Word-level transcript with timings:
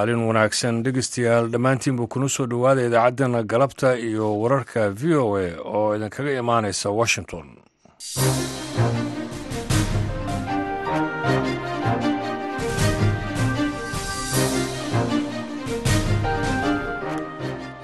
maalin 0.00 0.20
wanaagsan 0.28 0.76
dhegeystayaal 0.84 1.48
dhammaantiinba 1.54 2.06
kuna 2.14 2.28
soo 2.34 2.46
dhowaada 2.52 2.86
idaacaddana 2.88 3.42
galabta 3.52 3.88
iyo 4.08 4.26
wararka 4.42 4.88
v 5.00 5.02
o 5.24 5.26
a 5.36 5.46
oo 5.74 5.96
idinkaga 5.96 6.32
imaanaysa 6.42 6.88
washington 7.00 7.46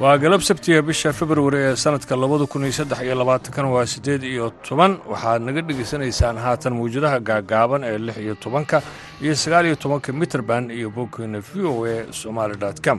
waa 0.07 0.17
galab 0.23 0.41
sabtiga 0.49 0.81
bisha 0.89 1.11
februari 1.21 1.59
ee 1.69 1.77
sanadka 1.85 2.15
labada 2.23 2.47
kun 2.53 2.63
iyo 2.67 2.75
saddex 2.79 3.01
iyo 3.07 3.15
labaatankan 3.21 3.67
waa 3.75 3.87
siddeed 3.93 4.23
iyo 4.33 4.47
toban. 4.69 4.93
Waxaad 5.13 5.41
naga 5.49 5.61
dhegaysanaysaan 5.69 6.37
haatan 6.45 6.73
mawjadaha 6.79 7.19
gaagaaban 7.29 7.83
ee 7.91 7.99
lix 8.07 8.17
iyo 8.27 8.35
tobanka 8.45 8.79
iyo 9.25 9.35
sagaal 9.43 9.65
iyo 9.69 9.77
tobanka 9.85 10.09
mitrband 10.21 10.67
iyo 10.79 10.89
bogkeena 10.97 11.41
v 11.49 11.51
o 11.73 11.75
a 11.93 11.97
somaali 12.21 12.55
com. 12.87 12.99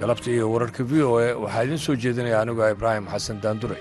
Galabta 0.00 0.28
iyo 0.36 0.44
wararka 0.52 0.82
v 0.90 0.92
o 1.08 1.12
a 1.24 1.26
waxaa 1.44 1.64
idiin 1.64 1.78
soo 1.86 1.96
jeedinaya 2.02 2.38
anigu 2.42 2.60
ibraahim 2.74 3.06
xasan 3.12 3.40
daandure 3.42 3.78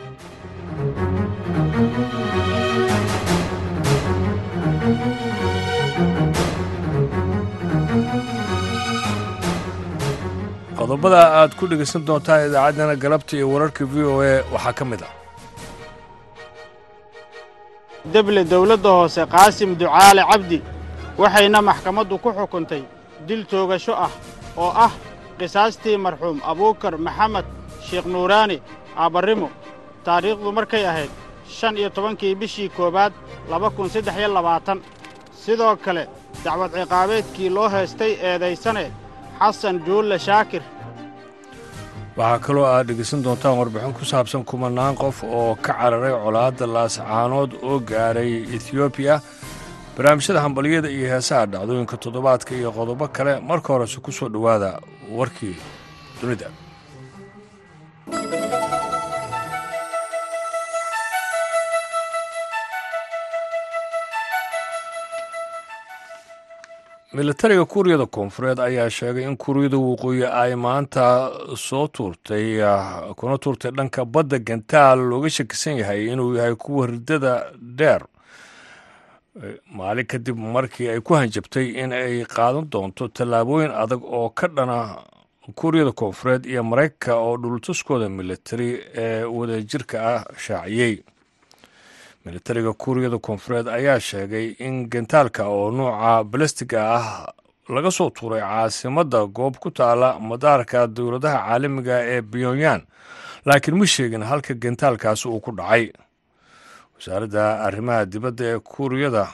qodobada 10.83 11.19
aad 11.39 11.51
ku 11.59 11.63
dhegaysan 11.71 12.01
doontaan 12.07 12.41
idaacaddana 12.47 12.95
galabta 13.03 13.33
iyo 13.37 13.47
wararka 13.53 13.83
v 13.91 13.95
o 14.11 14.13
a 14.31 14.33
waxaa 14.53 14.73
ka 14.79 14.83
mid 14.91 15.01
ah. 15.07 15.11
Deble 18.13 18.41
dawladda 18.53 18.89
hoose 18.99 19.21
qaasim 19.33 19.71
ducaale 19.81 20.23
cabdi 20.31 20.59
waxayna 21.21 21.59
maxkamaddu 21.69 22.15
ku 22.23 22.29
xukuntay 22.37 22.83
dil 23.27 23.41
toogasho 23.51 23.93
ah 24.05 24.11
oo 24.63 24.71
ah 24.85 24.91
qisaastii 25.39 25.97
marxuum 26.05 26.37
abuukar 26.51 26.93
maxamed 27.05 27.45
sheekh 27.87 28.05
nuuraani 28.13 28.57
aabbarrimo 29.01 29.47
taariikhdu 30.05 30.49
markay 30.57 30.83
ahayd 30.91 31.11
shan 31.57 31.73
iyo 31.79 31.89
tobankii 31.95 32.35
bishii 32.41 32.69
koowaad 32.77 33.13
laba 33.51 33.67
kun 33.75 33.87
saddex 33.93 34.15
iyo 34.19 34.29
labaatan. 34.37 34.79
Sidoo 35.43 35.75
kale 35.85 36.03
dacwad 36.43 36.71
ciqaabeedkii 36.77 37.49
loo 37.55 37.69
heestay 37.73 38.11
eedaysane 38.29 38.85
xasan 39.39 39.75
juulle 39.85 40.17
shaakir. 40.27 40.63
Waxaa 42.17 42.39
kaloo 42.45 42.65
aad 42.65 42.87
dhegaysan 42.87 43.23
doontaan 43.25 43.57
warbixin 43.59 43.93
ku 43.97 44.05
saabsan 44.11 44.43
kumanaan 44.49 44.95
qof 45.01 45.23
oo 45.23 45.55
ka 45.65 45.73
cararay 45.79 46.13
colaadda 46.23 46.65
laascaanood 46.75 47.51
oo 47.67 47.79
gaaray 47.89 48.31
etiyoobiya 48.55 49.15
barnaamijyada 49.95 50.41
hambalyada 50.45 50.89
iyo 50.97 51.07
heesaha 51.13 51.45
dhacdooyinka 51.53 51.95
toddobaadka 52.03 52.51
iyo 52.59 52.69
qodobo 52.77 53.05
kale 53.15 53.33
marka 53.49 53.69
horese 53.73 53.99
ku 54.05 54.11
soo 54.17 54.29
dhowaada 54.33 54.69
warkii 55.17 55.55
dunida 56.21 56.47
militariga 67.23 67.65
kuuriyada 67.65 68.05
koonfureed 68.05 68.59
ayaa 68.59 68.89
sheegay 68.89 69.23
in 69.23 69.37
kuuriyada 69.37 69.77
waqooyi 69.77 70.25
ay 70.25 70.55
maanta 70.55 71.31
soo 71.55 71.87
tuurtay 71.87 72.59
kuna 73.15 73.37
tuurtay 73.37 73.71
dhanka 73.71 74.05
badda 74.05 74.39
gantaal 74.39 74.99
looga 75.09 75.29
shakisan 75.29 75.77
yahay 75.77 76.07
inuu 76.11 76.35
yahay 76.35 76.55
kuwa 76.55 76.87
ridada 76.87 77.51
dheer. 77.77 78.01
Maalin 79.71 80.05
kadib 80.05 80.37
markii 80.37 80.89
ay 80.89 80.99
ku 80.99 81.13
hanjabtay 81.15 81.67
in 81.83 81.93
ay 81.93 82.25
qaadan 82.25 82.67
doonto 82.69 83.07
tallaabooyin 83.07 83.71
adag 83.71 84.03
oo 84.03 84.29
ka 84.29 84.47
dhana 84.47 84.99
kuuriyada 85.55 85.91
koonfureed 85.91 86.45
iyo 86.45 86.63
maraykanka 86.63 87.15
oo 87.15 87.37
dhultuskooda 87.37 88.09
militari 88.09 88.83
ee 88.95 89.23
wadajirka 89.23 89.97
ah 90.15 90.23
shaaciyey 90.37 90.99
militariga 92.25 92.73
kuuriyada 92.73 93.17
koonfureed 93.19 93.67
ayaa 93.67 93.99
sheegay 93.99 94.55
in 94.59 94.87
gantaalka 94.89 95.43
oo 95.47 95.71
nuuca 95.71 96.23
balastiga 96.23 96.79
ah 96.97 97.33
laga 97.69 97.91
soo 97.91 98.09
tuuray 98.09 98.41
caasimadda 98.41 99.25
goob 99.25 99.55
ku 99.63 99.71
taala 99.71 100.19
madaarka 100.19 100.87
dowladaha 100.87 101.37
caalamiga 101.47 101.95
ee 102.13 102.21
pyonyan 102.21 102.81
laakiin 103.45 103.77
ma 103.77 103.85
sheegin 103.87 104.23
halka 104.23 104.53
gantaalkaasi 104.53 105.27
uu 105.27 105.39
ku 105.39 105.51
dhacay. 105.51 105.91
Wasaaradda 106.95 107.43
arrimaha 107.67 108.05
dibadda 108.05 108.43
ee 108.55 108.59
kuuriyada 108.59 109.27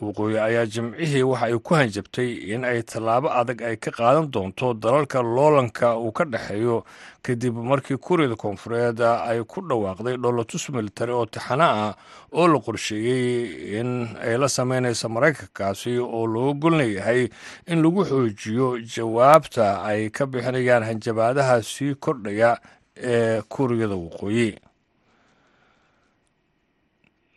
waqooyi 0.00 0.38
ayaa 0.38 0.66
jimcihii 0.66 1.22
waxa 1.22 1.46
ay 1.46 1.58
ku 1.58 1.74
hanjabtay 1.74 2.30
in 2.54 2.64
ay 2.64 2.82
tallaabo 2.82 3.30
adag 3.30 3.62
ay 3.62 3.76
ka 3.76 3.90
qaadan 3.94 4.26
doonto 4.30 4.74
dalalka 4.74 5.22
loolanka 5.22 5.94
uu 5.98 6.10
ka 6.12 6.24
dhexeeyo 6.24 6.84
kadib 7.22 7.54
markii 7.56 7.96
kuuriyada 7.96 8.34
koonfureed 8.36 9.00
ay 9.00 9.44
ku 9.46 9.62
dhawaaqday 9.62 10.16
dholotus 10.18 10.68
militari 10.74 11.12
oo 11.12 11.26
taxano 11.26 11.64
ah 11.64 11.94
oo 12.34 12.48
la 12.48 12.58
qorsheeyey 12.58 13.78
in 13.80 14.08
ay 14.18 14.34
la 14.36 14.48
sameynayso 14.48 15.08
maraykankaasi 15.08 15.98
oo 16.02 16.26
looga 16.26 16.58
golnayahay 16.58 17.28
in 17.70 17.82
lagu 17.82 18.04
xoojiyo 18.04 18.78
jawaabta 18.82 19.82
ay 19.86 20.10
ka 20.10 20.26
bixinayaan 20.26 20.82
hanjabaadaha 20.90 21.62
sii 21.62 21.94
kordhaya 21.94 22.58
ee 22.98 23.42
kuuriyada 23.48 23.94
waqooyi 23.94 24.58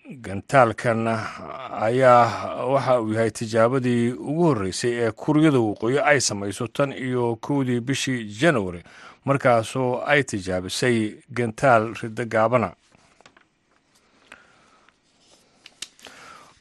gantaalkan 0.08 1.08
ayaa 1.08 2.66
waxa 2.72 3.02
uu 3.02 3.14
yahay 3.14 3.32
tijaabadii 3.32 4.12
ugu 4.12 4.44
horreysay 4.44 4.92
ee 5.04 5.12
kuuriyada 5.12 5.60
waqooyi 5.60 6.00
ay 6.00 6.20
samayso 6.22 6.68
tan 6.68 6.94
iyo 6.94 7.36
kowdii 7.36 7.80
bishii 7.80 8.24
januari 8.40 8.84
markaasoo 9.26 10.02
ay 10.06 10.24
tijaabisay 10.24 11.16
gantaal 11.30 11.94
riddo 12.02 12.26
gaabana. 12.26 12.72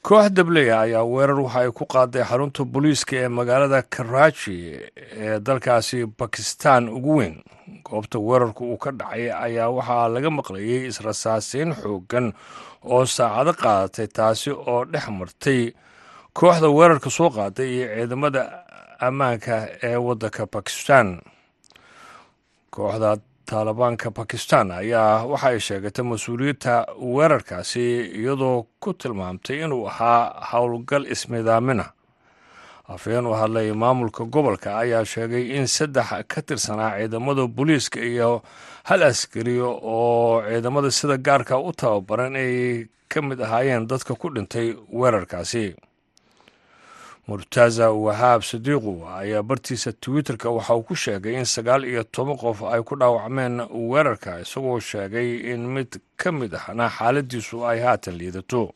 Koox 0.02 0.30
dableya 0.30 0.80
ayaa 0.80 1.04
weerar 1.04 1.40
waxa 1.40 1.60
ay 1.60 1.70
ku 1.70 1.86
qaaday 1.86 2.24
xarunta 2.24 2.64
booliiska 2.64 3.16
ee 3.16 3.28
magaalada 3.28 3.82
karaaji 3.82 4.58
ee 5.22 5.38
dalkaasi 5.40 6.06
bakistan 6.18 6.88
ugu 6.88 7.16
weyn. 7.16 7.42
Goobta 7.84 8.18
weerarku 8.18 8.64
uu 8.72 8.76
ka 8.78 8.90
dhacay 8.90 9.30
ayaa 9.30 9.70
waxaa 9.70 10.08
laga 10.08 10.30
maqlayay 10.30 10.86
israsaaseyn 10.90 11.74
xooggan 11.74 12.32
oo 12.84 13.06
saacado 13.06 13.52
qaadatay 13.62 14.06
taasi 14.16 14.50
oo 14.50 14.84
dhex 14.92 15.06
martay 15.18 15.72
kooxda 16.32 16.68
weerarka 16.76 17.10
soo 17.10 17.30
qaaday 17.30 17.68
iyo 17.76 17.86
ciidamada 17.96 18.42
ammaanka 19.06 19.54
ee 19.82 19.96
waddanka 20.06 20.46
bakistan 20.54 21.20
kooxda 22.74 23.10
taalibaanka 23.48 24.10
bakistan 24.10 24.70
ayaa 24.70 25.24
waxa 25.30 25.48
ay 25.52 25.60
sheegatay 25.66 26.04
mas'uuliyadda 26.10 26.74
weerarkaasi 27.14 27.84
iyadoo 28.20 28.66
ku 28.82 28.90
tilmaamtay 29.00 29.58
inuu 29.64 29.86
ahaa 29.88 30.48
howlgal 30.52 31.04
ismidaamina. 31.14 31.86
Afhayeen 32.94 33.26
u 33.26 33.32
hadlay 33.34 33.72
maamulka 33.72 34.24
gobolka 34.24 34.78
ayaa 34.78 35.04
sheegay 35.04 35.44
in 35.58 35.66
saddex 35.66 36.08
ka 36.30 36.42
tirsanaa 36.42 36.98
ciidamada 36.98 37.46
booliiska 37.46 38.00
iyo 38.00 38.42
hal 38.88 39.02
askari 39.02 39.56
oo 39.60 40.42
ciidamada 40.48 40.90
sida 40.90 41.16
gaarka 41.26 41.58
u 41.58 41.72
tababaran 41.72 42.36
ay 42.36 42.86
ka 43.08 43.22
mid 43.22 43.40
ahaayeen 43.40 43.86
dadka 43.90 44.14
ku 44.14 44.30
dhintay 44.30 44.74
weerarkaasi. 44.92 45.74
Murtaza 47.26 47.90
wahaab 47.90 48.42
sadiiqu 48.46 49.02
ayaa 49.18 49.42
bartiisa 49.42 49.92
twitterka 49.92 50.50
waxa 50.50 50.74
uu 50.78 50.82
ku 50.86 50.94
sheegay 50.94 51.34
in 51.34 51.44
sagaal 51.44 51.82
iyo 51.84 52.04
toban 52.04 52.38
qof 52.38 52.62
ay 52.62 52.82
ku 52.86 52.94
dhaawacmeen 52.96 53.66
weerarka 53.90 54.38
isagoo 54.40 54.78
sheegay 54.80 55.50
in 55.52 55.66
mid 55.74 55.98
ka 56.16 56.30
mid 56.32 56.54
ahna 56.54 56.86
xaaladiisu 56.88 57.66
ay 57.66 57.80
haatan 57.82 58.14
liidato. 58.14 58.70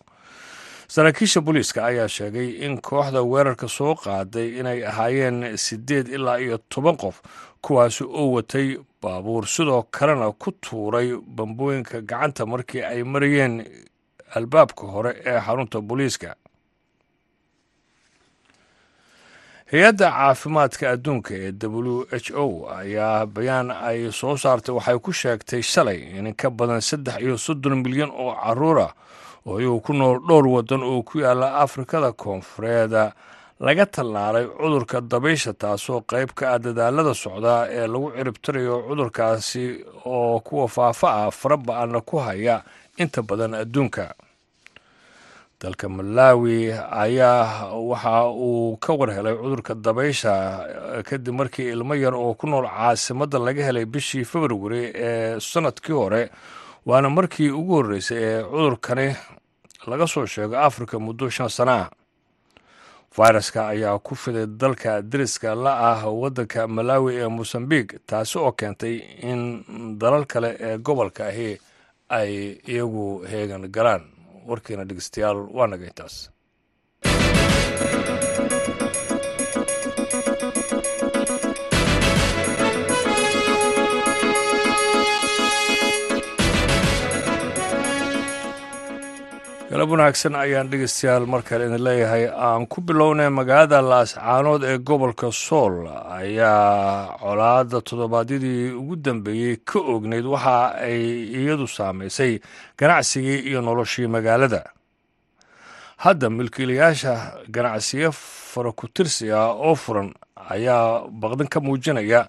Saraakiisha 0.91 1.41
booliiska 1.41 1.87
ayaa 1.87 2.09
sheegay 2.11 2.67
in 2.67 2.83
kooxda 2.83 3.23
weerarka 3.23 3.69
soo 3.71 3.95
qaaday 3.95 4.59
inay 4.59 4.83
ahaayeen 4.83 5.55
siddeed 5.57 6.09
ilaa 6.11 6.43
iyo 6.43 6.59
toban 6.69 6.97
qof 6.99 7.23
kuwaasi 7.63 8.03
oo 8.05 8.33
watay 8.35 8.79
baabuur 9.03 9.47
sidoo 9.47 9.83
kalena 9.91 10.33
ku 10.33 10.53
tuuray 10.53 11.17
bambooyinka 11.37 12.01
gacanta 12.01 12.47
markii 12.47 12.83
ay 12.85 13.03
marayeen 13.03 13.65
albaabka 14.37 14.87
hore 14.87 15.13
ee 15.25 15.41
xarunta 15.41 15.81
booliiska. 15.81 16.35
Hay'adda 19.71 20.09
caafimaadka 20.11 20.91
adduunka 20.95 21.35
ee 21.35 21.53
w 21.53 22.05
h 22.11 22.31
o 22.35 22.67
ayaa 22.79 23.27
bayaan 23.27 23.71
ay 23.71 24.11
soo 24.13 24.37
saartay 24.37 24.75
waxay 24.75 24.99
ku 24.99 25.13
sheegtay 25.13 25.63
shalay 25.63 26.01
in 26.19 26.35
ka 26.35 26.51
badan 26.51 26.81
saddex 26.81 27.17
iyo 27.23 27.39
soddon 27.39 27.79
milyan 27.83 28.11
oo 28.11 28.35
caruura 28.35 28.89
oo 29.47 29.61
iyagu 29.61 29.81
ku 29.81 29.93
nool 29.95 30.19
dhowr 30.29 30.47
waddan 30.47 30.83
oo 30.83 31.03
ku 31.03 31.19
yaalla 31.23 31.55
afrikada 31.63 32.13
koonfureed 32.13 32.93
laga 33.61 33.85
tallaalay 33.87 34.47
cudurka 34.59 35.01
dabaysha 35.01 35.53
taasoo 35.63 36.01
qayb 36.11 36.31
ka 36.39 36.45
ah 36.55 36.59
dadaalada 36.65 37.15
socda 37.15 37.55
ee 37.79 37.87
lagu 37.93 38.09
ciribtirayo 38.17 38.75
cudurkaasi 38.89 39.65
oo 40.07 40.41
kuwa 40.41 40.69
faafa 40.69 41.09
ah 41.25 41.31
fara 41.31 41.57
ba'anna 41.57 42.01
ku 42.01 42.17
haya 42.19 42.63
inta 42.97 43.23
badan 43.23 43.55
adduunka. 43.55 44.15
Dalka 45.61 45.89
malawi 45.89 46.73
ayaa 46.73 47.69
waxa 47.77 48.33
uu 48.33 48.77
ka 48.81 48.93
war 48.97 49.11
helay 49.13 49.37
cudurka 49.37 49.75
dabaysha 49.75 50.33
kadib 51.05 51.35
markii 51.37 51.69
ilmo 51.77 51.95
yar 51.95 52.15
oo 52.17 52.33
ku 52.35 52.47
nool 52.49 52.65
caasimadda 52.65 53.39
laga 53.39 53.63
helay 53.69 53.85
bishii 53.85 54.25
februari 54.25 54.89
ee 54.95 55.37
sannadkii 55.41 55.93
hore 55.93 56.31
waana 56.87 57.11
markii 57.13 57.51
ugu 57.53 57.75
horreysay 57.77 58.19
ee 58.25 58.43
cudurkani 58.43 59.17
laga 59.87 60.07
soo 60.09 60.25
sheego 60.27 60.57
afrika 60.57 60.97
muddo 60.99 61.29
shan 61.31 61.49
sana 61.49 61.73
ah 61.85 61.89
fayraska 63.17 63.61
ayaa 63.69 63.99
ku 63.99 64.15
fiday 64.15 64.47
dalka 64.47 65.03
deriska 65.03 65.55
la 65.55 65.73
ah 65.91 66.01
waddanka 66.23 66.67
malawi 66.69 67.13
ee 67.23 67.29
mosambiq 67.39 67.87
taasi 68.07 68.39
oo 68.39 68.53
keentay 68.53 68.95
in 69.31 69.41
dalal 69.99 70.25
kale 70.33 70.51
ee 70.61 70.79
gobolka 70.79 71.27
ahi 71.27 71.59
ay 72.09 72.33
iyagu 72.73 73.23
heegan 73.31 73.65
galaan. 73.77 74.03
Warkiina 74.49 74.85
dhegeystayaal 74.89 75.39
waa 75.57 75.67
naga 75.67 75.87
intaas 75.91 76.31
galab 89.71 89.91
wanaagsan 89.93 90.35
ayaan 90.35 90.69
dhegeystayaal 90.71 91.27
mar 91.33 91.43
kale 91.49 91.65
idin 91.69 91.83
leeyahay. 91.87 92.25
Aan 92.47 92.67
ku 92.67 92.81
bilownay 92.87 93.29
magaalada 93.39 93.79
laascaanood 93.93 94.63
ee 94.65 94.79
gobolka 94.89 95.29
sool. 95.33 95.87
Ayaa 96.19 97.17
colaadda 97.23 97.79
toddobaadyadii 97.89 98.73
ugu 98.81 98.97
dambeeyey 99.05 99.57
ka 99.69 99.79
ogneyd 99.79 100.27
waxa 100.35 100.75
ay 100.87 101.01
iyadu 101.41 101.67
saamaysay 101.77 102.41
ganacsigii 102.79 103.39
iyo 103.51 103.61
noloshii 103.63 104.07
magaalada. 104.17 104.63
Hadda 106.05 106.31
milkiilayaasha 106.31 107.15
ganacsiyo 107.55 108.11
farakutirsi 108.53 109.31
ah 109.33 109.55
oo 109.55 109.75
furan 109.75 110.11
ayaa 110.51 111.07
baqdin 111.23 111.47
ka 111.49 111.61
muujinaya 111.61 112.27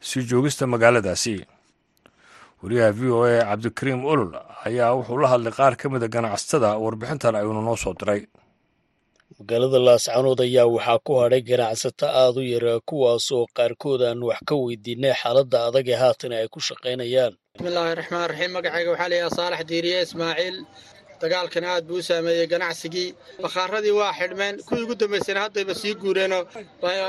sii 0.00 0.22
joogista 0.26 0.66
magaaladaasi. 0.66 1.46
Wariyaha 2.62 2.90
v 2.98 3.00
o 3.10 3.22
a 3.26 3.44
cabdikariim 3.50 4.04
olol 4.06 4.32
ayaa 4.68 4.90
wuxuu 4.98 5.18
la 5.22 5.28
hadlay 5.32 5.52
qaar 5.58 5.74
ka 5.80 5.86
mida 5.92 6.08
ganacsatada 6.14 6.70
warbixintan 6.84 7.34
ayuuna 7.40 7.60
noo 7.66 7.76
soo 7.84 7.94
diray. 8.00 8.22
Magaalada 9.38 9.78
laascaanood 9.88 10.40
ayaa 10.46 10.66
waxaa 10.76 10.98
ku 11.06 11.12
hadhay 11.22 11.42
ganacsato 11.50 12.06
aad 12.22 12.36
u 12.36 12.42
yara 12.54 12.74
kuwaasoo 12.88 13.46
qaarkood 13.56 14.00
aan 14.08 14.20
wax 14.28 14.40
ka 14.48 14.54
weydiinay 14.64 15.14
xaaladda 15.22 15.58
adag 15.68 15.88
ee 15.94 15.98
haatan 16.02 16.32
ay 16.38 16.46
ku 16.54 16.60
shaqaynayaan. 16.68 17.32
Bismillaahi 17.56 17.94
raxmaan 18.00 18.28
raxiim 18.30 18.52
magacayga 18.56 18.90
waxaa 18.94 19.10
layahaa 19.12 19.36
saalax 19.38 19.62
diiriye 19.70 19.98
ismaaciil. 20.06 20.56
Dagaalkan 21.22 21.64
aad 21.72 21.84
buu 21.88 21.98
u 22.02 22.02
saameeyey 22.08 22.46
ganacsigii. 22.52 23.08
Bakhaaradii 23.44 23.94
waa 24.00 24.12
xidhmeen. 24.18 24.54
Kuwii 24.66 24.82
ugu 24.84 24.94
dambaysana 25.00 25.40
haddayba 25.44 25.74
sii 25.80 25.94
guureenoo 26.02 26.42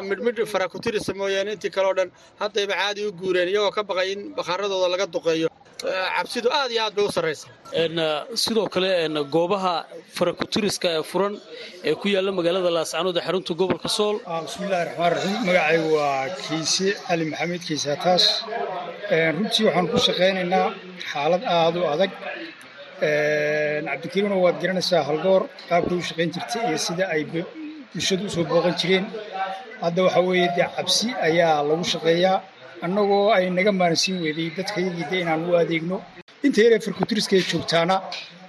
midhmidh 0.10 0.42
farakutirisa 0.54 1.14
mooyaane 1.20 1.52
intii 1.56 1.74
kaleo 1.76 1.94
dhan 1.98 2.10
haddayba 2.42 2.74
caadi 2.82 3.02
u 3.08 3.12
guureen 3.20 3.50
iyagoo 3.50 3.72
ka 3.78 3.82
baqay 3.90 4.08
in 4.14 4.22
bakhaaradooda 4.38 4.88
laga 4.94 5.06
duqeeyo 5.16 5.48
cabsidu 5.84 6.50
aad 6.60 6.72
iyo 6.74 6.82
aad 6.86 6.94
bay 6.98 7.06
u 7.06 7.12
sarraysa. 7.18 7.48
Sidoo 8.44 8.68
kale 8.74 8.90
goobaha 9.36 9.76
farakutiriska 10.18 10.88
ee 10.98 11.04
furan 11.12 11.34
ee 11.90 11.96
ku 12.02 12.06
yaalla 12.14 12.32
magaalada 12.40 12.70
laascaanood 12.78 13.18
ee 13.20 13.26
xarunta 13.28 13.54
gobolka 13.62 13.90
sool. 13.98 14.16
Bismillahi 14.48 14.84
raxmaan 14.88 15.12
raxiim 15.16 15.40
magacaygu 15.50 15.90
waa 15.98 16.30
kiise 16.44 16.88
cali 17.08 17.26
maxamed 17.32 17.62
kiise 17.68 17.88
hataas 17.96 18.24
runtii 19.36 19.64
waxaan 19.68 19.88
ku 19.92 19.98
shaqaynaynaa 20.08 20.68
xaalad 21.12 21.44
aad 21.58 21.76
u 21.82 21.84
adag. 21.94 22.12
Cabdikariimna 23.88 24.36
waad 24.44 24.58
garanaysaa 24.64 25.04
halgoor 25.10 25.42
qaabkay 25.70 25.98
u 26.02 26.08
shaqayn 26.10 26.30
jirtay 26.36 26.62
iyo 26.70 26.78
sida 26.88 27.04
ay 27.14 27.22
bulshadu 27.32 28.24
u 28.28 28.30
soo 28.36 28.46
booqan 28.52 28.76
jireen. 28.80 29.06
Hadda 29.84 30.00
waxaa 30.06 30.24
weeye 30.30 30.48
dee 30.58 30.68
cabsi 30.76 31.08
ayaa 31.28 31.58
lagu 31.70 31.84
shaqeeyaa 31.94 32.38
annagoo 32.86 33.26
ay 33.38 33.46
naga 33.58 33.72
maaransiin 33.80 34.18
weeday 34.24 34.50
dadkayagii 34.58 35.06
de 35.12 35.18
inaan 35.24 35.42
u 35.50 35.52
adeegno. 35.62 35.98
Inta 36.46 36.60
yaree 36.66 36.80
farkutiriska 36.86 37.34
ay 37.40 37.44
joogtaana 37.52 37.96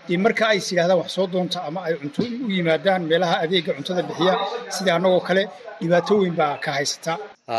dee 0.08 0.18
marka 0.24 0.44
ays 0.52 0.66
yidhahdaan 0.72 0.98
wax 1.02 1.10
soo 1.16 1.26
doonta 1.34 1.58
ama 1.68 1.80
ay 1.86 1.94
cunto 2.00 2.20
u 2.46 2.48
yimaadaan 2.56 3.02
meelaha 3.10 3.36
adeegga 3.44 3.72
cuntada 3.78 4.02
bixiya 4.08 4.34
sida 4.76 4.90
annagoo 4.96 5.20
kale 5.28 5.42
dhibaato 5.80 6.12
weyn 6.22 6.34
baa 6.40 6.54
ka 6.64 6.70
haysata. 6.78 7.12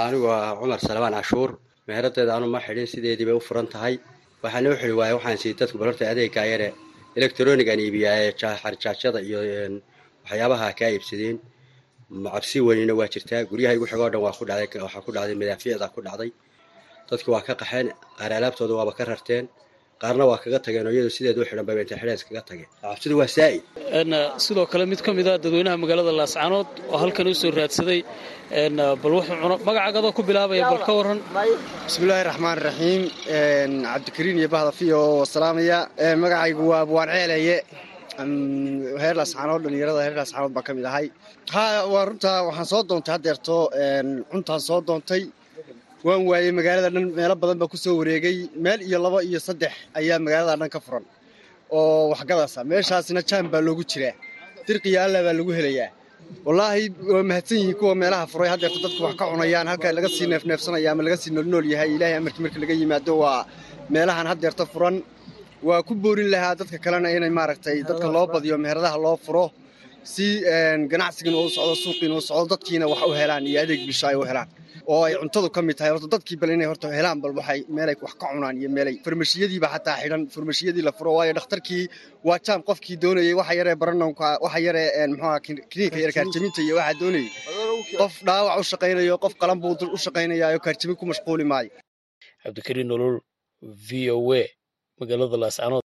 Anigu 0.07 0.25
waa 0.31 0.55
cumar 0.59 0.79
salmaan 0.87 1.15
cashuur. 1.19 1.49
Meheraddeeda 1.87 2.31
anu 2.37 2.47
ma 2.53 2.59
xidhin 2.65 2.87
sideedii 2.93 3.25
bay 3.29 3.35
u 3.39 3.41
furan 3.47 3.67
tahay. 3.73 3.95
Waxaana 4.43 4.67
u 4.73 4.75
xili 4.81 4.93
waaya 4.99 5.13
waxaan 5.17 5.37
sii 5.43 5.53
dadku 5.59 5.77
balorta 5.81 6.03
adeeggaa 6.13 6.45
yare 6.53 6.67
iibiyaa 7.17 8.17
ee 8.23 8.31
iyo 9.29 9.39
waxyaabaha 10.23 10.67
kaa 10.79 10.89
iibsadeen. 10.95 11.37
Cabsi 12.33 12.57
weynina 12.67 12.93
waa 12.99 13.07
jirtaa. 13.13 13.41
Guryaha 13.49 13.73
igu 13.77 13.85
xigoo 13.91 14.09
dhan 14.13 14.21
waa 14.25 14.33
ku 14.39 14.43
dhacday 14.49 14.81
waxaa 14.85 15.01
ku 15.05 15.11
dhacday 15.15 15.35
madaafiicda 15.41 15.87
ku 15.95 16.01
dhacday 16.07 16.31
dadki 17.09 17.29
waa 17.33 17.43
ka 17.47 17.53
qaxeen 17.61 17.87
qaar 18.19 18.31
alaabtooda 18.39 18.73
waaba 18.79 18.91
ka 18.97 19.03
rarteen 19.11 19.45
qaarna 20.01 20.23
waa 20.31 20.39
kaga 20.43 20.59
tageen 20.65 20.85
oo 20.87 20.93
iyadu 20.95 21.09
sideed 21.17 21.37
u 21.39 21.43
xidhan 21.49 21.65
bay 21.67 21.75
intay 21.83 21.97
xidheen 22.01 22.17
iskaga 22.19 22.41
tageen. 22.49 22.69
Cabsidu 22.83 23.15
waa 23.21 23.29
saa'id 23.37 23.61
sidoo 24.45 24.65
kale 24.71 24.83
mid 24.91 25.01
ka 25.05 25.11
mid 25.17 25.27
a 25.31 25.33
dadweynaha 25.43 25.77
magaalada 25.83 26.11
laascaanood 26.21 26.67
oo 26.93 26.97
halkan 27.03 27.27
u 27.31 27.33
soo 27.41 27.51
raadsaday 27.59 27.99
bal 29.01 29.13
wuxuu 29.17 29.35
cuno 29.43 29.55
magacaagadoo 29.67 30.11
ku 30.17 30.21
bilaabaya 30.29 30.63
bal 30.71 30.81
ka 30.87 30.91
waran 30.99 31.19
bismillaahi 31.87 32.23
raxmaan 32.29 32.57
raxiim 32.67 33.01
cabdikariin 33.85 34.37
iyo 34.41 34.49
bahda 34.55 34.71
fiyo 34.79 34.97
oo 35.09 35.25
salaamaya 35.33 35.77
magacaygu 36.23 36.63
waa 36.71 36.81
abwaan 36.85 37.09
ceeleye 37.15 37.57
heer 39.03 39.15
laascaanood 39.19 39.61
dhallinyarada 39.63 40.01
heer 40.05 40.15
laascaanood 40.19 40.53
baan 40.55 40.65
ka 40.67 40.71
mid 40.77 40.85
ahay. 40.91 41.05
Ha 41.55 41.65
waa 41.93 42.03
runtaa 42.09 42.37
waxaan 42.47 42.67
soo 42.71 42.81
doontay 42.89 43.13
haddeerto 43.15 43.55
cuntaan 44.31 44.61
soo 44.67 44.79
doontay 44.87 45.21
waan 46.05 46.21
waayey 46.29 46.51
magaalada 46.57 46.89
dhan 46.95 47.05
meelo 47.17 47.35
badan 47.41 47.57
baa 47.61 47.67
ku 47.73 47.77
wareegay. 47.99 48.37
Meel 48.63 48.79
iyo 48.87 48.97
labo 49.05 49.19
iyo 49.29 49.39
saddex 49.47 49.73
ayaa 49.99 50.19
magaalada 50.25 50.57
dhan 50.61 50.69
ka 50.75 50.79
furan 50.85 51.05
oo 51.77 52.09
waxgadasa 52.13 52.59
meeshaasna 52.71 53.21
jaan 53.29 53.45
baa 53.53 53.61
loogu 53.67 53.83
jiraa. 53.91 54.13
Dirqiya 54.67 54.99
alla 55.05 55.19
baa 55.25 55.33
lagu 55.39 55.51
helayaa. 55.59 55.89
Wallaahi 56.45 56.83
waa 57.13 57.23
mahadsan 57.29 57.57
yihiin 57.61 57.77
kuwa 57.79 57.93
meelaha 58.01 58.25
furay. 58.31 58.49
Haddeerto 58.53 58.79
dadku 58.85 59.01
wax 59.05 59.15
ka 59.19 59.25
cunayaan 59.31 59.67
halka 59.71 59.87
laga 59.97 60.09
sii 60.15 60.27
neefneefsanaya 60.31 60.91
ama 60.91 61.01
laga 61.05 61.17
sii 61.21 61.31
noolnool 61.35 61.65
yahay. 61.73 61.89
Ilaahay 61.95 62.17
amarkii 62.21 62.41
marka 62.45 62.59
laga 62.63 62.73
yimaado 62.81 63.13
waa 63.23 63.45
meelahan 63.93 64.27
haddeerto 64.31 64.65
furan. 64.73 64.95
Waa 65.67 65.81
ku 65.87 65.93
boorin 66.03 66.29
lahaa 66.33 66.53
dadka 66.59 66.77
kalena 66.85 67.09
inay 67.17 67.29
maaragtay 67.39 67.77
dadka 67.89 68.07
loo 68.15 68.25
badiyo 68.33 68.57
meheradaha 68.63 68.97
loo 69.05 69.17
furo 69.25 69.45
si 70.03 70.25
ganacsigiina 70.91 71.37
uu 71.41 71.49
socdo 71.49 71.75
suuqiina 71.83 72.13
uu 72.17 72.21
socdo 72.29 72.45
dadkiina 72.53 72.85
wax 72.91 73.01
u 73.09 73.13
helaan 73.19 73.43
iyo 73.49 73.57
adeeg 73.63 73.81
bulsho 73.87 74.05
ay 74.11 74.15
u 74.15 74.23
helaan 74.29 74.49
oo 74.93 75.01
ay 75.07 75.13
cuntadu 75.21 75.47
ka 75.55 75.61
mid 75.67 75.75
tahay. 75.77 75.91
Horta 75.93 76.07
dadkii 76.13 76.37
bal 76.41 76.51
inay 76.55 76.67
horta 76.71 76.87
helaan 76.97 77.19
bal 77.23 77.33
waxay 77.39 77.59
meelay 77.75 77.95
wax 78.05 78.13
ka 78.21 78.25
cunaan 78.31 78.55
iyo 78.61 78.69
meelay 78.75 78.95
farmashiyadiiba 79.05 79.67
xataa 79.73 79.97
xidhan 80.01 80.23
farmashiyadii 80.35 80.83
la 80.87 80.91
furo. 80.97 81.11
Waayo 81.17 81.33
dhakhtarkii 81.37 81.83
waa 82.27 82.39
jaam 82.45 82.61
qofkii 82.69 82.97
doonayay 83.03 83.33
waxa 83.39 83.53
yaree 83.59 83.75
baranonka 83.81 84.27
waxa 84.45 84.59
yaree 84.67 84.87
muxuha 85.11 85.39
kiniinka 85.71 85.97
yar 86.03 86.11
kaarjaminta 86.17 86.59
iyo 86.67 86.75
waxaa 86.79 86.99
doonayay. 87.01 87.29
Qof 87.99 88.13
dhaawac 88.27 88.55
u 88.61 88.63
shaqaynayo 88.71 89.15
qof 89.23 89.33
qalan 89.41 89.57
buu 89.63 89.73
u 89.95 89.97
shaqaynayaayo 90.05 90.59
kaarjamin 90.65 90.95
ku 90.99 91.05
mashquuli 91.11 91.45
maayo. 91.51 91.71
Cabdikariin 92.43 92.87
nolol 92.91 93.15
v 93.87 93.89
o 94.17 94.19
a 94.41 94.43
magaalada 94.99 95.37
laascaanood 95.43 95.84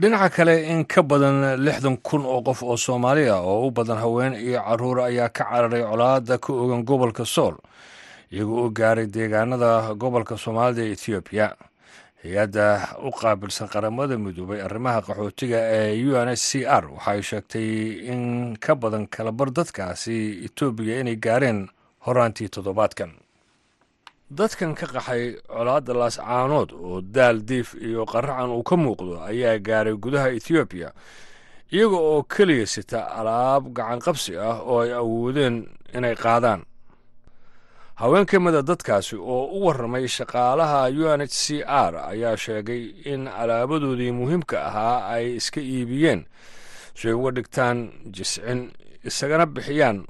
dhinaca 0.00 0.28
kale 0.30 0.54
in 0.72 0.84
ka 0.84 1.02
badan 1.02 1.56
lixdan 1.64 1.96
kun 2.02 2.24
oo 2.26 2.42
qof 2.42 2.62
oo 2.62 2.76
soomaali 2.76 3.28
ah 3.28 3.40
oo 3.40 3.66
u 3.66 3.70
badan 3.70 3.98
haween 3.98 4.34
iyo 4.34 4.60
carruur 4.60 5.00
ayaa 5.00 5.28
ka 5.28 5.44
cararay 5.44 5.82
colaadda 5.82 6.38
ka 6.38 6.52
ogan 6.52 6.84
gobolka 6.84 7.24
sool 7.24 7.56
iyagoo 8.32 8.66
u 8.66 8.70
gaaray 8.70 9.06
deegaanada 9.06 9.94
gobolka 9.96 10.36
soomaalida 10.36 10.82
ee 10.84 10.92
etoobiya 10.92 11.56
hay'adda 12.22 12.64
u 13.08 13.10
qaabilsan 13.10 13.68
qaramada 13.72 14.18
midoobay 14.18 14.60
arrimaha 14.60 15.00
qaxootiga 15.00 15.58
ee 15.78 15.96
u 16.04 16.12
n 16.16 16.28
h 16.28 16.36
c 16.36 16.66
r 16.66 16.84
waxay 16.92 17.22
sheegtay 17.22 17.68
in 18.12 18.56
ka 18.60 18.74
badan 18.76 19.06
kalabar 19.08 19.48
dadkaasi 19.50 20.44
etoobiya 20.46 21.00
inay 21.00 21.16
gaareen 21.16 21.68
horaantii 22.06 22.48
toddobaadkan 22.52 23.10
dadkan 24.30 24.74
ka 24.74 24.86
qaxay 24.90 25.38
colaadda 25.46 25.92
laascaanood 25.94 26.72
oo 26.74 27.00
daal 27.00 27.38
diif 27.46 27.74
iyo 27.78 28.02
qaracan 28.06 28.50
uu 28.50 28.62
ka 28.66 28.76
muuqdo 28.76 29.22
ayaa 29.22 29.58
gaaray 29.62 29.94
gudaha 29.94 30.34
ethoobiya 30.34 30.90
iyaga 31.70 31.96
oo 31.96 32.22
keliya 32.26 32.66
sita 32.66 33.06
alaab 33.18 33.70
gacanqabsi 33.76 34.34
ah 34.38 34.58
oo 34.66 34.82
ay 34.82 34.90
awoodeen 34.92 35.66
inay 35.94 36.14
qaadaan. 36.18 36.66
Haween 37.96 38.26
ka 38.26 38.36
mida 38.42 38.60
dadkaasi 38.62 39.16
oo 39.16 39.46
u 39.56 39.62
warramay 39.64 40.04
shaqaalaha 40.10 40.90
u 40.90 41.06
n 41.16 41.22
h 41.22 41.30
c 41.32 41.62
r 41.62 41.94
ayaa 42.12 42.36
sheegay 42.36 43.06
in 43.06 43.30
alaabadoodii 43.30 44.10
muhiimka 44.12 44.58
ahaa 44.58 45.06
ay 45.16 45.38
iska 45.38 45.60
iibiyeen 45.62 46.26
si 46.98 47.08
ay 47.08 47.14
uga 47.14 47.30
dhigtaan 47.30 47.94
jiscin 48.10 48.74
isagana 49.06 49.46
bixiyaan 49.46 50.02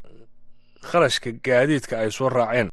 kharashka 0.83 1.31
gaadiidka 1.45 2.01
ay 2.01 2.11
soo 2.11 2.27
raaceen 2.33 2.73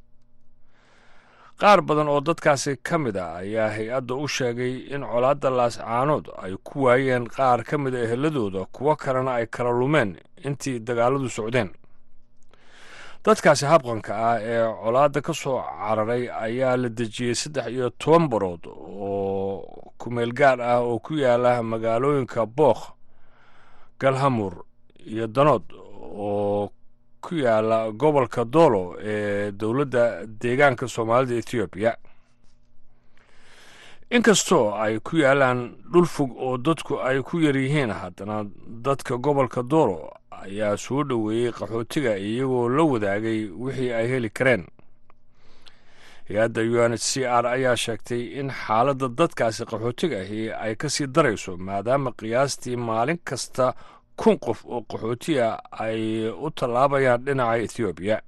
qaar 1.60 1.82
badan 1.82 2.08
oo 2.10 2.22
dadkaasi 2.22 2.78
ka 2.84 2.98
mid 2.98 3.16
a 3.18 3.36
ayaa 3.42 3.70
hay'adda 3.76 4.14
u 4.16 4.28
sheegay 4.28 4.74
in 4.96 5.02
colaadda 5.06 5.50
laascaanood 5.50 6.26
ay 6.44 6.54
ku 6.64 6.84
waayeen 6.84 7.28
qaar 7.30 7.64
ka 7.64 7.78
mid 7.78 7.96
a 7.96 8.04
eheladooda 8.06 8.66
kuwo 8.72 8.96
kalena 8.96 9.34
ay 9.40 9.48
kala 9.48 9.72
lumeen 9.72 10.18
intii 10.44 10.80
dagaaladu 10.80 11.30
socdeen. 11.30 11.70
Dadkaasi 13.24 13.66
habqanka 13.66 14.12
ah 14.16 14.38
ee 14.42 14.66
colaadda 14.84 15.22
ka 15.22 15.34
soo 15.34 15.62
cararay 15.64 16.28
ayaa 16.30 16.76
la 16.78 16.90
dejiyey 16.90 17.36
saddex 17.36 17.68
iyo 17.72 17.90
toban 17.90 18.28
barood 18.28 18.68
oo 18.68 19.64
kumeel 19.98 20.34
gaar 20.34 20.60
ah 20.62 20.80
oo 20.84 21.00
ku 21.00 21.16
yaalla 21.16 21.64
magaalooyinka 21.64 22.46
bookh 22.46 22.84
galhamur 24.00 24.66
iyo 25.08 25.28
danood 25.28 25.64
oo 26.04 26.68
ku 27.26 27.36
yaalla 27.36 27.92
gobolka 27.92 28.44
doolo 28.46 28.84
ee 29.02 29.52
dowladda 29.52 30.04
deegaanka 30.42 30.88
soomaalida 30.88 31.36
ethoobiya 31.42 31.92
inkastoo 34.16 34.66
ay 34.84 35.00
ku 35.00 35.18
yaalaan 35.18 35.60
dhul 35.92 36.06
fog 36.06 36.32
oo 36.38 36.58
dadku 36.58 37.00
ay 37.02 37.22
ku 37.24 37.40
yar 37.42 37.58
yihiin 37.58 37.92
haddana 37.92 38.44
dadka 38.86 39.18
gobolka 39.18 39.64
doolo 39.64 40.12
ayaa 40.44 40.78
soo 40.78 41.04
dhoweeyey 41.04 41.52
qaxootiga 41.52 42.18
iyagoo 42.18 42.70
la 42.70 42.84
wadaagay 42.84 43.40
wixii 43.64 43.92
ay 43.94 44.08
heli 44.12 44.30
kareen. 44.30 44.64
Hay'adda 46.30 46.62
u 46.62 46.78
n 46.88 46.94
h 46.94 47.02
c 47.04 47.26
r 47.26 47.46
ayaa 47.48 47.76
sheegtay 47.76 48.40
in 48.40 48.50
xaaladda 48.52 49.08
dadkaasi 49.20 49.66
qaxootiga 49.66 50.20
ahi 50.22 50.52
ay 50.52 50.76
ka 50.76 50.90
sii 50.90 51.08
darayso 51.08 51.58
maadaama 51.58 52.12
qiyaastii 52.20 52.76
maalin 52.78 53.18
kasta 53.24 53.74
kun 54.16 54.38
qof 54.40 54.66
oo 54.66 54.82
qaxootiga 54.82 55.60
ay 55.72 56.30
u 56.30 56.50
tallaabayaan 56.52 57.26
dhinaca 57.26 57.58
ethoobiya 57.66 58.22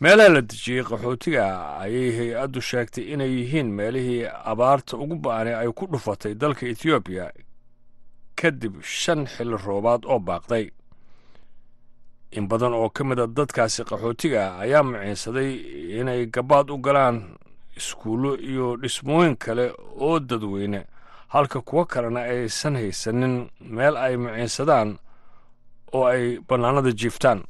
meelaha 0.00 0.28
la 0.28 0.40
dejiyey 0.40 0.84
qaxootiga 0.84 1.44
ayay 1.82 2.10
hay'addu 2.18 2.60
sheegtay 2.60 3.04
inay 3.12 3.30
yihiin 3.38 3.68
meelihii 3.72 4.26
abaarta 4.44 4.96
ugu 4.96 5.16
ba'anay 5.16 5.54
ay 5.54 5.68
ku 5.74 5.86
dhufatay 5.86 6.34
dalka 6.34 6.66
ethoobiya 6.66 7.32
kadib 8.38 8.82
shan 8.82 9.26
xilli 9.26 9.56
roobaad 9.66 10.04
oo 10.06 10.18
baaqday. 10.18 10.70
In 12.30 12.46
badan 12.48 12.74
oo 12.74 12.88
ka 12.90 13.04
mid 13.04 13.18
a 13.18 13.26
dadkaasi 13.26 13.82
qaxootiga 13.88 14.58
ayaa 14.62 14.82
maciinsaday 14.82 15.50
inay 16.00 16.26
gabaad 16.26 16.70
u 16.70 16.76
galaan 16.78 17.34
iskuullo 17.76 18.36
iyo 18.36 18.76
dhismooyin 18.76 19.36
kale 19.36 19.72
oo 19.98 20.20
dadweyne 20.20 20.84
halka 21.28 21.60
kuwo 21.60 21.84
kalena 21.84 22.20
aysan 22.20 22.74
haysanin 22.76 23.50
meel 23.60 23.96
ay 23.96 24.16
maciinsadaan 24.16 24.98
oo 25.92 26.04
ay 26.06 26.38
bannaanada 26.48 26.90
jiiftaan. 26.92 27.40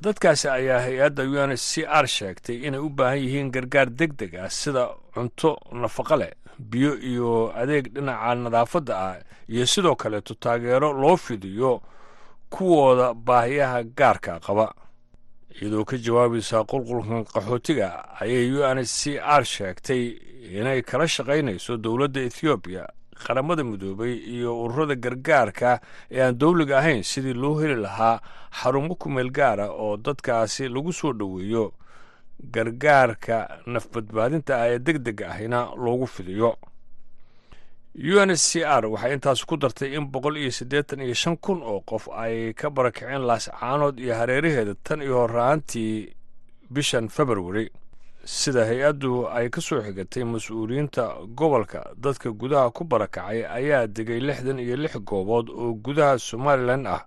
Dadkaasi 0.00 0.48
ayaa 0.48 0.80
hay'adda 0.86 1.22
u 1.26 1.34
n 1.46 1.50
h 1.52 1.56
c 1.58 1.82
r 1.84 2.06
sheegtay 2.06 2.56
inay 2.66 2.78
u 2.80 2.88
baahan 2.88 3.18
yihiin 3.18 3.50
gargaar 3.50 3.90
deg 3.90 4.14
deg 4.20 4.32
ah 4.38 4.48
sida 4.50 4.94
cunto 5.14 5.58
nafaqo 5.74 6.16
leh 6.16 6.32
biyo 6.70 6.94
iyo 7.10 7.50
adeeg 7.60 7.90
dhinaca 7.94 8.34
nadaafadda 8.34 8.94
ah 9.06 9.16
iyo 9.50 9.66
sidoo 9.66 9.96
kaleeto 9.96 10.34
taageero 10.34 10.92
loo 10.92 11.16
fidiyo 11.16 11.82
kuwooda 12.50 13.14
baahiyaha 13.14 13.82
gaarka 13.98 14.40
qaba. 14.40 14.66
Iyadoo 15.58 15.84
ka 15.84 15.96
jawaabaysaa 15.98 16.62
qulqulkan 16.70 17.24
qaxootiga 17.32 17.88
ayay 18.22 18.46
u 18.54 18.62
n 18.62 18.78
h 18.78 18.86
c 18.86 19.18
r 19.18 19.42
sheegtay 19.44 20.02
inay 20.54 20.80
kala 20.86 21.04
shaqaynayso 21.10 21.76
dowladda 21.76 22.20
ethoobiya 22.30 22.86
qaramada 23.26 23.64
midoobay 23.64 24.14
iyo 24.36 24.50
ururada 24.64 24.94
gargaarka 24.94 25.80
ee 26.10 26.22
aan 26.22 26.38
dowliga 26.38 26.78
ahayn 26.78 27.02
sidii 27.02 27.34
loo 27.34 27.60
heli 27.60 27.76
lahaa 27.76 28.20
xarumo 28.60 28.94
kumeel 28.94 29.30
gaara 29.30 29.66
oo 29.70 29.96
dadkaasi 29.96 30.68
lagu 30.68 30.92
soo 30.92 31.12
dhoweeyo. 31.12 31.72
Gargaarka 32.54 33.36
nafbadbaadinta 33.66 34.56
ah 34.62 34.68
ee 34.72 34.78
deg 34.78 34.98
deg 35.02 35.22
ahina 35.22 35.68
loogu 35.76 36.06
fidiyo. 36.06 36.56
U 37.98 38.14
n 38.22 38.30
h 38.30 38.36
c 38.38 38.62
r 38.62 38.86
waxay 38.86 39.12
intaas 39.18 39.42
ku 39.44 39.56
dartay 39.58 39.96
in 39.98 40.06
boqol 40.06 40.38
iyo 40.38 40.50
siddeetan 40.54 41.02
iyo 41.02 41.14
shan 41.14 41.36
kun 41.36 41.58
oo 41.62 41.80
qof 41.82 42.06
ay 42.14 42.54
ka 42.54 42.70
barakaceen 42.70 43.26
laascaanood 43.26 43.98
iyo 43.98 44.14
hareeraheeda 44.14 44.74
tan 44.86 45.02
iyo 45.02 45.18
horraantii 45.26 46.14
bishan 46.70 47.08
februari 47.10 47.66
sida 48.24 48.64
hay'addu 48.66 49.28
ay 49.28 49.48
ka 49.50 49.60
soo 49.60 49.80
xigatay 49.82 50.24
mas'uuliyiinta 50.24 51.04
gobolka. 51.34 51.90
Dadka 51.96 52.30
gudaha 52.30 52.70
ku 52.70 52.84
barakacay 52.84 53.44
ayaa 53.46 53.86
degay 53.86 54.20
lixdan 54.20 54.58
iyo 54.58 54.76
lix 54.76 54.96
goobood 55.00 55.48
oo 55.50 55.72
gudaha 55.74 56.18
somalilan 56.18 56.86
ah. 56.86 57.04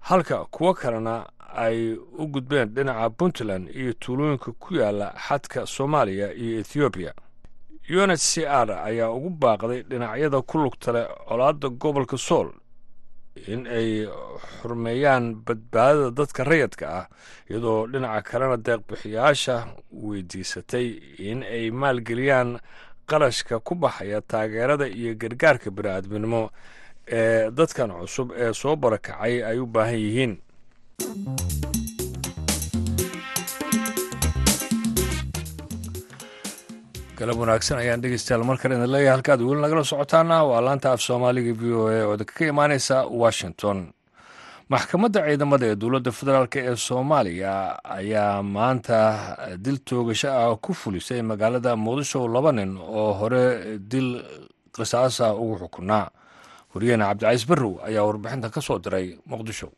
Halka 0.00 0.44
kuwo 0.50 0.74
kalena 0.74 1.26
ay 1.56 1.92
u 2.18 2.26
gudbeen 2.26 2.68
dhinaca 2.74 3.10
puntland 3.10 3.68
iyo 3.74 3.92
tuulooyinka 3.92 4.52
ku 4.52 4.74
yaalla 4.74 5.12
xadka 5.28 5.66
soomaaliya 5.66 6.32
iyo 6.34 6.60
ethoobiya 6.60 7.12
r 7.90 8.70
ayaa 8.72 9.10
ugu 9.10 9.30
baaqday 9.30 9.82
dhinacyada 9.82 10.42
ku 10.42 10.58
lugta 10.58 10.92
leh 10.92 11.06
colaadda 11.28 11.68
gobolka 11.68 12.16
sool 12.18 12.48
in 13.52 13.66
ay 13.66 14.06
xurmeeyaan 14.60 15.34
badbaadada 15.46 16.10
dadka 16.10 16.44
rayadka 16.44 16.86
ah 17.00 17.06
iyadoo 17.50 17.86
dhinaca 17.92 18.22
kalena 18.30 18.56
deeqbixiyaasha 18.56 19.56
weydiisatay 19.92 20.86
in 21.18 21.42
ay 21.42 21.70
maalgeliyaan 21.70 22.58
qarashka 23.10 23.60
ku 23.60 23.74
baxaya 23.74 24.20
taageerada 24.20 24.86
iyo 24.88 25.14
gargaarka 25.14 25.70
bini'aadminimo 25.70 26.50
ee 27.06 27.50
dadkan 27.50 27.90
cusub 28.00 28.28
ee 28.42 28.52
soo 28.52 28.76
barakacay 28.76 29.42
ay 29.44 29.58
u 29.58 29.66
baahan 29.66 29.98
yihiin 29.98 30.32
galab 37.20 37.36
wanaagsan 37.42 37.78
ayaan 37.82 38.00
dhegeystayaal 38.02 38.44
mar 38.48 38.56
kale 38.62 38.74
idin 38.76 38.90
leeyahay 38.94 39.12
halkaad 39.16 39.40
weli 39.48 39.60
nagala 39.64 39.84
socotaana 39.92 40.36
waa 40.50 40.60
laanta 40.66 40.88
af 40.94 41.00
soomaaliga 41.06 41.52
v 41.60 41.62
o 41.80 41.82
a 41.88 41.98
oo 42.08 42.16
ka 42.36 42.44
imaaneysa 42.52 42.96
washington. 43.22 43.78
Maxkamadda 44.72 45.20
ciidamada 45.28 45.66
ee 45.70 45.76
dowladda 45.82 46.10
federaalk 46.18 46.54
ee 46.56 46.76
soomaaliya 46.88 47.52
ayaa 47.98 48.42
maanta 48.56 48.98
dil 49.64 49.78
toogasho 49.88 50.28
ah 50.42 50.56
ku 50.64 50.72
fulisay 50.80 51.22
magaalada 51.22 51.72
muqdisho 51.76 52.20
laba 52.34 52.52
nin 52.52 52.72
oo 52.78 53.12
hore 53.20 53.44
dil 53.92 54.08
qisaasa 54.76 55.34
ugu 55.42 55.56
xukunaa. 55.62 56.06
Wariyaheena 56.74 57.06
cabdicaiis 57.10 57.44
barrow 57.50 57.72
ayaa 57.88 58.04
warbixinta 58.08 58.48
ka 58.54 58.60
soo 58.60 58.78
diray 58.78 59.18
muqdisho 59.26 59.68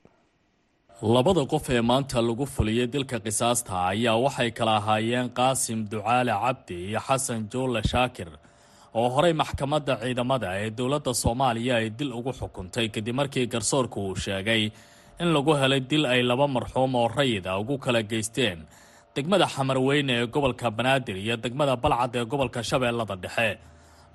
labada 1.02 1.44
qof 1.52 1.68
ee 1.70 1.80
maanta 1.90 2.20
lagu 2.22 2.46
fuliyey 2.54 2.86
dilka 2.92 3.18
qisaasta 3.26 3.72
ayaa 3.92 4.16
waxay 4.24 4.50
kala 4.58 4.74
ahaayeen 4.80 5.28
qaasim 5.38 5.78
ducaale 5.90 6.32
cabdi 6.44 6.74
iyo 6.88 7.00
xasan 7.08 7.40
joolle 7.52 7.82
shaakir 7.92 8.28
oo 8.94 9.08
horey 9.14 9.32
maxkamadda 9.42 9.94
ciidamada 10.02 10.48
ee 10.62 10.70
dowladda 10.78 11.12
soomaaliya 11.22 11.74
ay 11.80 11.88
dil 11.98 12.12
ugu 12.18 12.32
xukuntay 12.40 12.86
kadib 12.94 13.14
markii 13.20 13.46
garsoorku 13.52 13.98
uu 14.08 14.16
sheegay 14.24 14.62
in 15.22 15.28
lagu 15.34 15.52
helay 15.60 15.80
dil 15.90 16.04
ay 16.06 16.22
laba 16.22 16.46
marxuum 16.56 16.94
oo 16.94 17.08
rayid 17.08 17.46
a 17.46 17.58
ugu 17.62 17.76
kala 17.84 18.02
geysteen 18.02 18.58
degmada 19.16 19.46
xamarweyne 19.54 20.12
ee 20.22 20.26
gobolka 20.34 20.70
banaadir 20.70 21.16
iyo 21.24 21.36
degmada 21.44 21.74
balcad 21.76 22.14
ee 22.16 22.24
gobolka 22.24 22.60
shabeellada 22.62 23.16
dhexe. 23.24 23.58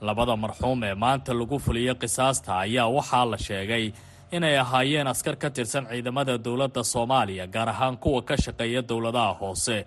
Labada 0.02 0.36
marxuum 0.44 0.80
ee 0.88 0.94
maanta 1.04 1.32
lagu 1.40 1.58
fuliyey 1.66 1.96
qisaasta 2.02 2.52
ayaa 2.66 2.88
waxaa 2.98 3.26
la 3.32 3.38
sheegay 3.48 3.86
inay 4.32 4.58
ahaayeen 4.60 5.08
askar 5.08 5.36
ka 5.36 5.50
tirsan 5.50 5.86
ciidamada 5.90 6.38
dowladda 6.46 6.84
soomaaliya 6.84 7.48
gaar 7.48 7.70
ahaan 7.70 7.98
kuwa 7.98 8.22
ka 8.22 8.36
shaqeeya 8.38 8.82
dowladaha 8.90 9.34
hoose. 9.34 9.86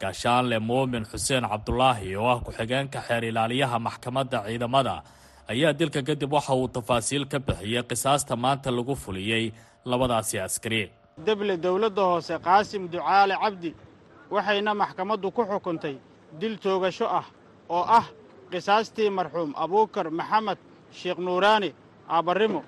Gaashaanle 0.00 0.58
muumin 0.58 1.04
xuseen 1.04 1.44
cabdulaahi 1.48 2.16
oo 2.16 2.28
ah 2.28 2.40
ku-xigeenka 2.44 3.00
xeer 3.08 3.24
ilaaliyaha 3.24 3.78
maxkamadda 3.78 4.38
ciidamada 4.46 5.02
ayaa 5.48 5.72
dilka 5.78 6.02
kadib 6.02 6.32
waxa 6.32 6.54
uu 6.54 6.68
tafaasiil 6.68 7.24
ka 7.26 7.38
bixiyey 7.40 7.82
qisaasta 7.82 8.36
maanta 8.36 8.70
lagu 8.70 8.94
fuliyey 8.96 9.52
labadaasi 9.84 10.38
askari. 10.40 10.92
Deble 11.26 11.56
dowladda 11.62 12.02
hoose 12.02 12.34
qaasim 12.46 12.88
ducaale 12.92 13.34
cabdi 13.42 13.70
waxayna 14.30 14.74
maxkamaddu 14.74 15.30
ku 15.30 15.42
xukuntay 15.50 15.96
dil 16.40 16.58
toogasho 16.58 17.06
ah 17.06 17.24
oo 17.68 17.84
ah 17.98 18.06
qisaastii 18.50 19.10
marxuum 19.10 19.52
abuukar 19.56 20.10
maxamed 20.10 20.58
sheekh 20.98 21.18
nuuraani 21.18 21.70
aabarrimo 22.08 22.60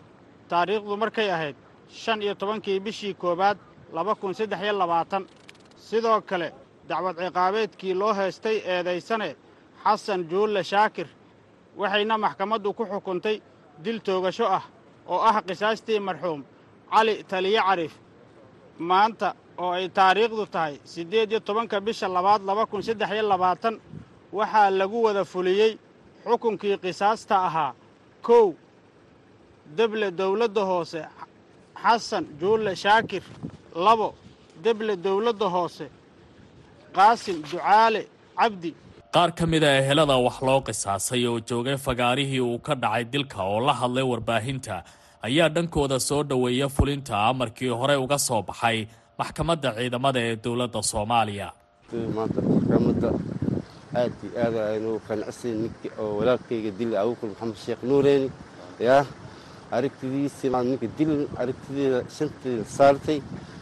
taariikhdu 0.49 0.97
markay 0.97 1.29
ahayd 1.33 1.57
shan 1.89 2.23
iyo 2.23 2.35
tobankii 2.35 2.81
bishii 2.81 3.15
koowaad 3.15 3.59
laba 3.93 4.15
kun 4.15 4.35
saddex 4.35 4.61
iyo 4.63 4.73
labaatan. 4.79 5.27
Sidoo 5.77 6.21
kale 6.21 6.53
dacwad 6.89 7.17
ciqaabeedkii 7.17 7.95
loo 7.95 8.13
heestay 8.15 8.57
eedaysane 8.73 9.37
xasan 9.85 10.21
juulle 10.31 10.63
shaakir 10.65 11.07
waxayna 11.77 12.19
maxkamaddu 12.19 12.73
ku 12.73 12.85
xukuntay 12.87 13.37
dil 13.85 13.99
toogasho 14.07 14.47
ah 14.47 14.63
oo 15.13 15.19
ah 15.29 15.43
qisaastii 15.49 16.01
marxuum 16.01 16.41
cali 16.93 17.15
taliye 17.31 17.61
cariif 17.69 17.95
maanta 18.79 19.35
oo 19.59 19.71
ay 19.73 19.89
taariikhdu 19.89 20.47
tahay 20.47 20.75
siddeed 20.85 21.31
iyo 21.33 21.41
tobanka 21.41 21.81
bisha 21.81 22.09
labaad 22.09 22.43
laba 22.49 22.67
kun 22.67 22.83
saddex 22.83 23.11
iyo 23.13 23.29
labaatan 23.29 23.81
waxaa 24.33 24.71
lagu 24.71 25.03
wada 25.07 25.25
fuliyey 25.25 25.73
xukunkii 26.25 26.77
qisaasta 26.85 27.37
ahaa 27.49 27.73
kow 28.23 28.53
deble 29.79 30.09
dowladda 30.21 30.63
hoose 30.71 31.01
xasan 31.83 32.25
juulle 32.41 32.73
shaakir 32.85 33.23
labo. 33.87 34.09
Deble 34.65 34.95
dowladda 35.07 35.47
hoose 35.57 35.87
qaasim 36.97 37.37
ducaale 37.51 38.03
cabdi. 38.39 38.71
Qaar 39.15 39.31
ka 39.39 39.45
mid 39.53 39.63
a 39.69 39.71
ehelada 39.81 40.17
wax 40.27 40.37
loo 40.49 40.61
qisaasay 40.67 41.23
oo 41.31 41.39
joogay 41.49 41.77
fagaarihii 41.87 42.41
uu 42.51 42.59
ka 42.67 42.75
dhacay 42.83 43.05
dilka 43.13 43.39
oo 43.53 43.61
la 43.67 43.73
hadlay 43.81 44.05
warbaahinta 44.13 44.77
ayaa 45.27 45.49
dhankooda 45.55 45.99
soo 46.09 46.23
dhoweeya 46.31 46.69
fulinta 46.77 47.15
amarkii 47.31 47.73
hore 47.81 47.97
uga 48.05 48.19
soo 48.27 48.41
baxay 48.49 48.79
maxkamadda 49.19 49.69
ciidamada 49.77 50.21
ee 50.29 50.37
dowladda 50.45 50.81
soomaaliya. 50.91 51.49
Maanta 52.17 52.41
maxkamadda 52.51 53.09
aad 54.01 54.13
iyo 54.27 54.33
aad 54.47 54.57
aynu 54.73 54.91
qanacsan 55.09 55.55
ninka 55.63 55.89
oo 56.03 56.11
walaalkayga 56.19 56.71
dili 56.79 56.95
abuukar 57.03 57.29
maxamed 57.31 57.57
sheekh 57.65 57.83
nuureeni 57.91 58.29
yaa 59.75 59.79
aragtidiisi 59.79 60.47
ninka 60.51 60.87
dil 60.99 61.13
aragtideeda 61.41 61.99
shanteeda 62.17 62.65
saartay. 62.77 63.19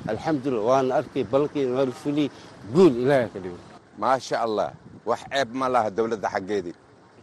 Alxamdulillah 0.09 0.65
waana 0.71 0.95
arkay 1.01 1.25
waa 1.33 1.85
la 1.87 1.93
fuliyey 1.93 2.31
guul 2.75 2.93
ilaaha 3.03 3.29
ka 3.33 3.39
dhigo 3.45 3.59
maasha 3.99 4.37
allah 4.45 4.73
wax 5.07 5.21
ceeb 5.31 5.49
ma 5.55 5.69
laha 5.69 5.91
dowladda 5.91 6.29
xaggeedii 6.35 6.75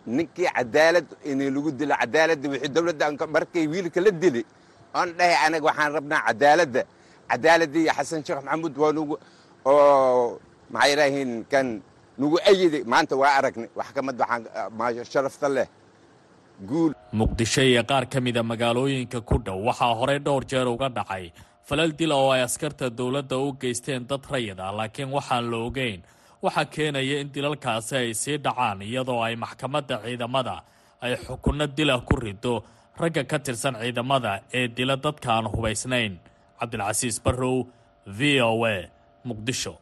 ninkii 0.08 0.48
cadaalad 0.58 1.08
inay 1.32 1.50
lagu 1.56 1.72
dilo 1.80 1.96
cadaaladda 2.02 2.48
wixii 2.50 2.70
dowladda 2.76 3.06
markay 3.36 3.68
wiilka 3.68 4.00
la 4.02 4.12
dili 4.12 4.46
oon 4.96 5.10
dhahay 5.18 5.36
anaga 5.46 5.66
waxaan 5.70 5.92
rabnaa 5.98 6.22
cadaaladda. 6.28 6.82
Cadaaladda 7.30 7.78
iyo 7.80 7.92
xasan 7.98 8.22
sheekh 8.26 8.42
maxamuud 8.46 8.74
waa 8.82 8.92
nugu 8.98 9.16
oo 9.66 10.40
maxay 10.74 10.90
yidhaahiin 10.92 11.32
kan 11.52 11.68
nugu 12.18 12.38
ayiday? 12.50 12.84
Maanta 12.92 13.16
waa 13.22 13.34
aragnay 13.40 13.70
maxkamad 13.80 14.16
waxaan 14.22 15.06
sharafta 15.12 15.48
leh 15.56 15.68
muqdisho 16.64 17.62
iyo 17.64 17.84
qaar 17.84 18.06
ka 18.10 18.20
mida 18.22 18.44
magaalooyinka 18.44 19.22
ku 19.22 19.38
dhow 19.40 19.60
waxaa 19.68 19.96
horey 19.96 20.20
dhowr 20.20 20.44
jeer 20.46 20.68
uga 20.68 20.90
dhacay. 20.90 21.32
Falal 21.64 21.92
dila 21.96 22.16
oo 22.16 22.32
ay 22.32 22.42
askarta 22.44 22.90
dowladda 22.90 23.38
u 23.38 23.54
geysteen 23.62 24.06
dad 24.08 24.22
rayid 24.32 24.60
ah 24.60 24.72
laakiin 24.72 25.10
waxaan 25.14 25.50
la 25.52 25.58
ogeyn 25.58 26.02
waxaa 26.42 26.66
keenaya 26.66 27.20
in 27.22 27.30
dilalkaasi 27.34 27.96
ay 27.96 28.14
sii 28.14 28.38
dhacaan 28.38 28.82
iyadoo 28.82 29.22
ay 29.24 29.36
maxkamadda 29.36 30.02
ciidamada 30.04 30.64
ay 31.02 31.16
xukunno 31.16 31.68
dila 31.68 32.00
ku 32.02 32.16
rido 32.20 32.64
ragga 33.00 33.24
ka 33.24 33.40
tirsan 33.40 33.76
ciidamada 33.80 34.42
ee 34.54 34.68
dila 34.68 34.96
dadka 34.98 35.30
aan 35.34 35.48
hubaysnayn. 35.54 36.20
Cabdilcasiis 36.60 37.24
barrow 37.24 37.68
v 38.06 38.42
o 38.42 38.66
a 38.66 38.76
muqdisho 39.26 39.74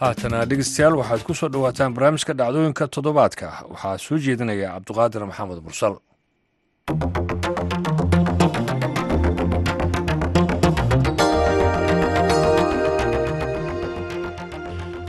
haatana 0.00 0.38
dhegeystayaal 0.50 0.96
waxaad 1.00 1.22
ku 1.28 1.32
soo 1.40 1.50
dhowaataan 1.54 1.94
barnaamijka 1.96 2.32
dhacdooyinka 2.40 2.84
toddobaadka. 2.96 3.46
Waxaa 3.72 3.96
soo 4.06 4.18
jeedinaya 4.26 4.68
cabduqaadir 4.74 5.22
maxamed 5.30 5.58
mursal. 5.66 5.94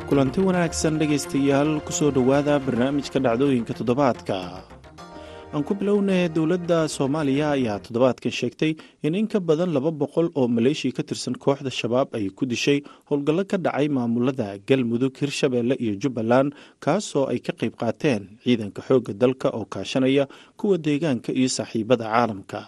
Kulanti 0.10 0.39
wanaagsan 0.43 1.00
dhegaystayaal 1.00 1.79
ku 1.88 1.91
soo 1.98 2.12
dhowaada 2.15 2.60
barnaamijka 2.65 3.19
dhacdooyinka 3.25 3.74
toddobaadka 3.79 4.38
aan 5.53 5.63
ku 5.67 5.74
bilownay 5.79 6.24
dowladda 6.36 6.77
soomaaliya 6.96 7.48
ayaa 7.58 7.79
toddobaadkan 7.86 8.31
sheegtay 8.39 8.72
in 9.05 9.15
in 9.20 9.27
ka 9.31 9.39
badan 9.48 9.72
laba 9.75 9.91
boqol 10.01 10.27
oo 10.39 10.48
maleeshiya 10.55 10.96
ka 10.98 11.03
tirsan 11.10 11.36
kooxda 11.43 11.72
shabaab 11.79 12.08
ay 12.17 12.25
ku 12.38 12.43
dishay 12.51 12.79
howlgallo 13.10 13.43
ka 13.51 13.58
dhacay 13.65 13.88
maamulada 13.98 14.48
galmudug 14.67 15.13
hirshabeelle 15.22 15.75
iyo 15.84 15.93
jubbaland 16.01 16.50
kaasoo 16.84 17.25
ay 17.31 17.39
ka 17.46 17.51
qayb 17.60 17.74
qaateen 17.81 18.22
ciidanka 18.43 18.81
xoogga 18.88 19.12
dalka 19.22 19.48
oo 19.58 19.65
kaashanaya 19.74 20.24
kuwa 20.60 20.75
deegaanka 20.86 21.31
iyo 21.39 21.50
saaxiibada 21.58 22.05
caalamka 22.13 22.60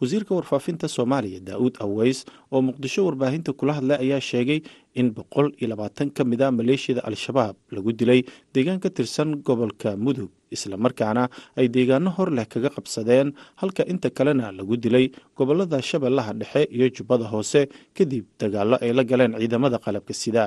wasiirka 0.00 0.32
warfaafinta 0.38 0.86
soomaaliya 0.96 1.40
daa'uud 1.48 1.74
aweys 1.86 2.18
oo 2.52 2.60
muqdisho 2.68 3.00
warbaahinta 3.08 3.52
kula 3.60 3.72
hadlay 3.78 3.98
ayaa 4.04 4.20
sheegay 4.30 4.60
in 5.00 5.08
boqol 5.18 5.48
iyo 5.58 5.68
labaatan 5.72 6.08
ka 6.16 6.22
mid 6.30 6.40
a 6.42 6.50
maleeshiyada 6.58 7.02
al-shabaab 7.08 7.56
lagu 7.76 7.90
dilay 8.00 8.20
deegaan 8.54 8.80
ka 8.84 8.90
tirsan 8.98 9.30
gobolka 9.48 9.90
mudug 10.04 10.30
islamarkaana 10.56 11.22
ay 11.60 11.66
deegaano 11.76 12.10
hor 12.16 12.28
leh 12.38 12.44
kaga 12.54 12.70
qabsadeen 12.76 13.28
halka 13.60 13.82
inta 13.92 14.08
kalena 14.18 14.46
lagu 14.58 14.76
dilay 14.84 15.06
gobollada 15.38 15.78
shabeellaha 15.90 16.32
dhexe 16.40 16.62
iyo 16.76 16.86
jubbada 16.96 17.24
hoose 17.32 17.60
kadib 17.98 18.24
dagaallo 18.42 18.76
ay 18.84 18.92
la 18.98 19.04
galeen 19.12 19.32
ciidamada 19.40 19.78
qalabka 19.86 20.12
sida. 20.22 20.44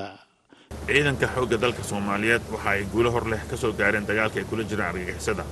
Ciidanka 0.89 1.25
xoogga 1.35 1.57
dalka 1.63 1.81
soomaaliyeed 1.91 2.43
waxa 2.53 2.69
ay 2.75 2.81
guulo 2.93 3.09
hor 3.15 3.25
leh 3.33 3.41
ka 3.49 3.55
soo 3.61 3.71
gaareen 3.81 4.05
dagaalka 4.09 4.37
ay 4.41 4.45
kula 4.49 4.63
jiraan 4.71 4.89
argagixisada 4.93 5.43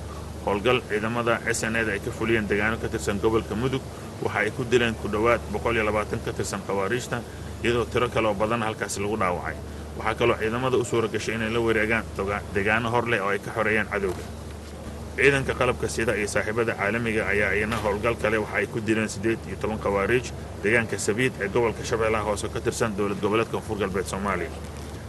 howlgal 0.46 0.78
ciidamada 0.88 1.40
s 1.46 1.62
n 1.64 1.76
eda 1.76 1.92
ay 1.92 2.00
ka 2.00 2.10
fuliyeen 2.10 2.46
deegaano 2.48 2.76
ka 2.82 2.88
tirsan 2.88 3.18
gobolka 3.22 3.54
mudug. 3.54 3.82
Waxa 4.22 4.38
ay 4.44 4.50
ku 4.56 4.64
dileen 4.64 4.94
ku 4.94 5.08
dhowaad 5.08 5.40
ka 6.24 6.32
tirsan 6.32 6.60
khawaariijta 6.66 7.18
iyadoo 7.64 7.84
tiro 7.92 8.08
kale 8.08 8.28
oo 8.28 8.34
badan 8.34 8.62
halkaasi 8.62 9.00
lagu 9.00 9.16
dhaawacay. 9.16 9.56
Waxaa 9.98 10.14
kaloo 10.14 10.36
ciidamada 10.40 10.76
u 10.76 10.84
suura 10.84 11.08
gashay 11.08 11.34
inay 11.34 11.50
la 11.50 11.60
wareegaan 11.60 12.04
deegaano 12.54 12.90
hor 12.90 13.06
leh 13.08 13.20
oo 13.24 13.28
ay 13.32 13.38
ka 13.38 13.50
xoreeyaan 13.56 13.88
cadowga. 13.92 14.24
Ciidanka 15.16 15.54
qalabka 15.54 15.88
sida 15.88 16.12
iyo 16.18 16.26
saaxiibada 16.26 16.74
caalamiga 16.74 17.22
ayaa 17.32 17.54
iyana 17.54 17.76
howlgal 17.76 18.16
kale 18.22 18.36
waxa 18.42 18.56
ay 18.58 18.66
ku 18.66 18.80
dileen 18.80 19.08
siddeed 19.08 19.38
iyo 19.48 19.56
toban 19.62 19.78
khawaariij 19.78 20.26
deegaanka 20.62 20.98
sabiid 20.98 21.32
ee 21.40 21.48
gobolka 21.48 21.84
shabeellaha 21.84 22.24
hoose 22.28 22.48
ka 22.50 22.60
tirsan 22.60 22.96
dowlad 22.98 23.20
goboleedka 23.22 23.52
koonfur 23.56 23.78
galbeed 23.78 24.06
soomaaliya 24.10 24.50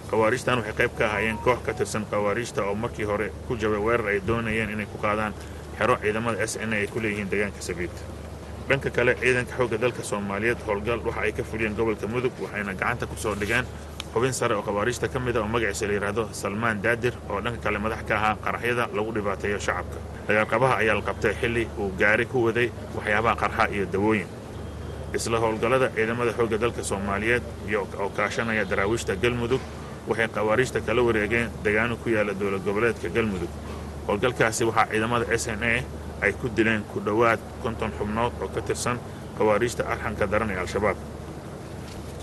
khawaariijtan 0.09 0.57
waxay 0.59 0.73
qayb 0.79 0.91
ka 0.97 1.05
ahaayeen 1.09 1.37
koox 1.45 1.59
ka 1.65 1.73
tirsan 1.73 2.05
khawaariijta 2.11 2.61
oo 2.63 2.75
markii 2.75 3.05
hore 3.05 3.31
ku 3.47 3.55
jabay 3.57 3.79
weerar 3.79 4.07
ay 4.07 4.19
doonayeen 4.27 4.69
inay 4.69 4.85
ku 4.85 4.97
qaadaan 4.97 5.33
xero 5.77 5.97
ciidamada 6.01 6.37
s 6.43 6.57
n 6.61 6.73
ay 6.73 6.87
ku 6.87 6.99
leeyihiin 6.99 7.29
deegaanka 7.29 7.61
sabiid 7.61 7.91
dhanka 8.69 8.89
kale 8.89 9.15
ciidanka 9.21 9.53
xoogga 9.57 9.77
dalka 9.77 10.03
soomaaliyeed 10.03 10.57
howlgal 10.67 10.99
waxa 11.05 11.21
ay 11.21 11.31
ka 11.33 11.43
fuliyeen 11.43 11.75
gobolka 11.75 12.07
mudug 12.07 12.31
waxayna 12.41 12.73
gacanta 12.73 13.05
ku 13.09 13.15
soo 13.17 13.35
dhigeen 13.35 13.65
xubin 14.13 14.33
sare 14.33 14.53
oo 14.55 14.61
khawaariijta 14.61 15.07
ka 15.09 15.19
mid 15.19 15.35
a 15.37 15.41
oo 15.41 15.47
magaciisa 15.47 15.87
la 15.87 15.93
yidhaahdo 15.93 16.29
salmaan 16.31 16.81
daadir 16.81 17.13
oo 17.29 17.41
dhanka 17.41 17.59
kale 17.65 17.77
madax 17.79 18.01
ka 18.07 18.15
ahaa 18.15 18.35
qaraxyada 18.45 18.87
lagu 18.93 19.11
dhibaateeyo 19.11 19.59
shacabka. 19.59 19.97
Dagaalqabaha 20.27 20.75
ayaa 20.81 20.95
la 20.95 21.01
qabtay 21.01 21.33
xilli 21.41 21.67
uu 21.77 21.91
gaari 21.99 22.25
ku 22.25 22.45
waday 22.45 22.69
waxyaabaha 22.95 23.35
qarxa 23.35 23.63
iyo 23.75 23.85
dawooyin. 23.85 24.27
Isla 25.13 25.37
howlgallada 25.39 25.89
ciidamada 25.95 26.31
xoogga 26.37 26.57
dalka 26.57 26.83
soomaaliyeed 26.83 27.43
oo 27.75 28.09
kaashanaya 28.17 28.63
daraawiishta 28.65 29.15
galmudug 29.15 29.61
waxay 30.07 30.27
khawaariijta 30.35 30.79
kala 30.87 31.01
wareegeen 31.07 31.49
deegaano 31.63 31.95
ku 31.97 32.09
yaalla 32.09 32.33
dowlad 32.33 32.63
goboleedka 32.67 33.09
galmudug. 33.15 33.49
Howlgalkaasi 34.07 34.63
waxaa 34.69 34.87
ciidamada 34.91 35.25
s 35.33 35.47
n 35.47 35.63
a 35.63 35.83
ay 36.23 36.31
ku 36.33 36.47
dileen 36.55 36.83
ku 36.91 36.99
dhowaad 36.99 37.39
konton 37.63 37.91
xubnood 37.97 38.33
oo 38.41 38.47
ka 38.55 38.61
tirsan 38.61 38.97
khawaariijta 39.37 39.83
arxanka 39.91 40.25
daran 40.27 40.49
ee 40.51 40.59
al-shabaab. 40.63 40.97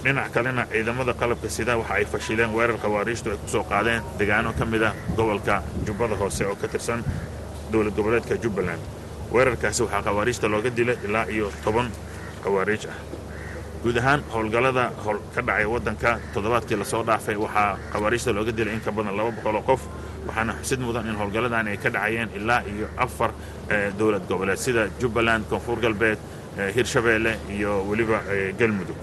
Dhinac 0.03 0.31
kalena 0.35 0.67
ciidamada 0.73 1.13
qalabka 1.15 1.49
sida 1.49 1.77
waxa 1.79 1.95
ay 1.95 2.05
fashileen 2.05 2.51
weerar 2.57 2.79
khawaariijtu 2.83 3.31
ay 3.31 3.39
ku 3.43 3.49
soo 3.49 3.65
qaadeen 3.65 4.03
deegaano 4.19 4.53
ka 4.59 4.65
mid 4.65 4.83
ah 4.83 4.95
gobolka 5.17 5.63
jubbada 5.87 6.15
hoose 6.17 6.43
oo 6.47 6.55
ka 6.57 6.69
tirsan 6.69 7.01
dowlad 7.73 7.95
goboleedka 7.95 8.35
jubbaland. 8.43 8.81
Weerarkaasi 9.33 9.83
waxaa 9.83 10.03
khawaariijta 10.07 10.47
looga 10.49 10.71
dilay 10.71 10.97
ilaa 11.07 11.27
iyo 11.35 11.51
toban 11.65 11.89
khawaariij 12.45 12.85
ah 12.93 12.97
guud 13.83 13.97
ahaan 13.99 14.21
howlgallada 14.33 14.85
ka 15.35 15.41
dhacay 15.43 15.67
waddanka 15.75 16.11
toddobaadkii 16.35 16.77
la 16.81 16.85
soo 16.93 17.03
dhaafay 17.09 17.37
waxaa 17.45 17.71
khawaariijta 17.93 18.31
looga 18.37 18.53
dilay 18.59 18.75
in 18.79 18.81
ka 18.87 18.91
badan 18.97 19.15
laba 19.19 19.31
boqoloo 19.37 19.65
qof 19.71 19.83
waxaana 20.27 20.53
xusid 20.63 20.81
mudan 20.87 21.07
in 21.11 21.17
howlgalladan 21.21 21.67
ay 21.73 21.77
ka 21.83 21.91
dhacayeen 21.91 22.31
ilaa 22.39 22.63
iyo 22.73 22.87
afar 23.05 23.31
dowlad 23.99 24.23
goboleed 24.31 24.59
sida 24.65 24.83
jubbaland 25.01 25.45
koonfur 25.51 25.79
galbeed 25.85 26.19
hirshabeelle 26.77 27.33
iyo 27.57 27.73
weliba 27.89 28.19
galmudug. 28.59 28.99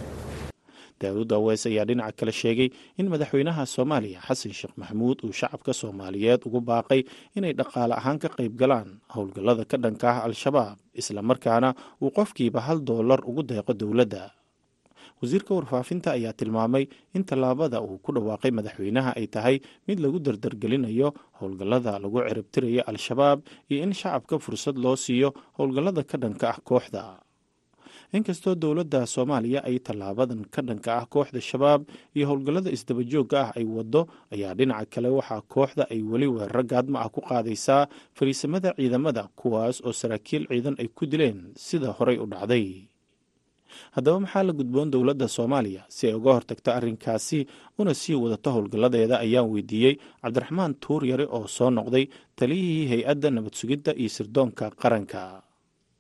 Daawud 1.00 1.32
aweys 1.32 1.64
ayaa 1.68 1.86
dhinaca 1.88 2.12
kale 2.20 2.32
sheegay 2.32 2.70
in 3.00 3.08
madaxweynaha 3.12 3.64
soomaaliya 3.76 4.20
xasan 4.28 4.52
sheekh 4.60 4.74
maxamuud 4.80 5.18
uu 5.28 5.32
shacabka 5.40 5.72
soomaaliyeed 5.82 6.42
ugu 6.48 6.60
baaqay 6.70 7.02
inay 7.36 7.54
dhaqaale 7.60 7.94
ahaan 8.00 8.20
ka 8.24 8.28
qayb 8.38 8.56
galaan 8.62 8.90
howlgallada 9.16 9.64
ka 9.72 9.78
dhanka 9.84 10.08
ah 10.12 10.20
al-shabaab 10.28 10.76
islamarkaana 11.02 11.70
uu 12.04 12.12
qofkiiba 12.18 12.60
hal 12.68 12.80
doolar 12.90 13.20
ugu 13.30 13.44
deeqo 13.52 13.72
dowladda 13.82 14.24
wasiirka 15.22 15.52
warfaafinta 15.58 16.10
ayaa 16.18 16.34
tilmaamay 16.40 16.86
in 17.16 17.24
tallaabada 17.30 17.82
uu 17.82 17.98
ku 18.06 18.12
dhawaaqay 18.16 18.52
madaxweynaha 18.58 19.12
ay 19.20 19.28
tahay 19.36 19.56
mid 19.88 20.00
lagu 20.04 20.20
dardargelinayo 20.20 21.10
howlgallada 21.40 22.00
lagu 22.04 22.20
ciribtirayo 22.28 22.82
al-shabaab 22.92 23.40
iyo 23.72 23.80
in 23.86 23.94
shacabka 23.94 24.40
fursad 24.46 24.78
loo 24.86 24.96
siiyo 25.06 25.30
howlgallada 25.58 26.04
ka 26.12 26.18
dhanka 26.24 26.46
ah 26.56 26.60
kooxda. 26.70 27.04
Inkastoo 28.18 28.56
dowladda 28.58 29.06
soomaaliya 29.06 29.60
ay 29.70 29.78
tallaabadan 29.88 30.42
ka 30.54 30.62
dhanka 30.68 30.92
ah 30.98 31.06
kooxda 31.14 31.38
shabaab 31.50 31.82
iyo 32.18 32.26
howlgallada 32.30 32.74
isdabajoogga 32.74 33.38
ah 33.44 33.50
ay 33.60 33.66
waddo 33.76 34.02
ayaa 34.34 34.54
dhinaca 34.58 34.90
kale 34.94 35.10
waxaa 35.18 35.42
kooxda 35.54 35.84
ay 35.94 36.02
weli 36.12 36.26
weeraro 36.36 36.64
gaadma 36.72 36.98
ah 37.06 37.10
ku 37.14 37.22
qaadaysaa 37.30 37.86
fariisamada 38.18 38.74
ciidamada 38.80 39.24
kuwaas 39.40 39.78
oo 39.86 39.94
saraakiil 40.02 40.44
ciidan 40.50 40.76
ay 40.82 40.88
ku 40.98 41.06
dileen 41.06 41.40
sida 41.68 41.90
horey 41.98 42.18
u 42.18 42.26
dhacday 42.34 42.89
haddaba 43.96 44.20
maxaa 44.24 44.44
la 44.48 44.54
gudboon 44.60 44.90
dowladda 44.94 45.28
soomaaliya 45.28 45.84
si 45.96 46.08
ay 46.10 46.14
uga 46.20 46.32
hortagto 46.38 46.70
arrinkaasi 46.78 47.40
una 47.82 47.94
sii 48.02 48.16
wadato 48.24 48.50
howlgalladeeda 48.56 49.16
ayaan 49.26 49.50
weydiiyey. 49.54 49.96
Cabdiraxmaan 50.24 50.74
tuur 50.84 51.02
yare 51.12 51.26
oo 51.38 51.48
soo 51.48 51.70
noqday 51.78 52.06
taliyihii 52.40 52.88
hay'adda 52.92 53.30
nabad 53.36 53.54
sugidda 53.60 53.92
iyo 54.02 54.10
sirdoonka 54.18 54.66
qaranka. 54.82 55.22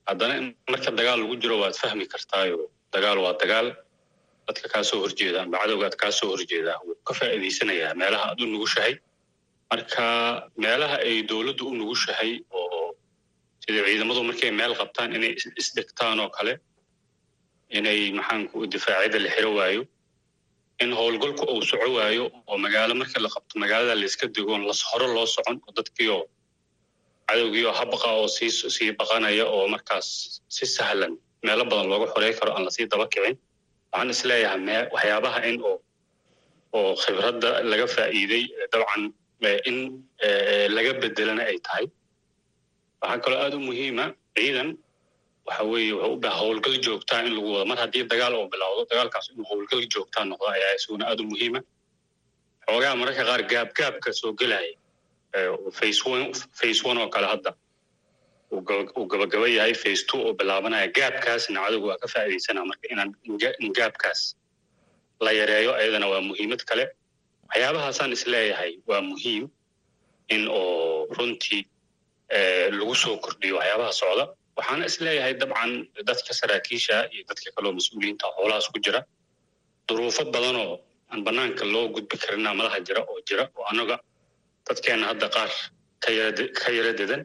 Haddana 0.09 0.35
marka 0.71 0.91
dagaal 0.99 1.19
lagu 1.23 1.35
jiro 1.41 1.55
waad 1.63 1.75
fahmi 1.81 2.05
kartaayo 2.13 2.59
dagaal 2.93 3.17
waa 3.25 3.33
dagaal. 3.41 3.67
Dadka 4.47 4.67
kaa 4.73 4.83
soo 4.89 4.99
horjeeda 5.05 5.41
amba 5.43 5.57
cadowgaad 5.61 5.95
kaa 6.01 6.11
soo 6.19 6.29
horjeeda 6.33 6.73
wuu 6.85 6.95
ka 7.07 7.13
faa'iidaysanayaa 7.19 7.93
meelaha 8.01 8.25
aad 8.31 8.41
u 8.41 8.45
nugushahay. 8.53 8.93
Marka 9.71 10.05
meelaha 10.57 10.97
ay 11.05 11.21
dowladdu 11.29 11.63
u 11.69 11.73
nugushahay 11.79 12.31
oo 12.59 12.95
sida 13.63 13.81
ciidamadu 13.85 14.23
markay 14.29 14.51
meel 14.59 14.73
qabtaan 14.79 15.13
inay 15.17 15.33
isdhigtaan 15.61 16.19
oo 16.23 16.29
kale 16.37 16.53
inay 17.77 17.99
maxaanku 18.19 18.57
difaacyada 18.73 19.19
la 19.25 19.29
xiro 19.35 19.51
waayo 19.59 19.81
in 20.83 20.91
howlgalku 20.99 21.43
uu 21.53 21.61
soco 21.71 21.87
waayo 21.97 22.25
oo 22.49 22.57
magaalo 22.65 22.93
markii 23.01 23.21
la 23.25 23.29
qabto 23.35 23.53
magaalada 23.63 23.95
layska 24.01 24.25
digoon 24.35 24.61
las 24.69 24.81
hore 24.89 25.07
loo 25.15 25.25
socon 25.35 25.57
oo 25.67 25.71
dadkiioo 25.77 26.21
cadowgiioo 27.29 27.73
habaqa 27.79 28.07
oo 28.19 28.27
sii 28.35 28.51
sii 28.75 28.91
baqanaya 28.99 29.45
oo 29.55 29.65
markaas 29.73 30.07
si 30.55 30.65
sahlan 30.75 31.13
meelo 31.45 31.63
badan 31.71 31.87
looga 31.91 32.07
xorey 32.13 32.33
karo 32.39 32.51
aan 32.55 32.63
la 32.67 32.71
sii 32.75 32.85
daba 32.91 33.05
kicin. 33.13 33.35
Waxaan 33.91 34.09
is 34.13 34.21
leeyahay 34.29 34.81
waxyaabaha 34.93 35.39
in 35.49 35.57
oo 36.77 36.89
khibradda 37.03 37.49
laga 37.71 37.85
faa'iiday 37.95 38.43
dabcan 38.71 39.03
in 39.69 39.77
laga 40.75 40.91
bedelana 41.01 41.43
ay 41.51 41.57
tahay. 41.67 41.85
Waxaa 43.01 43.19
kaloo 43.23 43.39
aad 43.43 43.53
u 43.53 43.59
muhiima 43.67 44.05
ciidan 44.37 44.69
waxa 45.49 45.63
wuxuu 45.63 46.15
u 46.25 46.29
howlgal 46.39 46.75
joogtaa 46.85 47.21
in 47.27 47.33
lagu 47.35 47.49
wado. 47.53 47.65
Mar 47.71 47.77
haddii 47.83 48.03
dagaal 48.11 48.33
oo 48.39 48.47
bilowdo 48.53 48.81
dagaalkaas 48.91 49.25
inuu 49.33 49.45
howlgal 49.51 49.81
joogtaa 49.93 50.25
noqdo 50.31 50.45
ayaa 50.55 50.73
isaguna 50.79 51.05
aad 51.11 51.19
u 51.19 51.25
muhiima. 51.31 51.59
Xoogaha 52.67 52.95
mararka 53.01 53.23
qaar 53.29 53.41
gaabgaabka 53.51 54.09
soo 54.19 54.31
gelaya 54.39 54.73
face 55.79 55.99
face 56.59 56.79
one 56.89 56.99
oo 57.03 57.09
kale 57.15 57.27
hadda 57.33 57.51
uu 58.51 59.05
gabagaba 59.11 59.47
yahay 59.57 59.73
face 59.83 60.01
two 60.09 60.19
oo 60.25 60.33
bilaabanaya 60.39 60.87
gaabkaasna 60.97 61.59
cadowga 61.65 61.87
waa 61.91 61.97
ka 62.03 62.07
faa'iidaysanaa 62.13 62.65
marka 62.69 62.85
inaan 62.93 63.09
in 63.63 63.71
gaabkaas 63.79 64.21
la 65.25 65.31
yareeyo 65.39 65.71
ayadana 65.79 66.07
waa 66.11 66.21
muhiimad 66.29 66.61
kale. 66.69 66.85
Waxyaabahaasaan 67.49 68.11
is 68.17 68.23
leeyahay 68.33 68.71
waa 68.89 69.01
muhiim 69.09 69.43
in 70.35 70.43
oo 70.47 71.05
runtii 71.17 71.61
lagu 72.77 72.95
soo 73.03 73.15
kordhiyo 73.23 73.55
waxyaabaha 73.59 73.93
socda 74.01 74.25
waxaana 74.59 74.85
is 74.91 74.97
leeyahay 75.05 75.33
dabcan 75.41 75.71
dadka 76.09 76.31
saraakiisha 76.41 76.95
iyo 77.13 77.23
dadka 77.29 77.49
kaleo 77.55 77.71
mas'uuliyiinta 77.79 78.25
hoolahaas 78.37 78.67
ku 78.73 78.79
jira. 78.85 79.01
Duruufo 79.87 80.23
badanoo 80.35 80.71
aan 81.11 81.21
banaanka 81.27 81.63
loo 81.73 81.85
gudbi 81.95 82.15
karina 82.23 82.51
madaha 82.59 82.79
jira 82.87 83.01
oo 83.11 83.19
jira 83.29 83.43
oo 83.57 83.65
annaga 83.71 83.95
dadkeenna 84.67 85.05
hadda 85.11 85.27
qaar 85.35 85.51
ka 86.03 86.69
yara 86.77 86.93
dedan. 86.99 87.21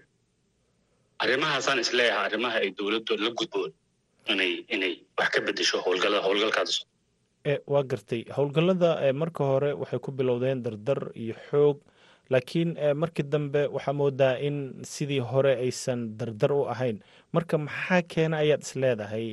Arrimahaasaan 1.22 1.78
is 1.84 1.90
leeyahay 1.98 2.24
arrimaha 2.28 2.56
ay 2.64 2.70
dowladdu 2.78 3.14
la 3.24 3.30
gudboon 3.38 3.70
inay 4.32 4.52
inay 4.74 4.92
wax 5.18 5.28
ka 5.34 5.40
bedesho 5.46 5.76
howlgallada 5.84 6.22
howlgalkaas. 6.26 6.72
Waa 7.72 7.82
gartay. 7.92 8.22
Howlgallada 8.36 8.90
marka 9.22 9.42
hore 9.50 9.70
waxay 9.82 10.00
ku 10.06 10.10
bilowdeen 10.20 10.62
dardar 10.66 11.00
iyo 11.24 11.34
xoog 11.50 11.76
laakiin 12.34 12.70
markii 13.02 13.26
dambe 13.34 13.62
waxaa 13.76 13.94
moodaa 14.00 14.34
in 14.48 14.56
sidii 14.92 15.20
hore 15.30 15.52
aysan 15.64 16.00
dardar 16.18 16.52
u 16.52 16.62
ahayn. 16.74 16.98
Marka 17.34 17.58
maxaa 17.66 18.02
keena 18.12 18.36
ayaad 18.44 18.62
is 18.66 18.72
leedahay? 18.82 19.26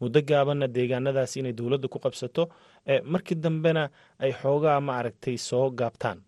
Muddo 0.00 0.20
gaabanna 0.30 0.66
deegaanadaas 0.76 1.36
inay 1.40 1.52
dowladda 1.58 1.88
ku 1.94 1.98
qabsato 2.04 2.42
markii 3.12 3.38
dambena 3.44 3.84
ay 4.24 4.32
xoogaa 4.40 4.80
ma 4.86 4.92
aragtay 5.00 5.36
soo 5.48 5.70
gaabtaan? 5.80 6.18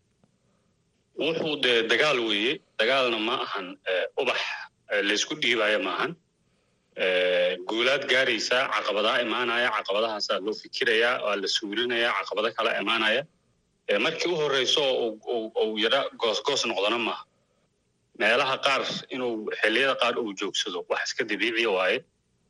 Wuxuu 1.20 1.56
dee 1.64 1.78
dagaal 1.90 2.18
weeye 2.28 2.52
dagaalna 2.80 3.18
ma 3.28 3.34
ahan 3.44 3.66
ubax 4.20 4.40
laysku 5.08 5.34
dhiibaayo 5.42 5.78
maahan 5.86 6.12
guulaad 7.68 8.02
gaaraysaa 8.12 8.62
caqabadaa 8.74 9.18
imaanaya 9.24 9.68
caqabadahaasaa 9.76 10.38
loo 10.46 10.54
fikirayaa 10.62 11.22
waa 11.24 11.36
la 11.42 11.48
suulinayaa 11.56 12.12
caqabado 12.18 12.48
kala 12.56 12.70
imaanaya 12.82 13.22
markii 13.98 14.30
u 14.32 14.36
horreyso 14.36 14.82
uu 15.64 15.78
yara 15.78 16.04
goosgoos 16.18 16.64
noqdona 16.66 16.98
maaha. 16.98 17.24
Meelaha 18.18 18.56
qaar 18.66 18.82
inuu 19.14 19.50
xilliyada 19.62 19.94
qaar 20.02 20.14
uu 20.18 20.32
joogsado 20.40 20.84
wax 20.90 21.02
iska 21.08 21.24
dabiiciya 21.24 21.70
waaye. 21.70 21.98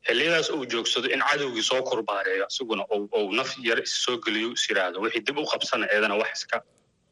Xilliyadaas 0.06 0.50
uu 0.50 0.64
joogsado 0.72 1.08
in 1.14 1.20
cadowgii 1.20 1.62
soo 1.62 1.82
korbaareeyo 1.82 2.46
isaguna 2.50 2.84
ou 2.90 3.32
naf 3.32 3.50
yar 3.68 3.78
is 3.82 3.92
soo 4.04 4.16
geliyo 4.24 4.52
is 4.52 4.68
yidhaahdo 4.68 5.00
wixii 5.00 5.22
dib 5.26 5.38
u 5.38 5.44
qabsana 5.52 5.86
eedana 5.94 6.16
wax 6.20 6.32
iska. 6.38 6.62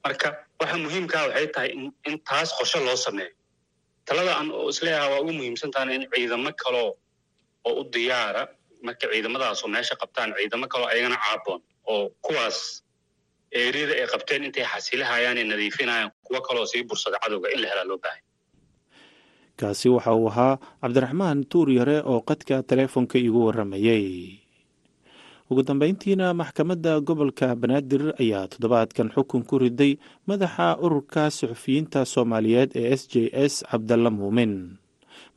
Marka 0.05 0.29
waxa 0.61 0.77
muhiimkaa 0.85 1.25
waxay 1.29 1.47
tahay 1.55 1.71
in 2.09 2.19
taas 2.29 2.51
qorshe 2.59 2.81
loo 2.87 2.97
sameeyo. 2.97 3.33
Talada 4.07 4.33
aan 4.38 4.49
isleeyaha 4.73 5.09
waa 5.12 5.21
ugu 5.21 5.33
muhiimsantaana 5.33 5.91
in 5.95 6.05
ciidamo 6.14 6.51
kaloo 6.62 6.91
oo 7.64 7.81
u 7.81 7.85
diyaara. 7.93 8.49
Marka 8.83 9.07
ciidamadaasoo 9.12 9.69
meesha 9.69 9.95
qabtaan 10.03 10.35
ciidamo 10.38 10.67
kaloo 10.73 10.87
ayagana 10.93 11.17
caaboon 11.25 11.61
oo 11.87 12.11
kuwaas 12.25 12.83
eeriyada 13.53 13.95
ay 14.01 14.07
qabteen 14.13 14.45
intay 14.49 14.65
xasilahayaan 14.73 15.41
nadiifinayaan 15.49 16.11
kuwo 16.27 16.41
kaloo 16.47 16.67
sii 16.67 16.83
bursada 16.89 17.19
cadowga 17.23 17.49
in 17.55 17.61
la 17.63 17.69
helaa 17.73 17.85
loo 17.91 17.99
baahay 18.05 18.23
kaasi 19.59 19.89
waxa 19.89 20.15
uu 20.15 20.29
ahaa 20.31 20.59
cabdiraxmaan 20.83 21.45
tuur 21.51 21.69
yare 21.71 21.97
oo 22.07 22.21
qadka 22.23 22.63
teleefonka 22.63 23.19
iigu 23.19 23.41
warramayey 23.47 24.39
ugu 25.51 25.63
dambeyntiina 25.67 26.35
maxkamadda 26.37 27.01
gobolka 27.01 27.57
banaadir 27.57 28.15
ayaa 28.23 28.47
toddobaadkan 28.53 29.11
xukun 29.15 29.43
ku 29.49 29.59
riday 29.59 29.93
madaxa 30.29 30.77
ururka 30.85 31.31
suxufiyiinta 31.33 32.05
soomaaliyeed 32.05 32.71
ee 32.77 32.93
s 33.01 33.03
j 33.11 33.33
s 33.33 33.55
cabdalla 33.71 34.11
muumin 34.13 34.78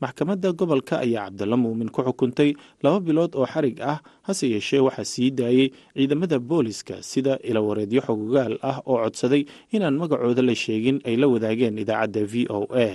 maxkamadda 0.02 0.50
gobolka 0.60 0.96
ayaa 1.06 1.26
cabdalla 1.30 1.58
muumin 1.64 1.90
ku 1.94 2.02
xukuntay 2.08 2.50
laba 2.84 3.00
bilood 3.06 3.36
oo 3.38 3.46
xarig 3.54 3.78
ah 3.92 4.02
hase 4.28 4.46
yeeshee 4.54 4.82
waxaa 4.88 5.06
sii 5.14 5.30
daayey 5.40 5.68
ciidamada 5.96 6.40
booliska 6.40 6.96
sida 7.12 7.38
ilawareedyo 7.50 8.02
xogogaal 8.08 8.54
ah 8.70 8.78
oo 8.90 8.98
codsaday 9.06 9.44
inaan 9.76 9.96
magacooda 10.02 10.42
la 10.42 10.56
sheegin 10.64 10.98
ay 11.06 11.16
la 11.22 11.28
wadaageen 11.34 11.78
idaacadda 11.84 12.22
v 12.32 12.34
o 12.50 12.66
a. 12.74 12.88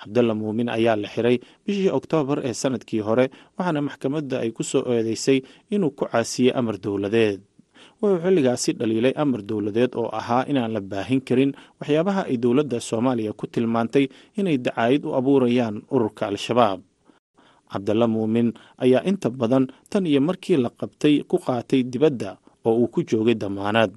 Cabdalla 0.00 0.34
muumin 0.36 0.68
ayaa 0.68 0.96
la 1.02 1.08
xiray 1.08 1.36
bishii 1.64 1.88
oktoobar 1.98 2.38
ee 2.44 2.52
sannadkii 2.62 3.00
hore 3.00 3.26
waxaana 3.56 3.80
maxkamadda 3.88 4.36
ay 4.44 4.50
ku 4.52 4.62
soo 4.62 4.84
eedeysay 4.92 5.38
inuu 5.72 5.90
ku 5.96 6.04
caasiyey 6.04 6.52
amar 6.58 6.76
dowladeed 6.84 7.40
wuxuu 8.02 8.20
xilligaasi 8.24 8.70
dhaliilay 8.78 9.14
amar 9.16 9.40
dowladeed 9.42 9.92
oo 10.00 10.08
ahaa 10.12 10.44
inaan 10.50 10.72
la 10.76 10.80
baahin 10.80 11.20
karin. 11.28 11.52
Waxyaabaha 11.80 12.22
ay 12.30 12.36
dowladda 12.36 12.80
soomaaliya 12.80 13.32
ku 13.32 13.46
tilmaantay 13.46 14.08
inay 14.38 14.58
dacaayid 14.58 15.04
u 15.08 15.14
abuurayaan 15.18 15.82
ururka 15.90 16.26
al-shabaab. 16.28 16.80
Cabdalla 17.72 18.06
muumin 18.06 18.52
ayaa 18.84 19.02
inta 19.10 19.30
badan 19.30 19.66
tan 19.90 20.06
iyo 20.06 20.20
markii 20.20 20.56
la 20.56 20.70
qabtay 20.70 21.22
ku 21.28 21.36
qaatay 21.38 21.82
dibadda 21.82 22.36
oo 22.64 22.74
uu 22.80 22.88
ku 22.88 23.02
joogay 23.02 23.34
damaanad 23.34 23.90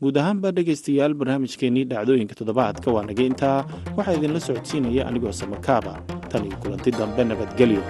guud 0.00 0.16
ahaanba 0.18 0.50
dhegaystayaal 0.56 1.14
barnaamijkeennii 1.14 1.84
dhacdooyinka 1.90 2.34
toddobaadka 2.34 2.88
waa 2.94 3.04
naga 3.06 3.22
intaa. 3.22 3.58
Waxaa 3.96 4.16
idinla 4.18 4.40
socodsiinaya 4.40 5.06
anigoo 5.08 5.32
samakaaba 5.32 5.92
tan 6.30 6.46
iyo 6.48 6.56
kulanti 6.62 6.90
dambe 6.90 7.22
nabadgelyo 7.24 7.82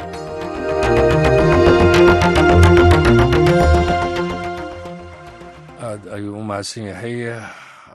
aad 5.90 6.02
ayuu 6.16 6.34
u 6.40 6.42
mahadsan 6.50 6.84
yahay. 6.90 7.16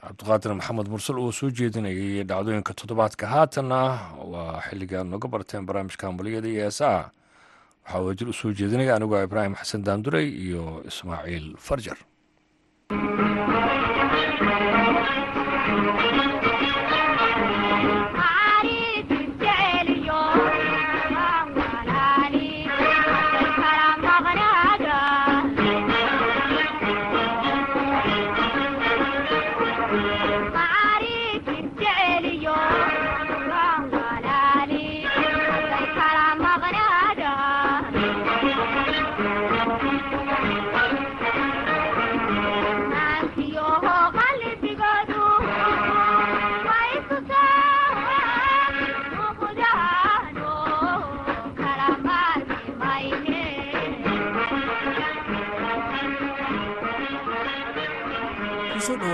Cabdiqaadir 0.06 0.52
maxamed 0.58 0.88
mursal 0.92 1.18
oo 1.18 1.32
soo 1.38 1.50
jeedinayay 1.58 2.22
dhacdooyinka 2.30 2.72
toddobaadka. 2.78 3.24
Haatanna 3.34 3.80
waa 4.32 4.60
xilligaan 4.68 5.10
noga 5.10 5.28
barteen 5.32 5.66
barnaamijka 5.66 6.06
hambaliyada 6.06 6.48
iyo 6.48 6.62
heesaha 6.66 7.10
waxaa 7.84 8.04
wajir 8.06 8.28
u 8.28 8.34
soo 8.40 8.52
jeedinaya 8.58 8.94
anigoo 8.96 9.22
ibraahim 9.26 9.54
xasan 9.60 9.82
daanduray 9.86 10.26
iyo 10.46 10.62
ismaaciil 10.90 11.46
farjar 11.66 11.98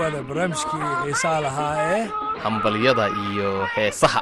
dhowaada 0.03 0.23
barnaamijkii 0.27 0.87
xiisaa 1.03 1.39
lahaa 1.41 1.75
ee 1.95 2.07
hambalyada 2.43 3.05
iyo 3.09 3.65
heesaha. 3.75 4.21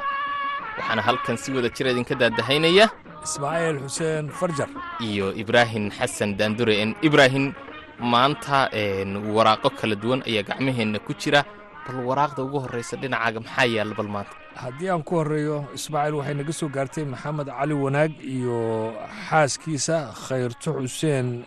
Waxaana 0.78 1.02
halkan 1.02 1.36
si 1.36 1.52
wada 1.52 1.68
jira 1.68 1.90
idinka 1.90 2.14
daadahaynaya 2.14 2.86
ismaaciil 3.24 3.78
xuseen 3.86 4.30
farjar. 4.30 4.68
iyo 5.00 5.26
ibraahim 5.34 5.90
xasan 5.90 6.36
daandure. 6.38 6.94
Ibraahim 7.02 7.52
maanta 7.98 8.70
waraaqo 9.36 9.70
kala 9.80 9.94
duwan 10.02 10.22
ayaa 10.26 10.42
gacmaheenna 10.48 10.98
ku 10.98 11.12
jira. 11.14 11.44
Bal 11.86 11.98
waraaqda 12.06 12.42
ugu 12.46 12.58
horreysa 12.62 12.96
dhinacaaga 12.96 13.40
maxaa 13.40 13.66
yaalla 13.66 13.94
bal 13.98 14.08
maanta? 14.14 14.34
Haddii 14.54 14.88
aan 14.90 15.02
ku 15.02 15.14
horreeyo 15.18 15.64
ismaaciil 15.74 16.14
waxay 16.14 16.34
naga 16.34 16.52
soo 16.52 16.68
gaartay 16.68 17.04
maxamed 17.04 17.48
cali 17.58 17.74
wanaag 17.74 18.12
iyo 18.22 18.94
xaaskiisa 19.28 19.96
khayrto 20.28 20.70
xuseen 20.78 21.42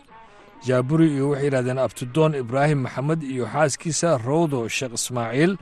jaaburi 0.68 1.08
iyo 1.16 1.26
waxay 1.32 1.46
yidhahdeen 1.48 1.80
abtidoon 1.86 2.32
ibraahim 2.42 2.80
maxamed 2.86 3.22
iyo 3.34 3.46
xaaskiisa 3.54 4.10
rawdo 4.28 4.60
sheekh 4.78 4.94
ismaaciil 5.00 5.54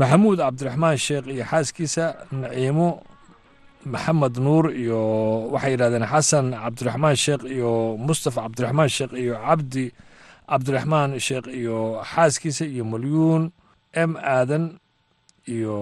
maxamuud 0.00 0.38
cabdiraxmaan 0.44 0.96
sheekh 1.06 1.26
iyo 1.34 1.44
xaaskiisa 1.52 2.04
naciimo 2.42 2.88
maxamed 3.94 4.34
nuur 4.46 4.64
iyo 4.82 5.00
waxay 5.54 5.72
yidhahdeen 5.74 6.06
xasan 6.12 6.46
cabdiraxmaan 6.62 7.16
sheekh 7.24 7.42
iyo 7.56 7.72
mustafa 8.06 8.40
cabdiraxmaan 8.46 8.90
sheekh 8.96 9.12
iyo 9.22 9.34
cabdi 9.46 9.84
cabdiraxmaan 10.50 11.10
sheekh 11.26 11.46
iyo 11.60 11.78
xaaskiisa 12.12 12.64
iyo 12.74 12.84
malyuun 12.92 13.42
m 14.08 14.10
aadan 14.36 14.64
iyo 15.54 15.76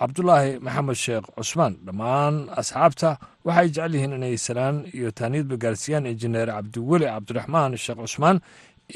cabdulaahi 0.00 0.58
maxamed 0.66 0.96
sheekh 1.04 1.26
cusmaan. 1.36 1.72
Dhammaan 1.86 2.34
asxaabta 2.60 3.10
waxay 3.46 3.68
jecel 3.74 3.92
yihiin 3.96 4.12
inay 4.18 4.36
salaan 4.46 4.76
iyo 4.96 5.08
taaniidba 5.18 5.56
gaarsiiyaan 5.62 6.06
injineer 6.12 6.48
cabdiweli 6.56 7.06
cabdiraxmaan 7.14 7.72
sheekh 7.84 7.98
cusmaan 8.04 8.38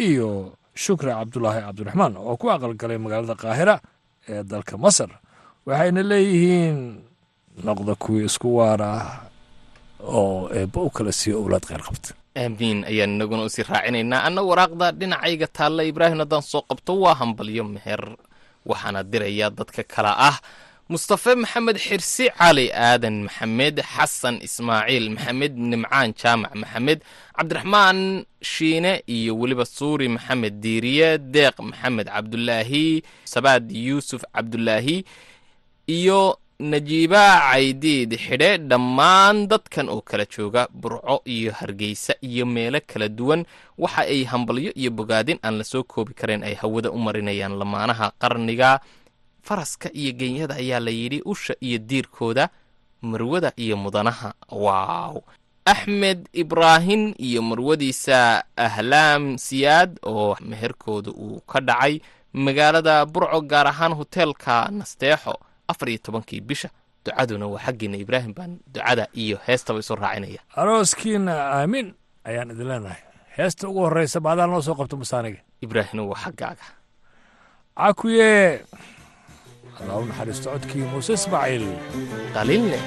iyo 0.06 0.28
shukri 0.82 1.10
cabdulaahi 1.18 1.60
cabdiraxmaan 1.66 2.12
oo 2.20 2.36
ku 2.40 2.46
aqalgalay 2.54 2.98
magaalada 3.04 3.34
qaahira 3.42 3.74
ee 4.28 4.42
dalka 4.50 4.74
masar. 4.84 5.10
Waxayna 5.66 6.02
leeyihiin 6.10 6.78
noqda 7.66 7.94
kuwii 8.02 8.24
isku 8.28 8.48
waara 8.58 8.92
oo 10.00 10.48
eebba 10.58 10.80
u 10.86 10.90
kala 10.96 11.12
siiyo 11.12 11.36
owlaad 11.42 11.64
kheyr 11.68 11.82
qabta. 11.88 12.10
Aamiin 12.36 12.84
ayaan 12.90 13.12
inaguna 13.16 13.42
u 13.44 13.50
sii 13.54 13.64
raacinaynaa. 13.68 14.22
Anna 14.28 14.40
waraaqda 14.50 14.86
dhinacayga 14.98 15.46
taalla 15.56 15.82
ibraahim 15.90 16.18
haddaan 16.22 16.42
soo 16.52 16.62
qabto 16.68 16.92
waa 17.02 17.14
hambalyo 17.20 17.64
meher. 17.74 18.02
Waxaana 18.68 19.00
dirayaa 19.12 19.50
dadka 19.58 19.82
kale 19.94 20.12
ah 20.28 20.36
mustafe 20.92 21.32
maxamed 21.42 21.76
xirsi 21.86 22.26
cali 22.38 22.66
aadan 22.86 23.16
maxamed 23.26 23.76
xasan 23.94 24.36
ismaaciil 24.46 25.06
maxamed 25.14 25.52
nimcaan 25.70 26.10
jaamac 26.20 26.52
maxamed 26.62 26.98
cabdiraxmaan 27.36 27.98
shiine 28.52 28.92
iyo 29.16 29.32
weliba 29.40 29.64
suuri 29.76 30.06
maxamed 30.16 30.54
diiriye 30.62 31.08
deeq 31.34 31.56
maxamed 31.70 32.06
cabdulaahi 32.14 32.86
sabaad 33.32 33.64
yuusuf 33.86 34.22
cabdulaahi 34.34 34.96
iyo 35.98 36.20
najiiba 36.72 37.24
caydiid 37.50 38.10
xidhe. 38.24 38.50
Dhammaan 38.70 39.36
dadkan 39.50 39.88
oo 39.88 40.00
kala 40.08 40.24
jooga 40.34 40.62
burco 40.80 41.16
iyo 41.24 41.52
hargeysa 41.58 42.12
iyo 42.20 42.44
meelo 42.46 42.80
kala 42.90 43.08
duwan. 43.08 43.40
Waxa 43.80 44.02
ay 44.12 44.24
hambalyo 44.28 44.70
iyo 44.80 44.90
bogaadin 44.92 45.38
aan 45.42 45.56
la 45.58 45.64
soo 45.64 45.82
koobi 45.88 46.12
karayn 46.18 46.42
ay 46.44 46.54
hawada 46.60 46.90
u 46.92 46.98
marinayaan 47.00 47.56
lamaanaha 47.60 48.12
qarniga 48.22 48.80
faraska 49.42 49.88
iyo 49.92 50.12
genyada 50.12 50.54
ayaa 50.54 50.80
la 50.80 50.90
yidhi 50.90 51.22
usha 51.24 51.54
iyo 51.60 51.78
diirkooda 51.78 52.48
marwada 53.02 53.52
iyo 53.56 53.76
mudanaha. 53.76 54.34
Waaw. 54.50 55.20
Axmed 55.64 56.28
ibraahin 56.32 57.14
iyo 57.18 57.42
marwadiisa 57.42 58.44
ahlaam 58.56 59.38
siyaad 59.38 59.98
oo 60.02 60.36
meherkooda 60.40 61.10
uu 61.10 61.40
ka 61.46 61.60
dhacay 61.60 62.00
magaalada 62.32 63.06
burco 63.06 63.40
gaar 63.40 63.66
ahaan 63.66 63.92
hoteelka 63.94 64.68
nasteexo 64.72 65.34
afar 65.68 65.88
iyo 65.88 65.98
tobankii 66.02 66.40
bisha. 66.40 66.68
Ducaduna 67.04 67.46
waa 67.46 67.60
xaggiina 67.64 67.96
ibraahim 67.96 68.32
baan 68.34 68.58
ducada 68.66 69.08
iyo 69.14 69.38
heestaba 69.46 69.78
isu 69.80 69.94
raacinaya. 69.96 70.40
Arooskiina 70.56 71.32
aamin 71.60 71.94
ayaan 72.24 72.50
idin 72.50 72.68
leenahay. 72.68 73.00
Heesta 73.36 73.68
ugu 73.68 73.80
horreysa 73.88 74.20
baadaan 74.20 74.50
noo 74.50 74.60
soo 74.62 74.74
qabto 74.74 74.96
masaaniga 75.00 75.40
ibraahimna 75.64 76.02
waa 76.04 76.20
xaggaaga. 76.24 76.66
Cakuye 77.76 78.60
allah 79.82 79.96
u 80.02 80.06
naxariisto 80.10 80.48
codkii 80.54 80.84
muuse 80.92 81.12
ismaaciil 81.18 81.66
qalinle 82.34 82.78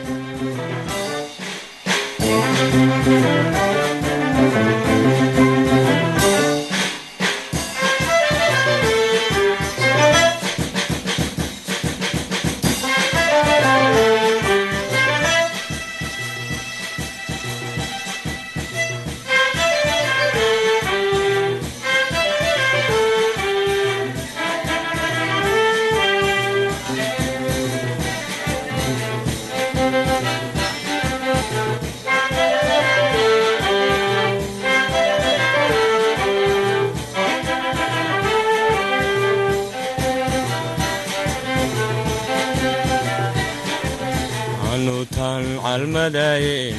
calmadayn 45.74 46.76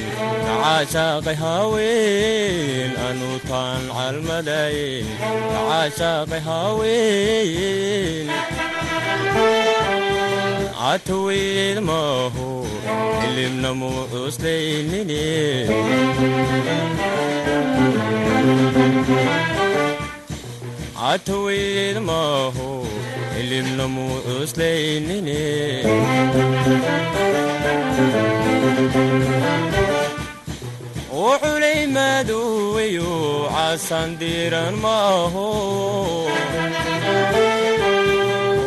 kacaashaaqay 0.47 1.37
haween 1.43 2.91
anuutaan 3.07 3.83
calmadayn 3.97 5.07
kacaashaaqay 5.23 6.41
haween 6.47 8.29
cataweyd 10.79 11.77
maahu 11.89 12.47
hilibna 13.21 13.71
muu 13.81 14.01
cuslaynine 14.13 15.23
cataweyd 20.99 21.97
maahu 23.35 23.37
hilibna 23.37 23.87
muu 23.87 24.15
cuslaynine 24.25 25.39
wuxulay 31.17 31.81
madoweyo 31.95 33.11
casandiran 33.55 34.75
maaho 34.85 35.47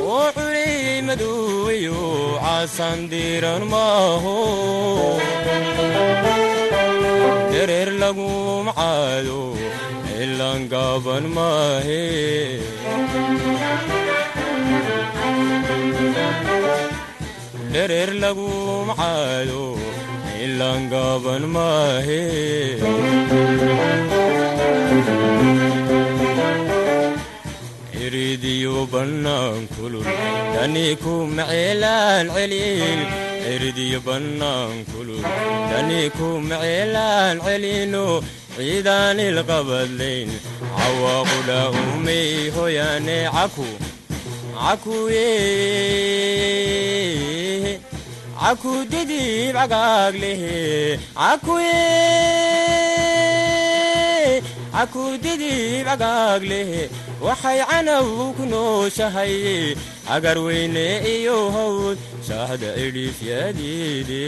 wuxulay 0.09 1.03
madoweyo 1.09 2.01
casandiran 2.45 3.63
maaho 3.73 4.37
dereer 7.53 7.91
lagu 8.03 8.31
macaado 8.69 9.41
ilan 10.23 10.61
gaaban 10.73 11.25
maahe 11.37 12.05
dhereer 17.73 18.11
lagu 18.23 18.49
macaado 18.89 19.65
ilan 20.45 20.81
gaaban 20.93 21.45
maahe 21.55 22.23
iridiyo 28.05 28.87
bannaan 28.93 29.67
kulul 29.77 30.05
dani 30.55 30.87
ku 31.03 31.15
maceelaan 31.37 32.27
celin 32.35 33.01
iridiyo 33.53 33.99
bannaan 34.07 34.77
kulul 34.91 35.23
dani 35.73 36.03
ku 36.17 36.29
maceelaan 36.49 37.37
celino 37.45 38.07
ciidaan 38.57 39.19
ilqabadlayn 39.29 40.29
cawaaqudha 40.79 41.61
umay 41.83 42.51
hoyaane 42.57 43.19
caku 43.35 43.69
cakuye 44.57 45.31
cagaaglehe 49.59 50.99
cakuye 51.19 51.81
caku 54.75 55.05
didib 55.25 55.87
cagaaglehe 55.89 56.83
waxay 57.27 57.59
canaw 57.71 58.07
ku 58.37 58.45
nooshahay 58.53 59.35
agar 60.15 60.37
weyne 60.47 60.87
iyo 61.15 61.39
hawd 61.57 61.99
shaahda 62.29 62.71
idhiifyadeede 62.87 64.25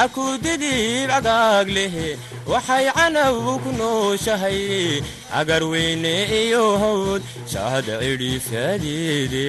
cakuye 0.00 0.38
caku 0.38 0.38
didib 0.44 1.08
cagaaglehe 1.12 2.08
waxay 2.52 2.86
canaw 2.96 3.36
ku 3.62 3.70
nooshahay 3.78 5.02
agar 5.40 5.62
weyne 5.72 6.14
iyo 6.42 6.64
hawd 6.82 7.22
shahada 7.52 7.94
cidhiifyadeede 8.02 9.48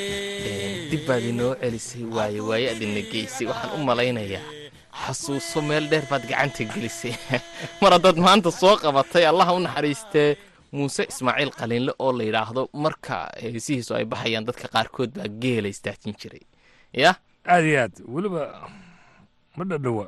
dib 1.01 1.09
baad 1.09 1.23
inoo 1.25 1.55
celisay 1.61 2.03
waaye 2.05 2.39
waaye 2.39 2.69
aad 2.69 2.81
ina 2.81 3.01
geysay 3.11 3.47
waxaan 3.49 3.73
u 3.75 3.85
malaynayaa. 3.89 4.45
Xasuuso 5.01 5.61
meel 5.61 5.89
dheer 5.89 6.05
baad 6.09 6.23
gacanta 6.29 6.63
gelisay. 6.73 7.15
Mar 7.81 7.91
haddaad 7.97 8.17
maanta 8.17 8.51
soo 8.51 8.75
qabatay 8.77 9.25
allaha 9.25 9.55
u 9.57 9.59
naxariistee 9.65 10.37
muuse 10.71 11.03
ismaaciil 11.11 11.51
qaliinle 11.59 11.91
oo 11.99 12.11
la 12.17 12.23
yidhaahdo 12.23 12.69
marka 12.73 13.15
heesihiisu 13.41 13.95
ay 13.95 14.05
baxayaan 14.05 14.45
dadka 14.45 14.67
qaarkood 14.73 15.11
baa 15.17 15.29
geela 15.41 15.67
istaajin 15.73 16.13
jiray. 16.21 16.43
Yah 16.93 17.15
aad 17.45 17.65
iyo 17.65 17.79
aad 17.83 17.93
weliba 18.13 18.41
ma 19.57 19.63
dhadhowa 19.65 20.05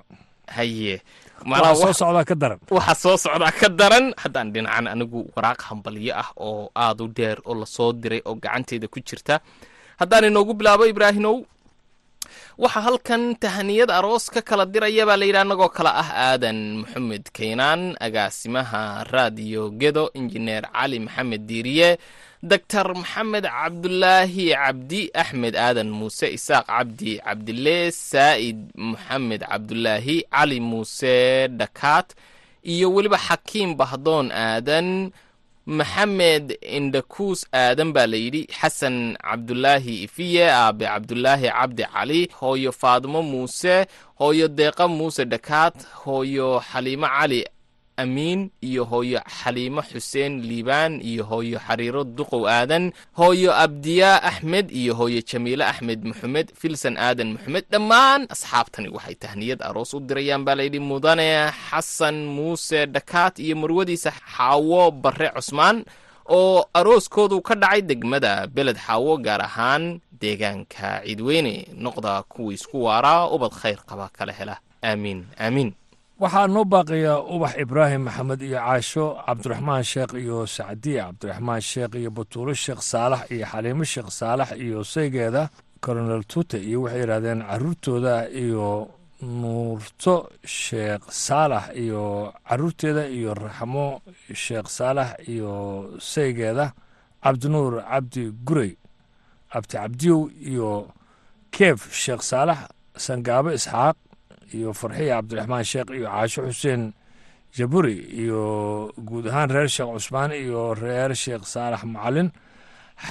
haye 0.56 1.02
waxaa 1.50 1.76
soo 1.76 3.18
socdaa 3.18 3.52
ka 3.60 3.70
daran. 3.70 4.14
haddaan 4.24 4.54
dhinacan 4.54 4.88
anigu 4.94 5.20
waraaq 5.36 5.60
hambalyo 5.70 6.14
ah 6.24 6.30
oo 6.38 6.70
aad 6.86 7.02
u 7.02 7.08
dheer 7.18 7.38
oo 7.46 7.56
la 7.62 7.66
soo 7.66 7.92
diray 7.94 8.22
oo 8.26 8.36
gacanteeda 8.44 8.88
ku 8.94 9.00
jirta 9.00 9.42
haddaan 10.00 10.26
inoogu 10.30 10.54
bilaabo 10.60 10.86
ibraahimow 10.94 11.38
waxaa 12.64 12.84
halkan 12.88 13.24
tahaniyad 13.44 13.90
aroos 13.98 14.26
ka 14.34 14.42
kala 14.50 14.66
diraya 14.74 15.04
baa 15.10 15.18
layidhi 15.22 15.40
annagoo 15.44 15.70
kale 15.78 15.92
ah 16.02 16.10
aadan 16.30 16.60
maxamed 16.82 17.26
kaynaan 17.38 17.82
agaasimaha 18.06 18.82
raadiyo 19.14 19.64
gedo 19.82 20.04
injineer 20.20 20.64
cali 20.76 20.98
maxamed 21.06 21.42
diiriye 21.50 21.90
doctor 22.52 22.88
maxamed 23.02 23.46
cabdulaahi 23.58 24.46
cabdi 24.62 25.02
axmed 25.22 25.54
aadan 25.66 25.90
muuse 26.00 26.28
isaaq 26.38 26.66
cabdi 26.74 27.12
cabdile 27.26 27.78
saa'id 28.10 28.60
maxamed 28.92 29.42
cabdulaahi 29.52 30.16
cali 30.34 30.60
muuse 30.70 31.16
dhakaat 31.60 32.08
iyo 32.74 32.88
weliba 32.96 33.18
xakiim 33.28 33.70
bahdoon 33.80 34.28
aadan 34.32 34.88
maxamed 35.66 36.58
indhakuus 36.62 37.48
aadan 37.54 37.94
baa 37.96 38.08
layidhi 38.08 38.42
xasan 38.60 38.98
cabdulaahi 39.24 40.04
ifiye 40.04 40.52
aabe 40.52 40.86
cabdulaahi 40.86 41.48
cabdi 41.50 41.84
cali 41.94 42.22
hooyo 42.40 42.72
faadmo 42.72 43.22
muuse 43.24 43.86
hooyo 44.20 44.48
deeqa 44.48 44.88
muuse 44.88 45.26
dhakaat 45.26 45.76
hooyo 46.06 46.60
xaliimo 46.72 47.08
cali 47.08 47.46
amiin 47.98 48.50
iyo 48.62 48.84
hooyo 48.86 49.20
xaliimo 49.40 49.82
xuseen 49.82 50.42
liibaan 50.50 51.02
iyo 51.02 51.24
hooyo 51.32 51.60
xariiro 51.68 52.04
duqow 52.04 52.48
aadan 52.50 52.92
hooyo 53.20 53.52
abdiyaa 53.54 54.22
axmed 54.30 54.72
iyo 54.72 54.94
hooyo 55.00 55.22
jamiile 55.22 55.66
axmed 55.66 56.00
maxamed 56.10 56.48
filsan 56.60 56.98
aadan 56.98 57.30
maxamed 57.36 57.66
dhammaan 57.72 58.22
asxaabtani 58.34 58.90
waxay 58.96 59.16
tahniyad 59.16 59.62
aroos 59.62 59.94
u 59.94 60.00
dirayaan 60.00 60.44
baa 60.46 60.56
layidhi 60.56 60.80
mudane 60.80 61.52
xasan 61.70 62.16
muuse 62.36 62.86
dhakaat 62.86 63.40
iyo 63.40 63.56
marwadiisa 63.62 64.12
xaawo 64.36 64.92
barre 64.92 65.30
cusmaan 65.36 65.86
oo 66.30 66.66
arooskoodu 66.74 67.42
ka 67.48 67.56
dhacay 67.56 67.82
degmada 67.82 68.48
beled 68.48 68.78
xaawo 68.86 69.18
gaar 69.26 69.42
ahaan 69.42 70.00
deegaanka 70.22 71.02
ciidweyne 71.06 71.68
noqda 71.84 72.24
kuwii 72.32 72.56
isku 72.58 72.84
waaraa 72.84 73.28
ubad 73.36 73.52
khayr 73.62 73.80
qaba 73.90 74.10
kala 74.18 74.34
hela. 74.34 74.56
Aamiin 74.84 75.20
aamiin 75.40 75.72
waxaa 76.24 76.48
noo 76.54 76.66
baaqayaa 76.74 77.20
ubax 77.36 77.54
ibraahim 77.64 78.02
maxamed 78.08 78.42
iyo 78.48 78.58
caasho 78.66 79.06
cabdiraxmaan 79.26 79.84
sheekh 79.92 80.14
iyo 80.24 80.38
sacdiye 80.56 81.02
cabdiraxmaan 81.08 81.62
sheekh 81.72 81.94
iyo 82.02 82.10
batuulo 82.18 82.54
sheekh 82.64 82.82
saalax 82.92 83.22
iyo 83.34 83.46
xaliimo 83.52 83.84
sheekh 83.94 84.10
saalax 84.20 84.50
iyo 84.66 84.80
saygeeda 84.94 85.44
colonel 85.84 86.24
tute 86.32 86.58
iyo 86.70 86.78
waxay 86.84 87.00
yidhahdeen 87.02 87.40
caruurtooda 87.50 88.16
iyo 88.44 88.68
nuurto 89.42 90.16
sheekh 90.64 91.04
saalax 91.26 91.66
iyo 91.84 92.04
caruurteeda 92.48 93.04
iyo 93.18 93.32
raxmo 93.44 93.86
sheekh 94.44 94.68
saalax 94.78 95.10
iyo 95.34 95.52
saygeeda 96.12 96.66
cabdinuur 97.24 97.74
cabdi 97.92 98.24
gurey 98.48 98.72
abdi 99.56 99.74
cabdiyow 99.78 100.22
iyo 100.52 100.70
keef 101.56 101.80
sheekh 102.04 102.22
saalax 102.32 102.60
sangaabo 103.06 103.50
isxaaq 103.58 103.96
iyo 104.58 104.70
farxiya 104.80 105.16
cabdiraxmaan 105.20 105.64
sheekh 105.72 105.90
iyo 105.98 106.08
caasho 106.14 106.42
xuseen 106.50 106.82
jaburi 107.58 107.98
iyo 108.22 108.42
guud 109.08 109.26
ahaan 109.32 109.50
reer 109.56 109.70
sheekh 109.76 109.92
cusmaan 109.96 110.32
iyo 110.44 110.74
reer 110.84 111.12
sheekh 111.24 111.44
saalax 111.54 111.84
macalin 111.96 112.30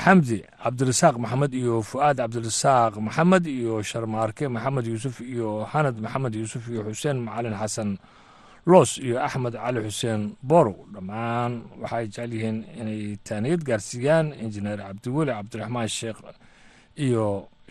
xamdi 0.03 0.39
cabdirasaaq 0.63 1.17
maxamed 1.25 1.53
iyo 1.61 1.75
fu'aad 1.91 2.17
cabdirasaaq 2.23 2.93
maxamed 3.07 3.45
iyo 3.47 3.75
sharmaarke 3.91 4.45
maxamed 4.55 4.85
yuusuf 4.93 5.17
iyo 5.21 5.49
xanad 5.73 5.97
maxamed 6.05 6.35
yuusuf 6.41 6.65
iyo 6.73 6.81
xuseen 6.89 7.17
macalin 7.27 7.55
xasan 7.61 7.91
loos 8.71 8.91
iyo 9.07 9.17
axmed 9.27 9.55
cali 9.63 9.81
xuseen 9.87 10.21
borow 10.51 10.77
dhammaan 10.95 11.53
waxay 11.83 12.05
jecel 12.07 12.31
yihiin 12.35 12.59
inay 12.81 13.03
taaniyad 13.27 13.63
gaarsiiyaan 13.69 14.27
injineer 14.45 14.79
cabdiweli 14.87 15.33
cabdiraxmaan 15.39 15.89
sheekh 15.99 16.19
iyo 17.07 17.27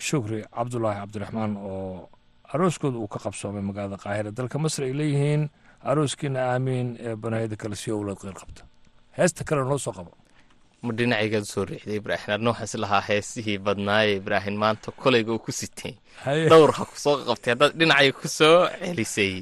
shukri 0.06 0.38
cabdulaahi 0.56 0.98
cabdiraxmaan 1.00 1.52
oo 1.56 2.08
arooskooda 2.54 2.98
uu 2.98 3.08
ka 3.08 3.18
qabsoomay 3.24 3.62
magaalada 3.62 4.02
qaahira. 4.04 4.30
Dalka 4.30 4.58
masr 4.58 4.84
ay 4.88 4.94
leeyihiin 5.00 5.48
arooskiina 5.90 6.40
aamiin 6.52 6.96
ee 7.00 7.16
banahida 7.16 7.56
kale 7.56 7.76
si 7.76 7.90
owlad 7.90 8.18
qeyr 8.22 8.36
qabta 8.40 8.62
heesta 9.18 9.44
kale 9.44 9.64
noo 9.64 9.78
soo 9.78 9.92
qabo. 9.92 10.12
Ma 10.82 10.92
dhinacaygaad 10.98 11.44
u 11.46 11.50
soo 11.54 11.64
riixday 11.64 11.96
ibraahim? 12.02 12.34
Adnooxas 12.36 12.74
lahaa 12.84 13.02
heesihii 13.08 13.58
badnaaye 13.58 14.16
ibraahim? 14.20 14.56
Maanta 14.64 14.90
kolayga 15.02 15.32
uu 15.32 15.38
ku 15.38 15.52
sitay. 15.52 15.94
Haye. 16.24 16.48
dhowr 16.52 16.72
ha 16.78 16.84
ku 16.84 16.96
soo 17.04 17.16
qabtay. 17.28 17.54
Haddaad 17.54 17.72
dhinacayga 17.78 18.18
ku 18.20 18.28
soo 18.28 18.56
celisay. 18.80 19.34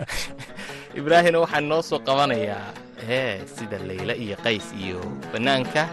Ibraahimna 1.00 1.42
waxaan 1.44 1.68
noo 1.68 1.82
soo 1.82 2.00
qabanayaa. 2.06 2.72
Hee 3.08 3.46
sida 3.54 3.78
layla 3.88 4.14
iyo 4.24 4.36
qays 4.44 4.66
iyo 4.84 5.00
bannaanka 5.32 5.88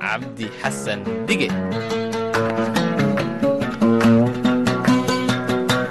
cabdi 0.00 0.46
xasan 0.60 1.00
dige 1.26 1.48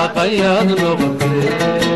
ludayo 0.00 0.06
laqayaad 0.06 0.68
noqotee 0.76 1.90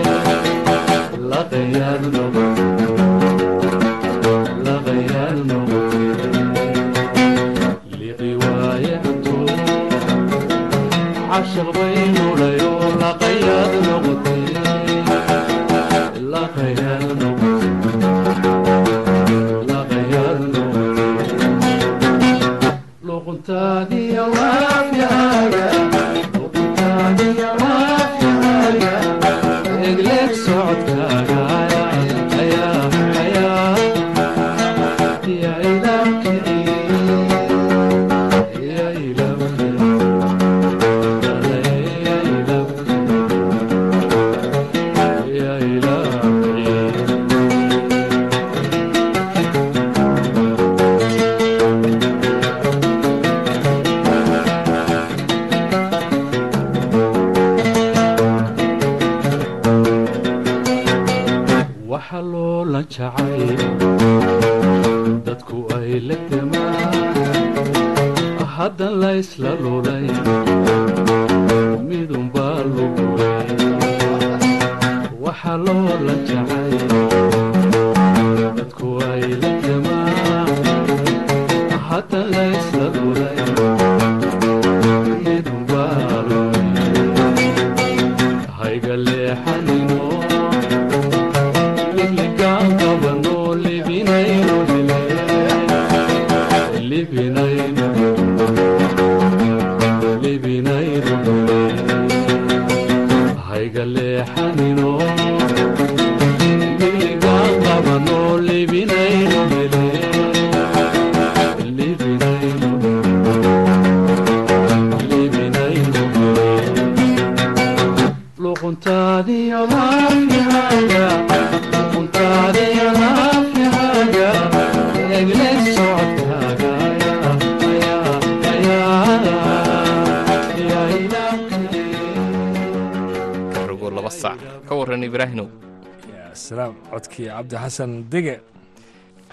codkii 137.05 137.28
cabdi 137.28 137.57
xasan 137.57 137.92
dege. 138.12 138.36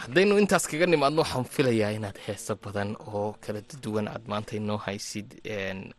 Haddaynu 0.04 0.38
intaas 0.42 0.66
kaga 0.68 0.86
nimaadno 0.88 1.22
waxaan 1.24 1.46
filayaa 1.54 1.92
inaad 1.98 2.18
heeso 2.26 2.56
badan 2.64 2.96
oo 3.08 3.36
kala 3.44 3.62
duwan 3.84 4.08
aad 4.08 4.24
maanta 4.32 4.56
inoo 4.56 4.78
haysid 4.86 5.28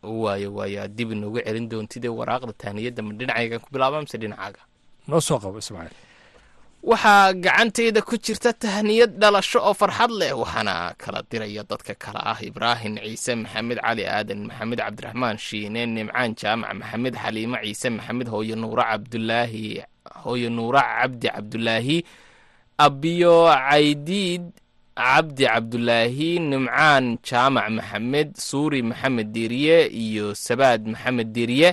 waayo 0.03 0.49
waayo 0.57 0.81
aad 0.83 0.93
dib 0.97 1.11
inoogu 1.11 1.39
celin 1.45 1.69
doontid 1.71 2.05
ee 2.05 2.13
waraaqda 2.19 2.53
tahniyadda 2.61 3.01
ma 3.03 3.11
dhinacaygan 3.19 3.59
ku 3.63 3.69
bilaaba 3.73 4.01
mise 4.01 4.17
dhinacaaga? 4.17 4.61
Noo 5.07 5.21
soo 5.21 5.39
qabo 5.39 5.57
ismaaciil. 5.59 5.95
Waxaa 6.89 7.33
gacantayda 7.43 8.01
ku 8.01 8.17
jirta 8.25 8.51
tahniyad 8.53 9.11
dhalasho 9.21 9.59
oo 9.63 9.73
farxad 9.73 10.11
leh 10.19 10.33
waxaana 10.41 10.73
kala 11.01 11.23
diraya 11.29 11.63
dadka 11.63 11.93
kale 11.95 12.19
ah 12.31 12.39
ibraahim 12.49 12.97
ciise 12.99 13.31
maxamed 13.39 13.79
cali 13.85 14.03
aadan 14.05 14.39
maxamed 14.49 14.79
cabdiraxmaan 14.83 15.37
shiine 15.45 15.81
nimcaan 15.95 16.35
jaamac 16.35 16.71
maxamed 16.81 17.15
xaliimo 17.23 17.57
ciise 17.63 17.87
maxamed 17.97 18.27
hooyo 18.33 18.55
nuura 18.59 18.83
cabdulaahi 18.91 19.83
hooyo 20.23 20.49
nuura 20.49 20.81
cabdi 20.81 21.27
cabdulaahi 21.35 21.97
abiyo 22.77 23.35
caydiid 23.69 24.43
cabdi 24.97 25.43
cabdulaahi 25.45 26.29
nimcaan 26.39 27.05
jaamac 27.27 27.67
maxamed 27.77 28.29
suuri 28.47 28.81
maxamed 28.89 29.27
diiriye 29.35 29.77
iyo 30.05 30.35
sabaad 30.35 30.81
maxamed 30.87 31.29
diiriye 31.35 31.69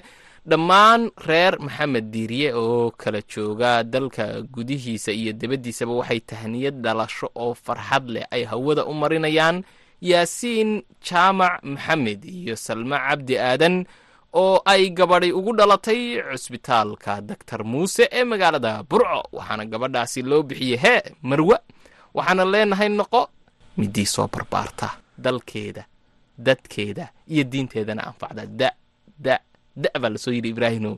dhammaan 0.50 1.10
reer 1.26 1.54
maxamed 1.60 2.06
diiriye 2.14 2.48
oo 2.54 2.90
kala 2.90 3.20
jooga 3.32 3.84
dalka 3.84 4.42
gudihiisa 4.54 5.12
iyo 5.12 5.32
dibaddiisaba 5.32 5.92
waxay 6.00 6.20
tahniyad 6.20 6.76
dhalasho 6.84 7.26
oo 7.34 7.54
farxad 7.54 8.04
leh 8.08 8.24
ay 8.30 8.44
hawada 8.44 8.84
u 8.88 8.94
marinayaan. 8.94 9.62
Yaasiin 10.00 10.80
jaamac 11.04 11.60
maxamed 11.62 12.24
iyo 12.24 12.56
salme 12.56 12.96
cabdi 12.96 13.36
aadan 13.38 13.84
oo 14.32 14.62
ay 14.64 14.90
gabadhi 14.90 15.32
ugu 15.32 15.52
dhalatay 15.58 16.22
cusbitaalka 16.30 17.20
doctor 17.20 17.64
muuse 17.64 18.08
ee 18.12 18.24
magaalada 18.24 18.82
burco. 18.90 19.22
Waxaana 19.32 19.64
gabadhaasi 19.66 20.22
loo 20.22 20.42
bixiyey 20.42 20.76
hee 20.84 21.02
marwe 21.22 21.56
waxaana 22.14 22.44
leenahay 22.44 22.88
noqo 22.88 23.28
midii 23.78 24.06
soo 24.06 24.28
barbaarta 24.28 24.88
dalkeeda 25.18 25.84
dadkeeda 26.38 27.08
iyo 27.28 27.44
diinteedana 27.44 28.06
anfacda. 28.06 28.46
Da 28.46 28.70
da 29.18 29.38
da 29.76 29.88
baa 30.00 30.08
la 30.14 30.18
soo 30.18 30.32
yidhi 30.32 30.48
ibraahimow 30.54 30.96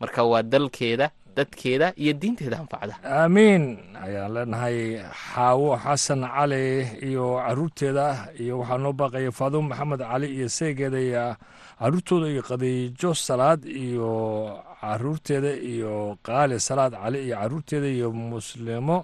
marka 0.00 0.22
waa 0.24 0.42
dalkeeda 0.42 1.10
dadkeeda 1.36 1.92
iyo 1.96 2.12
diinteeda 2.12 2.58
anfacda. 2.60 2.94
Aamiin 3.04 3.78
ayaan 4.04 4.32
leenahay 4.34 4.78
xaawo 5.32 5.78
xasan 5.84 6.22
cali 6.28 6.64
iyo 7.08 7.38
caruurteeda 7.46 8.06
iyo 8.42 8.58
waxaa 8.60 8.78
noo 8.82 8.92
baaqaya 8.92 9.30
faadumo 9.32 9.68
maxamed 9.70 10.00
cali 10.00 10.26
iyo 10.36 10.48
seegeeda 10.48 10.98
iyo 11.00 11.24
caruurtooda 11.82 12.26
iyo 12.32 12.42
khadiijo 12.48 13.10
salaad 13.14 13.60
iyo 13.66 14.10
caruurteeda 14.80 15.52
iyo 15.72 16.16
qaali 16.26 16.56
salaad 16.68 16.92
cali 17.02 17.18
iyo 17.26 17.36
caruurteeda 17.40 17.88
iyo 17.96 18.08
muslimo 18.12 18.98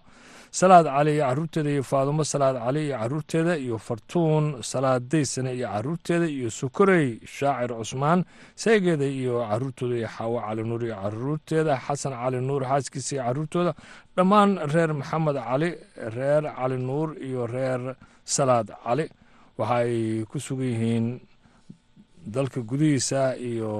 salaad 0.60 0.86
cali 0.86 1.10
iyo 1.16 1.24
caruurteeda 1.28 1.70
iyo 1.74 1.82
faadumo 1.90 2.22
salaad 2.32 2.56
cali 2.64 2.80
iyo 2.86 2.96
caruurteeda 2.98 3.52
iyo 3.64 3.76
fartuun 3.86 4.44
salaad 4.62 5.02
daysane 5.12 5.50
iyo 5.58 5.68
caruurteeda 5.74 6.26
iyo 6.36 6.50
sukorey 6.50 7.06
shaacir 7.36 7.70
cusmaan 7.78 8.20
seegeeda 8.62 9.06
iyo 9.20 9.34
caruurtooda 9.50 9.94
iyo 10.00 10.08
xaawo 10.16 10.38
cali 10.46 10.62
nuur 10.68 10.82
iyo 10.88 10.96
caruurteeda 11.02 11.72
xasan 11.86 12.12
cali 12.22 12.38
nuur 12.48 12.62
xaaskiisa 12.70 13.12
iyo 13.16 13.22
caruurtooda 13.26 13.72
dhammaan 14.16 14.50
reer 14.74 14.90
maxamed 15.00 15.36
cali 15.48 15.70
reer 16.16 16.42
cali 16.58 16.76
nuur 16.88 17.08
iyo 17.28 17.42
reer 17.46 17.80
salaad 18.24 18.68
cali. 18.86 19.06
Waxa 19.58 19.74
ay 19.82 20.22
ku 20.30 20.38
sugan 20.38 20.70
yihiin 20.70 21.06
dalka 22.28 22.60
gudihiisa 22.60 23.36
iyo 23.40 23.72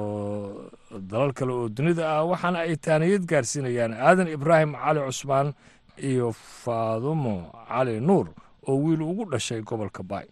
dalal 0.89 1.33
kale 1.37 1.53
oo 1.53 1.69
dunida 1.69 2.09
ah 2.09 2.25
waxaana 2.25 2.65
ay 2.65 2.77
taaniyad 2.81 3.29
gaarsiinayaan 3.29 3.93
aadan 3.93 4.29
ibraahim 4.37 4.73
cali 4.73 5.01
cusmaan 5.05 5.53
iyo 6.01 6.33
faadumo 6.33 7.53
cali 7.69 8.01
nuur 8.01 8.33
oo 8.69 8.77
wiil 8.85 9.03
ugu 9.03 9.25
dhashay 9.31 9.61
gobolka 9.61 10.03
baay. 10.03 10.29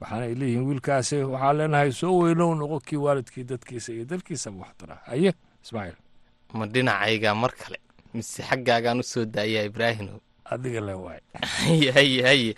Waxaana 0.00 0.24
ay 0.26 0.34
leeyihiin 0.34 0.66
wiilkaasi 0.66 1.22
waxaa 1.32 1.52
leenahay 1.58 1.92
soo 1.92 2.14
weynow 2.22 2.54
noqo 2.58 2.80
kii 2.86 3.00
waalidkii 3.06 3.44
dadkiisa 3.44 3.92
iyo 3.92 4.04
dalkiisaba 4.04 4.58
waxtara 4.62 4.94
haye 5.06 5.30
ismaaciil. 5.62 5.98
Ma 6.58 6.66
dhinacayga 6.66 7.34
mar 7.34 7.52
kale 7.54 7.78
mise 8.14 8.42
xaggaagaan 8.42 8.98
u 8.98 9.02
soo 9.02 9.24
daayaa 9.24 9.70
ibraahimow 9.70 10.18
adiga 10.44 10.80
le 10.80 10.94
waay. 10.94 11.20
Haye 11.54 11.90
haye 11.92 12.22
haye. 12.22 12.52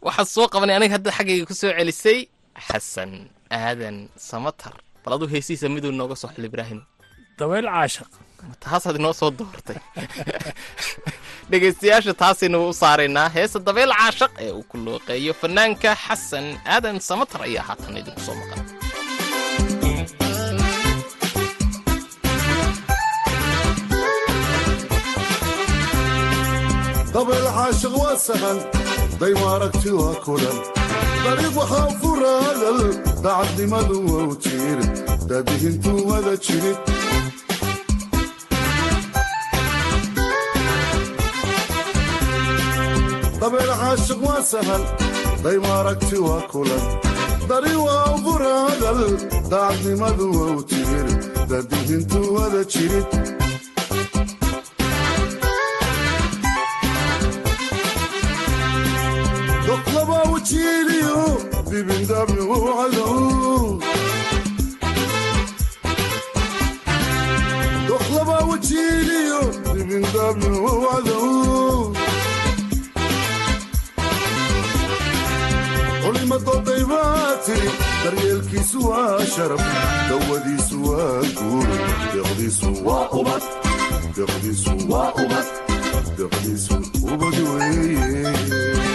Waxaad 0.00 0.28
soo 0.28 0.46
qabanay 0.48 0.76
aniga 0.76 0.96
hadda 0.96 1.10
xaggayga 1.10 1.44
ku 1.44 1.54
soo 1.54 1.72
celisay 1.76 2.28
xasan 2.54 3.28
aadan 3.58 3.96
samatar. 4.30 4.74
Bal 5.04 5.12
aduu 5.16 5.28
heesihiisa 5.34 5.68
miduu 5.74 5.92
nooga 6.00 6.16
soo 6.22 6.30
xil 6.34 6.44
ibraahimow 6.50 6.86
dabayl 7.38 7.66
caashaq 7.74 8.10
taasaad 8.64 8.96
inoo 9.00 9.12
soo 9.20 9.30
doortay. 9.38 9.78
Dhegaystayaasha 11.50 12.12
taasaynu 12.22 12.58
u 12.68 12.72
saaraynaa 12.82 13.28
heesa 13.36 13.58
dabeel 13.66 13.92
caashaq 14.00 14.32
ee 14.44 14.50
uu 14.58 14.64
ku 14.70 14.76
looqeeyo 14.86 15.32
fanaanka 15.42 15.90
xasan 16.04 16.46
aadan 16.74 16.96
samatar 17.08 17.40
ayaa 17.48 17.64
haatan 17.68 17.96
idinku 18.00 18.22
soo 18.26 18.36
maqan. 18.40 18.60
Dabeel 27.14 27.46
caashaq 27.56 27.94
waa 28.02 28.16
sahan 28.26 28.58
dayma 29.20 29.46
aragti 29.56 29.90
waa 29.98 30.14
kulan 30.24 30.58
dariiq 31.24 31.54
waxaa 31.60 31.88
fura 32.00 32.32
hadal 32.46 32.78
dacadnimadu 33.24 33.96
waa 34.10 34.26
u 34.32 34.34
tiir 34.44 34.78
daadihintuu 35.28 35.98
wada 36.10 36.34
jirid. 36.44 36.78
Dabeel 43.40 43.70
caashiq 43.80 44.20
waa 44.26 44.42
sahan 44.50 44.82
dayma 45.44 45.70
aragti 45.80 46.16
waa 46.26 46.42
kulan. 46.52 46.84
Dari 47.50 47.74
waa 47.84 48.08
fura 48.24 48.52
hadal 48.66 49.00
daacadnimadu 49.52 50.26
waa 50.36 50.52
u 50.58 50.62
tiir 50.72 51.06
daadihintuu 51.50 52.26
wada 52.36 52.62
jirid 52.72 53.08
doqlaba 60.44 60.84
wajiiliyo 60.84 61.20
dibindabni 61.70 62.40
u 62.40 62.58
cadow 62.76 63.80
doqlaba 67.88 68.36
wajiiliyo 68.50 69.40
dibindabni 69.74 70.48
u 70.58 70.72
cadow 70.84 71.94
culimadooday 76.04 76.82
baa 76.90 77.36
tiri 77.46 77.70
daryeelkiisu 78.04 78.78
waa 78.88 79.26
sharaf 79.34 79.62
dawadiisu 80.08 80.76
waa 80.88 81.20
guur 81.38 81.68
deqdiisu 82.14 82.68
waa 82.86 83.06
ubad 83.20 83.42
deqdiisu 84.16 84.72
waa 84.92 85.10
ubad 85.24 85.48
deqdiisu 86.18 86.76
ubad 87.12 87.36
weeye 87.52 88.93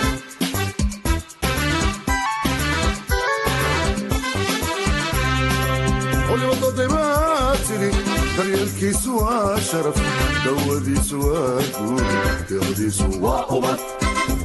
daryeelkiisu 8.80 9.18
waa 9.18 9.60
sharaf 9.62 9.98
dawadiisu 10.46 11.20
waa 11.20 11.62
guur 11.80 12.04
deqdiisu 12.50 13.08
waa 13.24 13.46
ubad 13.58 13.80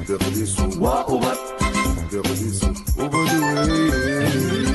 deqdiisu 0.08 0.64
waa 0.82 1.04
ubad 1.06 1.38
deqdiisu 2.12 2.66
ubad 3.04 3.30
weeye 3.42 4.73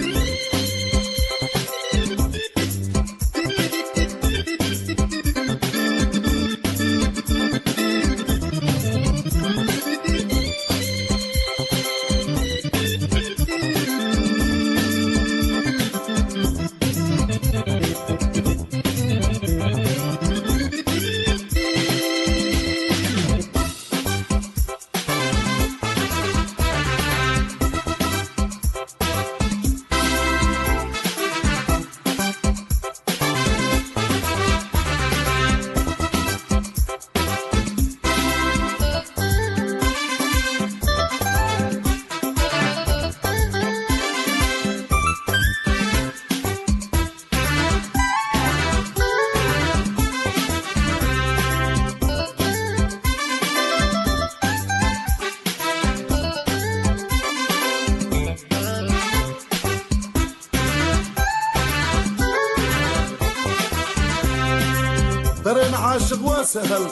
dareen 65.45 65.73
caashiq 65.83 66.21
waa 66.29 66.43
sahal 66.53 66.85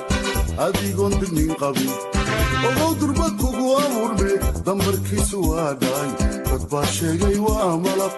adigoon 0.66 1.14
dignin 1.22 1.52
qabin. 1.62 1.92
Ogow 2.68 2.92
durba 3.00 3.28
kugu 3.40 3.66
abuurme 3.84 4.32
dambarkiisu 4.66 5.38
waa 5.50 5.72
dhaay 5.82 6.10
dad 6.50 6.64
baa 6.72 6.86
sheegay 6.96 7.38
waa 7.48 7.72
malab. 7.86 8.14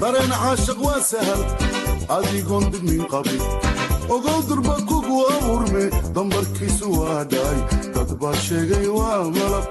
Dareen 0.00 0.32
caashiq 0.40 0.78
waa 0.86 1.00
sahal 1.10 1.40
adigoon 2.16 2.64
dignin 2.72 3.04
qabin. 3.12 3.42
Ogow 4.14 4.40
durba 4.48 4.74
kugu 4.88 5.16
abuurme 5.34 5.84
dambarkiisu 6.14 6.86
waa 6.98 7.22
dhaay 7.32 7.58
dad 7.94 8.10
baa 8.20 8.34
sheegay 8.46 8.86
waa 8.98 9.18
malab 9.36 9.66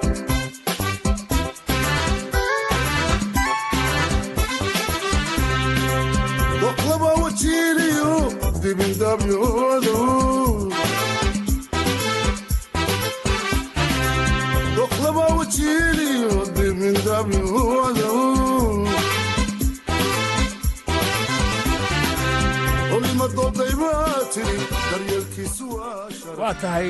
waa 26.40 26.54
tahay 26.62 26.88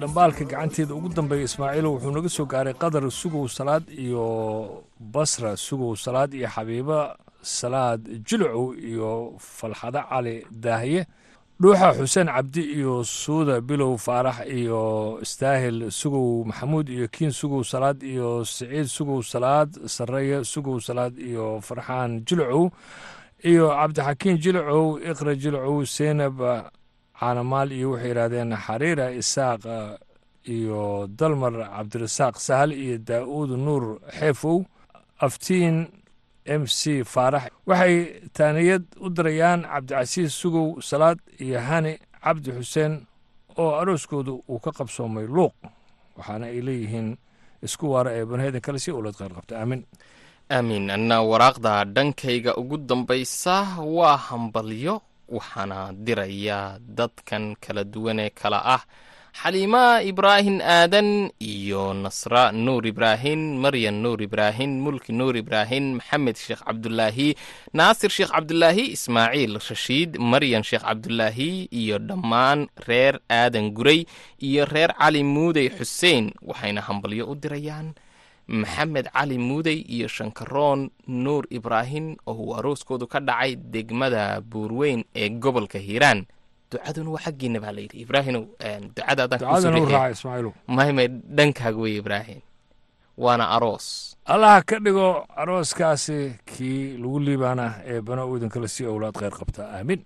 dhambaalka 0.00 0.44
gacanteeda. 0.44 0.94
Ugu 0.94 1.08
dambeeya 1.08 1.44
ismaaciilo 1.44 1.88
wuxuu 1.94 2.10
naga 2.16 2.28
soo 2.28 2.46
gaaray 2.52 2.74
qadar 2.82 3.04
sugow 3.10 3.48
salaad 3.48 3.84
iyo 4.04 4.24
basra 5.00 5.56
sugow 5.56 5.94
salaad 5.96 6.34
iyo 6.34 6.48
xabiiba 6.54 7.16
salaad 7.42 8.00
jilcow 8.28 8.74
iyo 8.74 9.10
falxado 9.38 10.00
cali 10.10 10.34
daahiye 10.50 11.06
dhuuxa 11.60 11.88
xuseen 11.98 12.28
cabdi 12.34 12.62
iyo 12.78 12.94
suuda 13.04 13.56
bilow 13.68 13.94
faarax 14.06 14.38
iyo 14.58 14.82
istaahil 15.24 15.90
sugow 15.90 16.44
maxamuud 16.48 16.86
iyo 16.88 17.06
kiin 17.14 17.32
sugow 17.40 17.62
salaad 17.72 17.98
iyo 18.02 18.44
siciid 18.44 18.86
sugow 18.96 19.20
salaad 19.32 19.70
sarreeye 19.94 20.44
sugow 20.52 20.78
salaad 20.80 21.14
iyo 21.18 21.46
farxaan 21.66 22.22
jilcow 22.26 22.70
iyo 23.50 23.66
cabdixakiin 23.78 24.38
jilcow 24.44 24.86
iqra 25.10 25.32
jilcow 25.42 25.76
seynab 25.96 26.36
caanamaal 27.18 27.68
iyo 27.78 27.88
waxay 27.92 28.08
yidhahdeen 28.10 28.50
xariira 28.66 29.06
isaaq 29.20 29.62
iyo 30.56 31.08
dalmar 31.18 31.54
cabdirasaaq 31.74 32.36
sahal 32.46 32.70
iyo 32.72 32.96
daa'uud 33.08 33.50
nuur 33.66 33.84
xeefow 34.18 34.62
aftiin 35.26 35.76
m 36.48 36.62
c 36.66 37.04
faarax 37.04 37.44
waxay 37.68 37.94
taaniyad 38.36 38.84
u 39.04 39.08
dirayaan 39.16 39.62
cabdicasiis 39.72 40.32
sugow 40.40 40.80
salaad 40.80 41.18
iyo 41.44 41.60
hani 41.68 41.92
cabdi 42.24 42.50
xuseen 42.58 42.92
oo 43.58 43.70
arooskooda 43.80 44.32
uu 44.32 44.58
ka 44.64 44.70
qabsoomay 44.78 45.26
luuq 45.36 45.54
waxaana 46.16 46.46
ay 46.52 46.60
leeyihiin 46.66 47.08
isku 47.66 47.84
waara 47.92 48.10
ee 48.18 48.24
banheedan 48.30 48.60
kale 48.60 48.78
si 48.78 48.90
owlad 48.90 49.14
qayr 49.18 49.32
qabta. 49.36 49.54
Aamin. 49.60 49.82
Aamin. 50.50 50.90
Anna 50.90 51.16
waraaqda 51.30 51.84
dhankayga 51.84 52.52
ugu 52.60 52.76
dambaysa 52.88 53.56
waa 53.96 54.16
hambalyo 54.16 54.94
waxaana 55.28 55.92
dirayaa 56.06 56.78
dadkan 56.98 57.44
kala 57.64 57.84
duwan 57.84 58.18
ee 58.24 58.30
kala 58.30 58.58
ah 58.76 58.82
xaliima 59.32 60.02
ibraahim 60.02 60.60
aadan 60.60 61.30
iyo 61.38 61.92
nasra 61.94 62.50
nuur 62.52 62.86
ibraahim 62.86 63.60
maryan 63.60 64.00
nuur 64.02 64.18
ibraahim 64.22 64.80
mulki 64.82 65.12
nuur 65.12 65.36
ibraahim 65.36 66.00
maxamed 66.00 66.36
sheekh 66.36 66.62
cabdulaahi 66.64 67.36
naasir 67.76 68.10
sheekh 68.10 68.32
cabdulaahi 68.34 68.84
ismaaciil 68.96 69.54
rashiid 69.60 70.18
maryan 70.18 70.64
sheekh 70.64 70.82
cabdulaahi 70.82 71.68
iyo 71.70 71.98
dhammaan 71.98 72.66
reer 72.88 73.20
aadan 73.30 73.70
guray 73.76 74.04
iyo 74.42 74.64
reer 74.64 74.90
cali 74.98 75.22
muudey 75.22 75.68
xuseen 75.70 76.32
waxayna 76.42 76.80
hambalyo 76.82 77.28
u 77.30 77.34
dirayaan. 77.34 77.94
Maxamed 78.48 79.12
cali 79.12 79.36
muudey 79.38 79.84
iyo 79.86 80.08
shankaroon 80.08 80.88
nuur 81.06 81.44
ibraahim 81.52 82.16
oo 82.26 82.32
uu 82.34 82.54
arooskoodu 82.56 83.04
ka 83.06 83.20
dhacay 83.20 83.56
degmada 83.60 84.40
buurweyn 84.40 85.04
ee 85.14 85.28
gobolka 85.28 85.76
hiiraan 85.78 86.24
ducaduna 86.70 87.10
waa 87.14 87.22
xaggiina 87.26 87.58
baa 87.64 87.72
layidhi 87.76 87.96
ibraahimow 88.04 88.44
ducada 88.96 89.22
ducadana 89.32 89.80
u 89.82 89.86
raaca 89.94 90.10
ismaaciilow 90.16 90.52
mahimay 90.76 91.08
dhankaaga 91.36 91.78
wey 91.84 91.96
ibraahim. 92.02 92.40
Waana 93.24 93.44
aroos. 93.56 93.86
Allaha 94.32 94.62
ka 94.68 94.76
dhigo 94.84 95.26
arooskaasi 95.42 96.18
kii 96.50 96.96
lagu 97.02 97.18
liibaana 97.26 97.66
ee 97.92 98.00
bana 98.00 98.22
u 98.28 98.36
idinkala 98.36 98.68
sii 98.68 98.86
owlaad 98.86 99.14
kheyr 99.20 99.34
qabta. 99.40 99.62
Aamin. 99.76 100.00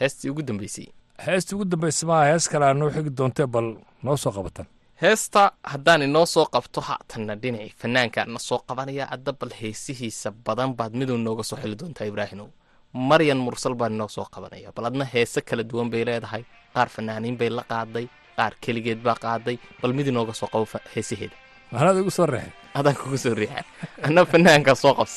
Heestii 0.00 0.30
ugu 0.30 0.42
dambeysay 0.42 0.86
heestii 1.26 1.54
ugu 1.56 1.64
dambaysa 1.64 2.06
maa 2.06 2.24
hees 2.30 2.48
kalea 2.48 2.74
noo 2.74 2.90
xigi 2.94 3.10
doontee 3.18 3.46
bal 3.46 3.68
noo 4.02 4.16
soo 4.16 4.32
qabatan. 4.36 4.66
Heesta 5.02 5.52
haddaan 5.72 6.02
inoo 6.02 6.26
soo 6.26 6.46
qabto 6.54 6.80
haatanna 6.88 7.34
dhinacii 7.42 7.72
fanaankaan 7.80 8.28
na 8.32 8.38
soo 8.38 8.58
qabanaya 8.68 9.04
adda 9.14 9.32
bal 9.40 9.52
heesihiisa 9.60 10.30
badan 10.46 10.70
baad 10.78 10.92
miduu 10.98 11.18
nooga 11.18 11.42
soo 11.44 11.56
xili 11.62 11.76
doontaa 11.80 12.06
ibraahimow 12.12 12.48
maryan 12.92 13.38
mursal 13.38 13.74
baan 13.74 13.92
inoo 13.96 14.08
soo 14.08 14.26
qabanaya 14.34 14.72
bal 14.76 14.86
adna 14.86 15.04
heese 15.04 15.40
kala 15.48 15.62
duwan 15.62 15.90
bay 15.90 16.04
leedahay. 16.04 16.44
Qaar 16.74 16.88
fanaaniin 16.88 17.36
bay 17.40 17.50
la 17.50 17.62
qaaday. 17.62 18.06
Qaar 18.36 18.52
keligeed 18.60 19.00
baa 19.06 19.14
qaaday. 19.24 19.56
Bal 19.82 19.92
mid 19.92 20.06
inooga 20.06 20.34
soo 20.34 20.48
qabo 20.52 20.66
heesaheeda 20.94 21.36
mahanaad 21.72 21.98
igu 21.98 22.10
soo 22.10 22.26
reexay 22.26 22.52
adaan 22.78 22.96
kugu 23.00 23.18
soo 23.18 23.34
riixa 23.34 23.64
anna 24.06 24.22
fanaankaa 24.32 24.74
soo 24.74 24.94
qab. 24.98 25.08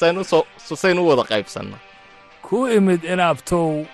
Sayn 0.82 0.99
u 0.99 1.03
wada 1.09 1.24
qaybsanno. 1.32 1.78
Ku 2.41 2.67
imid 2.67 3.03
inaabtow. 3.03 3.86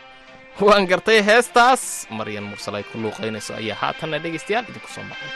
Waan 0.62 0.88
gartay 0.88 1.20
heestaas. 1.30 2.08
Maryan 2.10 2.46
mursal 2.52 2.76
ay 2.80 2.84
ku 2.90 2.96
luuqaynayso. 3.04 3.54
Ayaa 3.60 3.76
haatanna 3.82 4.20
dhegaystayaal 4.24 4.66
idinku 4.72 4.88
soo 4.96 5.04
maqan 5.04 5.30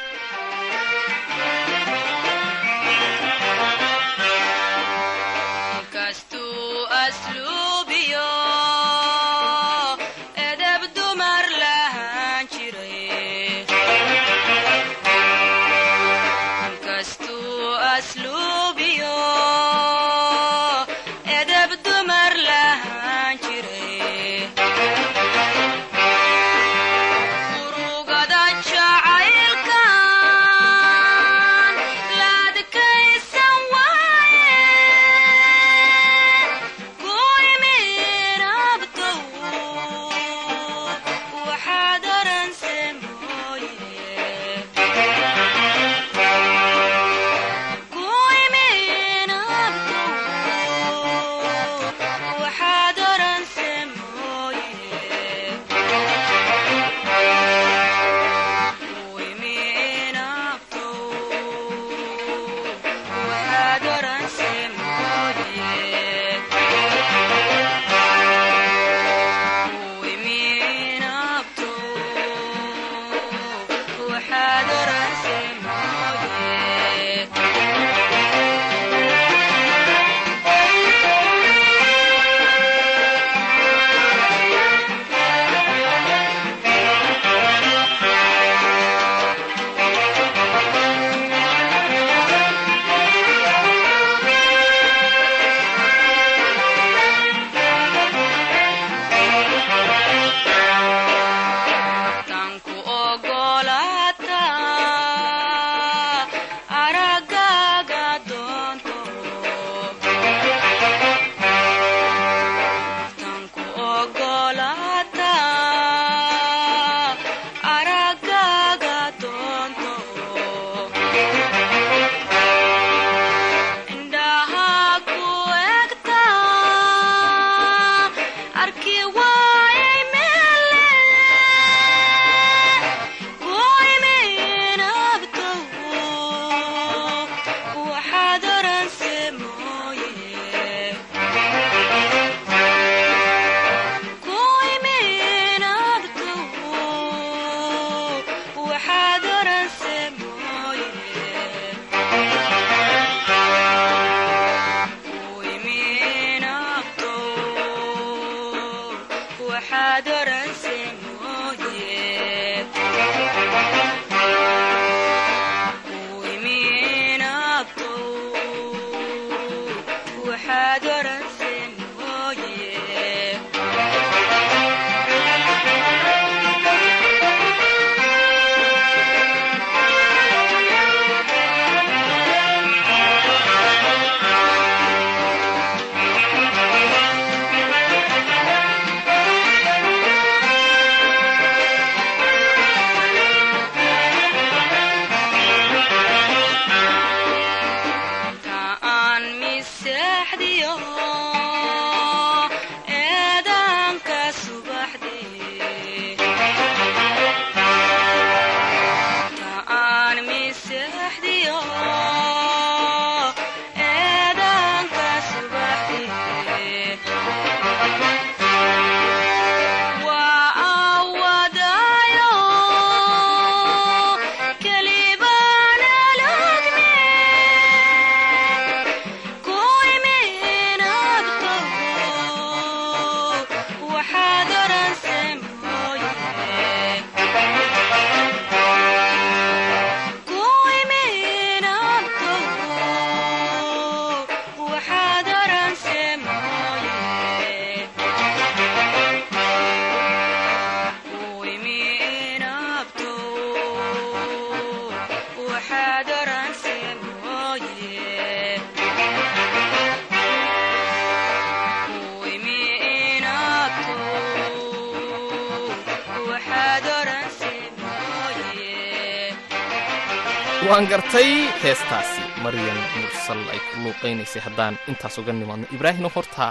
waan 270.70 270.86
gartay. 270.92 271.30
Heestaasi 271.64 272.22
maryan 272.44 272.80
mursal 273.02 273.42
ay 273.54 273.60
ku 273.70 273.76
luuqaynaysay 273.84 274.42
haddaan 274.46 274.76
intaas 274.90 275.16
uga 275.22 275.34
nimaadno. 275.34 275.66
Ibraahino 275.76 276.10
horta 276.16 276.48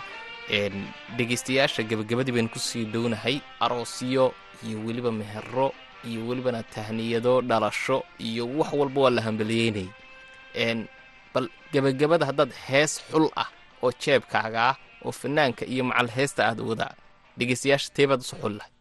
een, 0.51 0.77
dhegaystayaasha 1.16 1.83
gebagabadii 1.91 2.35
baynu 2.37 2.51
ku 2.55 2.59
sii 2.59 2.85
dhownahay 2.93 3.37
aroosyo 3.64 4.35
iyo 4.66 4.79
weliba 4.87 5.11
mehero 5.12 5.73
iyo 6.09 6.21
welibana 6.29 6.62
tahniyado 6.75 7.41
dhalasho 7.49 8.03
iyo 8.19 8.45
wax 8.59 8.71
walba 8.73 9.01
waa 9.01 9.11
la 9.16 9.23
hambaliyeynayay 9.23 10.87
bal 11.35 11.47
gebagabada 11.73 12.27
haddaad 12.27 12.51
hees 12.66 12.93
xul 13.11 13.29
ah 13.37 13.49
oo 13.83 13.93
jeebkaaga 14.03 14.61
ah 14.73 14.77
oo 15.05 15.12
fanaanka 15.12 15.64
iyo 15.73 15.85
macal 15.85 16.09
heesta 16.16 16.41
aad 16.49 16.61
wada 16.61 16.89
dhegaystayaasha 17.39 17.91
teebaad 17.97 18.21
usu 18.25 18.37
xul 18.41 18.55
lahay 18.59 18.73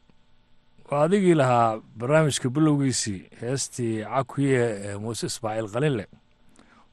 waa 0.92 1.02
adigii 1.08 1.34
lahaa 1.42 1.80
barnaamijka 2.00 2.50
bilowgiisii 2.56 3.20
heestii 3.42 3.96
cakuye 4.04 4.62
ee 4.86 4.96
muuse 5.04 5.26
ismaaciil 5.32 5.68
qalinle 5.74 6.06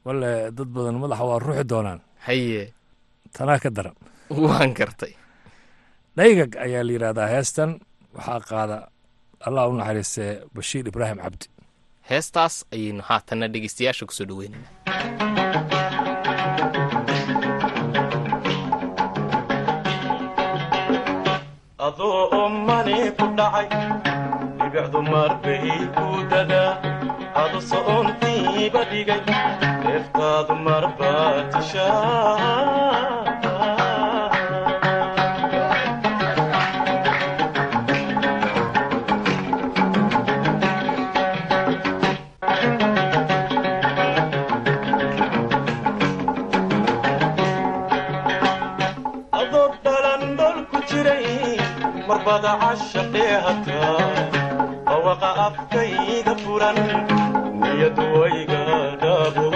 wale 0.05 0.31
dad 0.57 0.69
badan 0.75 0.97
madaxa 1.03 1.23
waa 1.29 1.39
ruuxi 1.45 1.63
doonaan. 1.71 1.99
Haye 2.27 2.73
tanaa 3.37 3.59
ka 3.63 3.69
daran. 3.75 3.95
Waan 4.29 4.73
gartay. 4.79 5.13
Dhaygag 6.17 6.51
ayaa 6.65 6.83
la 6.87 6.91
yidhahdaa 6.95 7.27
heestan 7.35 7.71
waxaa 8.15 8.39
qaada 8.49 8.77
allah 9.47 9.63
u 9.69 9.73
naxariistee 9.79 10.31
bashiir 10.55 10.85
ibraahim 10.91 11.19
cabdi. 11.25 11.45
Heestaas 12.09 12.55
ayaynu 12.75 13.01
haatanna 13.09 13.47
dhegaystayaasha 13.53 14.05
ku 14.05 14.13
soo 14.17 14.27
dhoweynaynaa 14.29 15.85
ommani 22.85 23.09
ku 23.17 23.25
dhacay 23.37 23.67
dhibicdu 24.59 24.99
marbay 25.11 25.65
ku 25.95 26.05
dadaa 26.29 26.73
adu 27.41 27.59
so'ontiiba 27.69 28.81
dhigay 28.91 29.21
deeftaadu 29.83 30.53
marbaa 30.65 31.49
tishaa 31.51 33.24
marbada 52.25 52.51
cashaqee 52.61 53.33
hataa 53.45 53.99
bawaqa 54.87 55.29
afkayga 55.45 56.33
furan 56.43 56.77
niyadu 57.61 58.05
wayga 58.19 58.61
dhaabo 59.01 59.47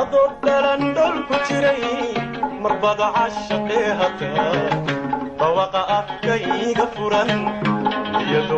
adoo 0.00 0.26
dhalan 0.44 0.82
dhol 0.96 1.16
ku 1.28 1.36
jiray 1.48 1.82
marbada 2.64 3.08
cashaqee 3.16 3.86
hataa 4.00 4.48
bawaqa 5.40 5.82
afkayga 5.98 6.86
furan 6.96 7.30
niyadu 8.16 8.56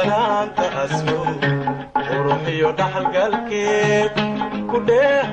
door 0.00 0.08
sanaanta 0.08 0.64
aslo 0.82 1.18
quruxiyo 2.08 2.68
dhaxalgalkeed 2.78 4.12
ku 4.70 4.76
dheeh 4.88 5.24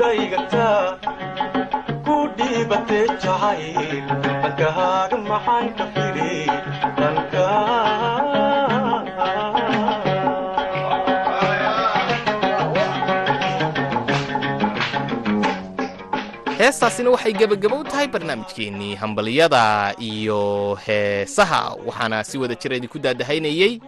dhaygataa 0.00 0.80
ku 2.06 2.14
dhiibatee 2.38 3.04
jacayl 3.24 3.92
dhankahaaga 4.42 5.16
maxaan 5.30 5.66
ka 5.78 5.84
firi 5.94 6.34
heestaasina 16.76 17.08
waxay 17.10 17.32
gebagabo 17.32 17.76
u 17.80 17.84
tahay 17.88 18.06
barnaamijkeennii 18.14 18.94
hambaliyada 19.00 19.94
iyo 19.98 20.74
heesaha 20.86 21.72
waxaana 21.88 22.20
si 22.24 22.36
wada 22.38 22.54
jira 22.54 22.76
idinku 22.76 22.98
daadahaynayey 22.98 23.80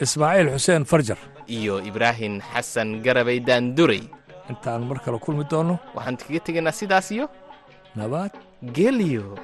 ismaaciil 0.00 0.48
xuseen 0.54 0.84
farjar. 0.84 1.18
iyo 1.50 1.82
ibraahim 1.82 2.38
xasan 2.54 3.02
garabay 3.02 3.40
daanduray. 3.40 4.02
Intaan 4.50 4.86
mar 4.86 5.02
kale 5.02 5.18
kulmi 5.18 5.42
doonno 5.50 5.78
waxaan 5.96 6.16
kaga 6.22 6.40
tegaynaa 6.46 6.72
sidaas 6.80 7.10
iyo 7.10 7.26
nabad. 7.98 8.30
gelyo 8.62 9.34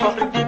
porque 0.00 0.39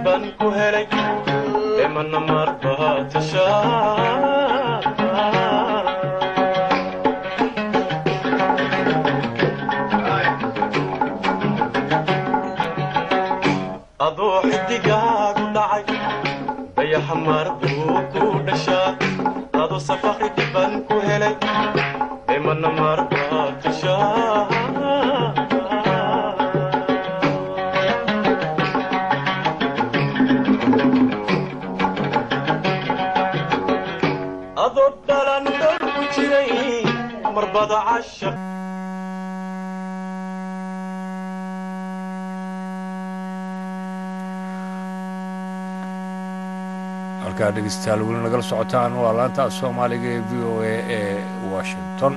halkaa 47.43 47.55
dhegeystayaal 47.55 48.01
weli 48.07 48.19
nagala 48.23 48.43
socotaan 48.43 48.93
waa 49.03 49.13
laanta 49.17 49.49
soomaaliga 49.49 50.07
ee 50.07 50.21
v 50.29 50.31
o 50.47 50.61
a 50.61 50.75
ee 50.97 51.15
washington. 51.53 52.13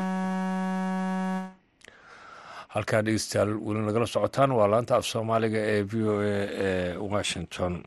Halkaa 2.74 3.02
dhegeystayaal 3.02 3.52
weli 3.66 3.80
nagala 3.86 4.06
socotaan 4.06 4.50
waa 4.58 4.68
laanta 4.70 4.96
af 4.96 5.04
soomaaliga 5.06 5.58
ee 5.58 5.82
v 5.82 5.94
o 6.06 6.14
a 6.20 6.36
ee 6.66 6.96
washington. 7.14 7.82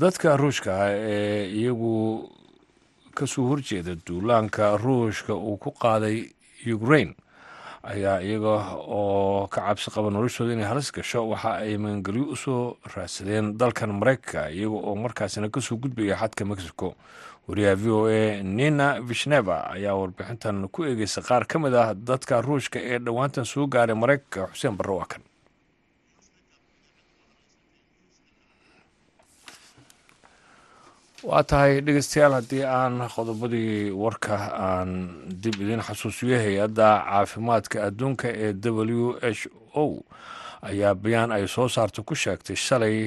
Dadka 0.00 0.36
ruushka 0.36 0.70
ah 0.82 0.90
ee 0.92 1.48
iyagu 1.60 2.28
ka 3.14 3.26
soo 3.26 3.48
horjeeda 3.48 3.96
duulaanka 4.06 4.76
ruushka 4.76 5.34
uu 5.34 5.56
ku 5.56 5.70
qaaday 5.70 6.28
ukraine 6.76 7.14
ayaa 7.92 8.20
iyaga 8.22 8.54
oo 8.88 9.46
ka 9.52 9.60
cabsi 9.66 9.90
qaba 9.90 10.10
noloshooda 10.10 10.52
inay 10.52 10.64
halis 10.70 10.92
gasho. 10.92 11.28
Waxa 11.28 11.50
ay 11.64 11.76
magangelyo 11.76 12.24
u 12.32 12.36
soo 12.36 12.76
raadsadeen 12.94 13.56
dalkan 13.60 13.92
maraykanka 14.00 14.50
iyaga 14.50 14.76
oo 14.88 14.94
markaasina 14.96 15.48
ka 15.52 15.60
soo 15.60 15.76
gudbaya 15.76 16.16
xadka 16.16 16.44
mexico. 16.44 16.94
Wariyaha 17.48 17.76
v 17.76 17.84
o 17.92 18.06
a 18.08 18.42
nina 18.42 19.00
vishneva 19.04 19.68
ayaa 19.76 19.94
warbixintan 20.00 20.68
ku 20.72 20.84
eegeysa 20.88 21.20
qaar 21.20 21.44
ka 21.46 21.58
mid 21.58 21.74
ah 21.74 21.92
dadka 21.94 22.40
ruushka 22.40 22.78
ee 22.80 22.98
dhowaantan 22.98 23.44
soo 23.44 23.66
gaaray 23.68 23.94
maraykanka 23.96 24.48
xuseen 24.56 24.76
barre 24.80 24.94
waa 24.96 25.06
waa 31.28 31.42
tahay 31.42 31.80
dhegeystayaal 31.80 32.34
haddii 32.38 32.64
aan 32.68 32.98
qodobadii 33.14 33.90
warka 34.02 34.36
aan 34.68 34.90
dib 35.42 35.56
idiin 35.62 35.80
xasuusiyo 35.86 36.36
hay'adda 36.44 36.88
caafimaadka 37.08 37.84
adduunka 37.88 38.28
ee 38.28 38.52
w 38.52 39.16
h 39.22 39.48
o 39.74 39.84
ayaa 40.62 40.94
bayaan 40.94 41.32
ay 41.32 41.46
soo 41.48 41.68
saarta 41.68 42.02
ku 42.02 42.14
sheegtay 42.14 42.56
shalay 42.56 42.98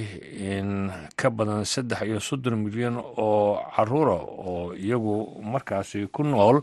in 0.52 0.90
ka 1.16 1.30
badan 1.30 1.66
saddex 1.66 2.02
iyo 2.10 2.20
soddon 2.20 2.56
milyan 2.66 2.98
oo 2.98 3.62
caruura 3.76 4.18
oo 4.18 4.74
iyagu 4.74 5.42
markaasi 5.54 6.08
ku 6.10 6.24
nool 6.24 6.62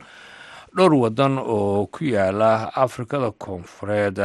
dhowr 0.76 0.94
waddan 0.94 1.38
oo 1.38 1.86
ku 1.86 2.04
yaalla 2.04 2.74
afrikada 2.74 3.30
koonfureed 3.30 4.18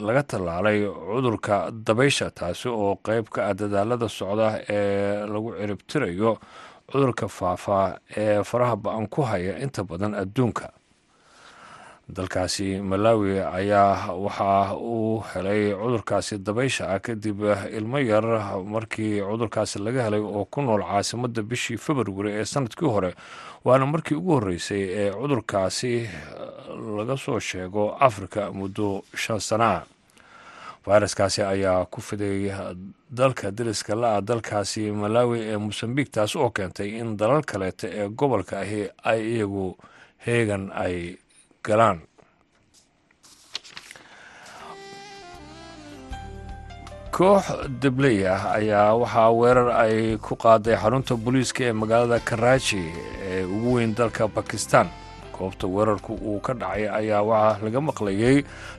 laga 0.00 0.22
tallaalay 0.22 0.84
cudurka 0.86 1.70
dabaysha 1.70 2.30
taasi 2.30 2.68
oo 2.68 2.96
qeyb 3.06 3.28
ka 3.34 3.40
ah 3.50 3.54
dadaalada 3.54 4.08
socda 4.08 4.48
ee 4.68 5.26
lagu 5.26 5.54
ciribtirayo 5.60 6.38
cudurka 6.90 7.28
faafa 7.28 7.98
ee 8.16 8.42
faraha 8.44 8.76
ba'an 8.76 9.06
ku 9.08 9.22
haya 9.22 9.58
inta 9.64 9.84
badan 9.84 10.14
adduunka 10.14 10.70
dalkaasi 12.08 12.80
malawi 12.80 13.40
ayaa 13.40 14.14
waxa 14.14 14.74
uu 14.78 15.20
helay 15.34 15.74
cudurkaasi 15.74 16.38
dabaysha 16.38 16.86
ah 16.94 16.98
kadib 17.02 17.42
ilmo 17.78 17.98
yar 17.98 18.24
markii 18.64 19.18
cudurkaasi 19.20 19.78
laga 19.82 20.04
helay 20.06 20.20
oo 20.22 20.44
ku 20.46 20.62
nool 20.62 20.82
caasimadda 20.86 21.42
bishii 21.42 21.76
februari 21.76 22.30
ee 22.38 22.44
sannadkii 22.44 22.86
hore. 22.88 23.14
Waana 23.64 23.86
markii 23.86 24.14
ugu 24.14 24.32
horreysay 24.38 24.82
ee 24.86 25.10
cudurkaasi 25.10 26.06
laga 26.98 27.16
soo 27.16 27.40
sheego 27.40 27.96
afrika 27.98 28.52
muddo 28.52 29.02
shan 29.14 29.40
sana. 29.40 29.66
Ah 29.74 29.82
fayraskaasi 30.86 31.42
ayaa 31.42 31.84
ku 31.90 32.00
fiday 32.00 32.54
dalka 33.10 33.50
dariska 33.50 33.94
la-a 33.98 34.20
dalkaasi 34.22 34.92
malawi 34.94 35.40
ee 35.42 35.56
mosambiq 35.58 36.10
taas 36.14 36.36
oo 36.36 36.50
keentay 36.54 37.02
in 37.02 37.16
dalal 37.18 37.42
kaleeta 37.42 37.88
ee 37.90 38.08
gobolka 38.08 38.60
ahi 38.62 38.86
ay 39.02 39.20
iyagu 39.34 39.74
heegan 40.26 40.70
ay 40.70 41.18
galaan 41.68 41.98
koox 47.16 47.44
dabley 47.82 48.18
ah 48.34 48.42
ayaa 48.58 48.92
waxaa 49.02 49.30
weerar 49.40 49.68
ay 49.84 49.96
ku 50.26 50.34
qaaday 50.44 50.76
xarunta 50.82 51.14
booliiska 51.24 51.62
ee 51.68 51.74
magaalada 51.82 52.18
karaaji 52.28 52.82
ee 53.28 53.42
ugu 53.54 53.68
weyn 53.76 53.92
dalka 53.98 54.24
bakistan 54.36 54.86
goobta 55.36 55.66
weerarku 55.74 56.12
uu 56.30 56.40
ka 56.46 56.52
dhacay 56.60 56.84
ayaa 57.00 57.22
waxaa 57.30 57.62
laga 57.64 57.80
maqlayay 57.88 58.36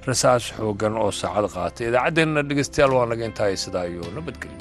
rasaas 0.08 0.44
xooggan 0.58 0.94
oo 1.04 1.12
saacad 1.22 1.46
qaatay. 1.56 1.86
Idaacaddeenna 1.90 2.42
dhegeystayaal 2.50 2.94
waa 2.98 3.06
naga 3.12 3.24
intahay 3.30 3.56
sidaa 3.64 3.86
iyo 3.92 4.04
nabadgelyo 4.16 4.58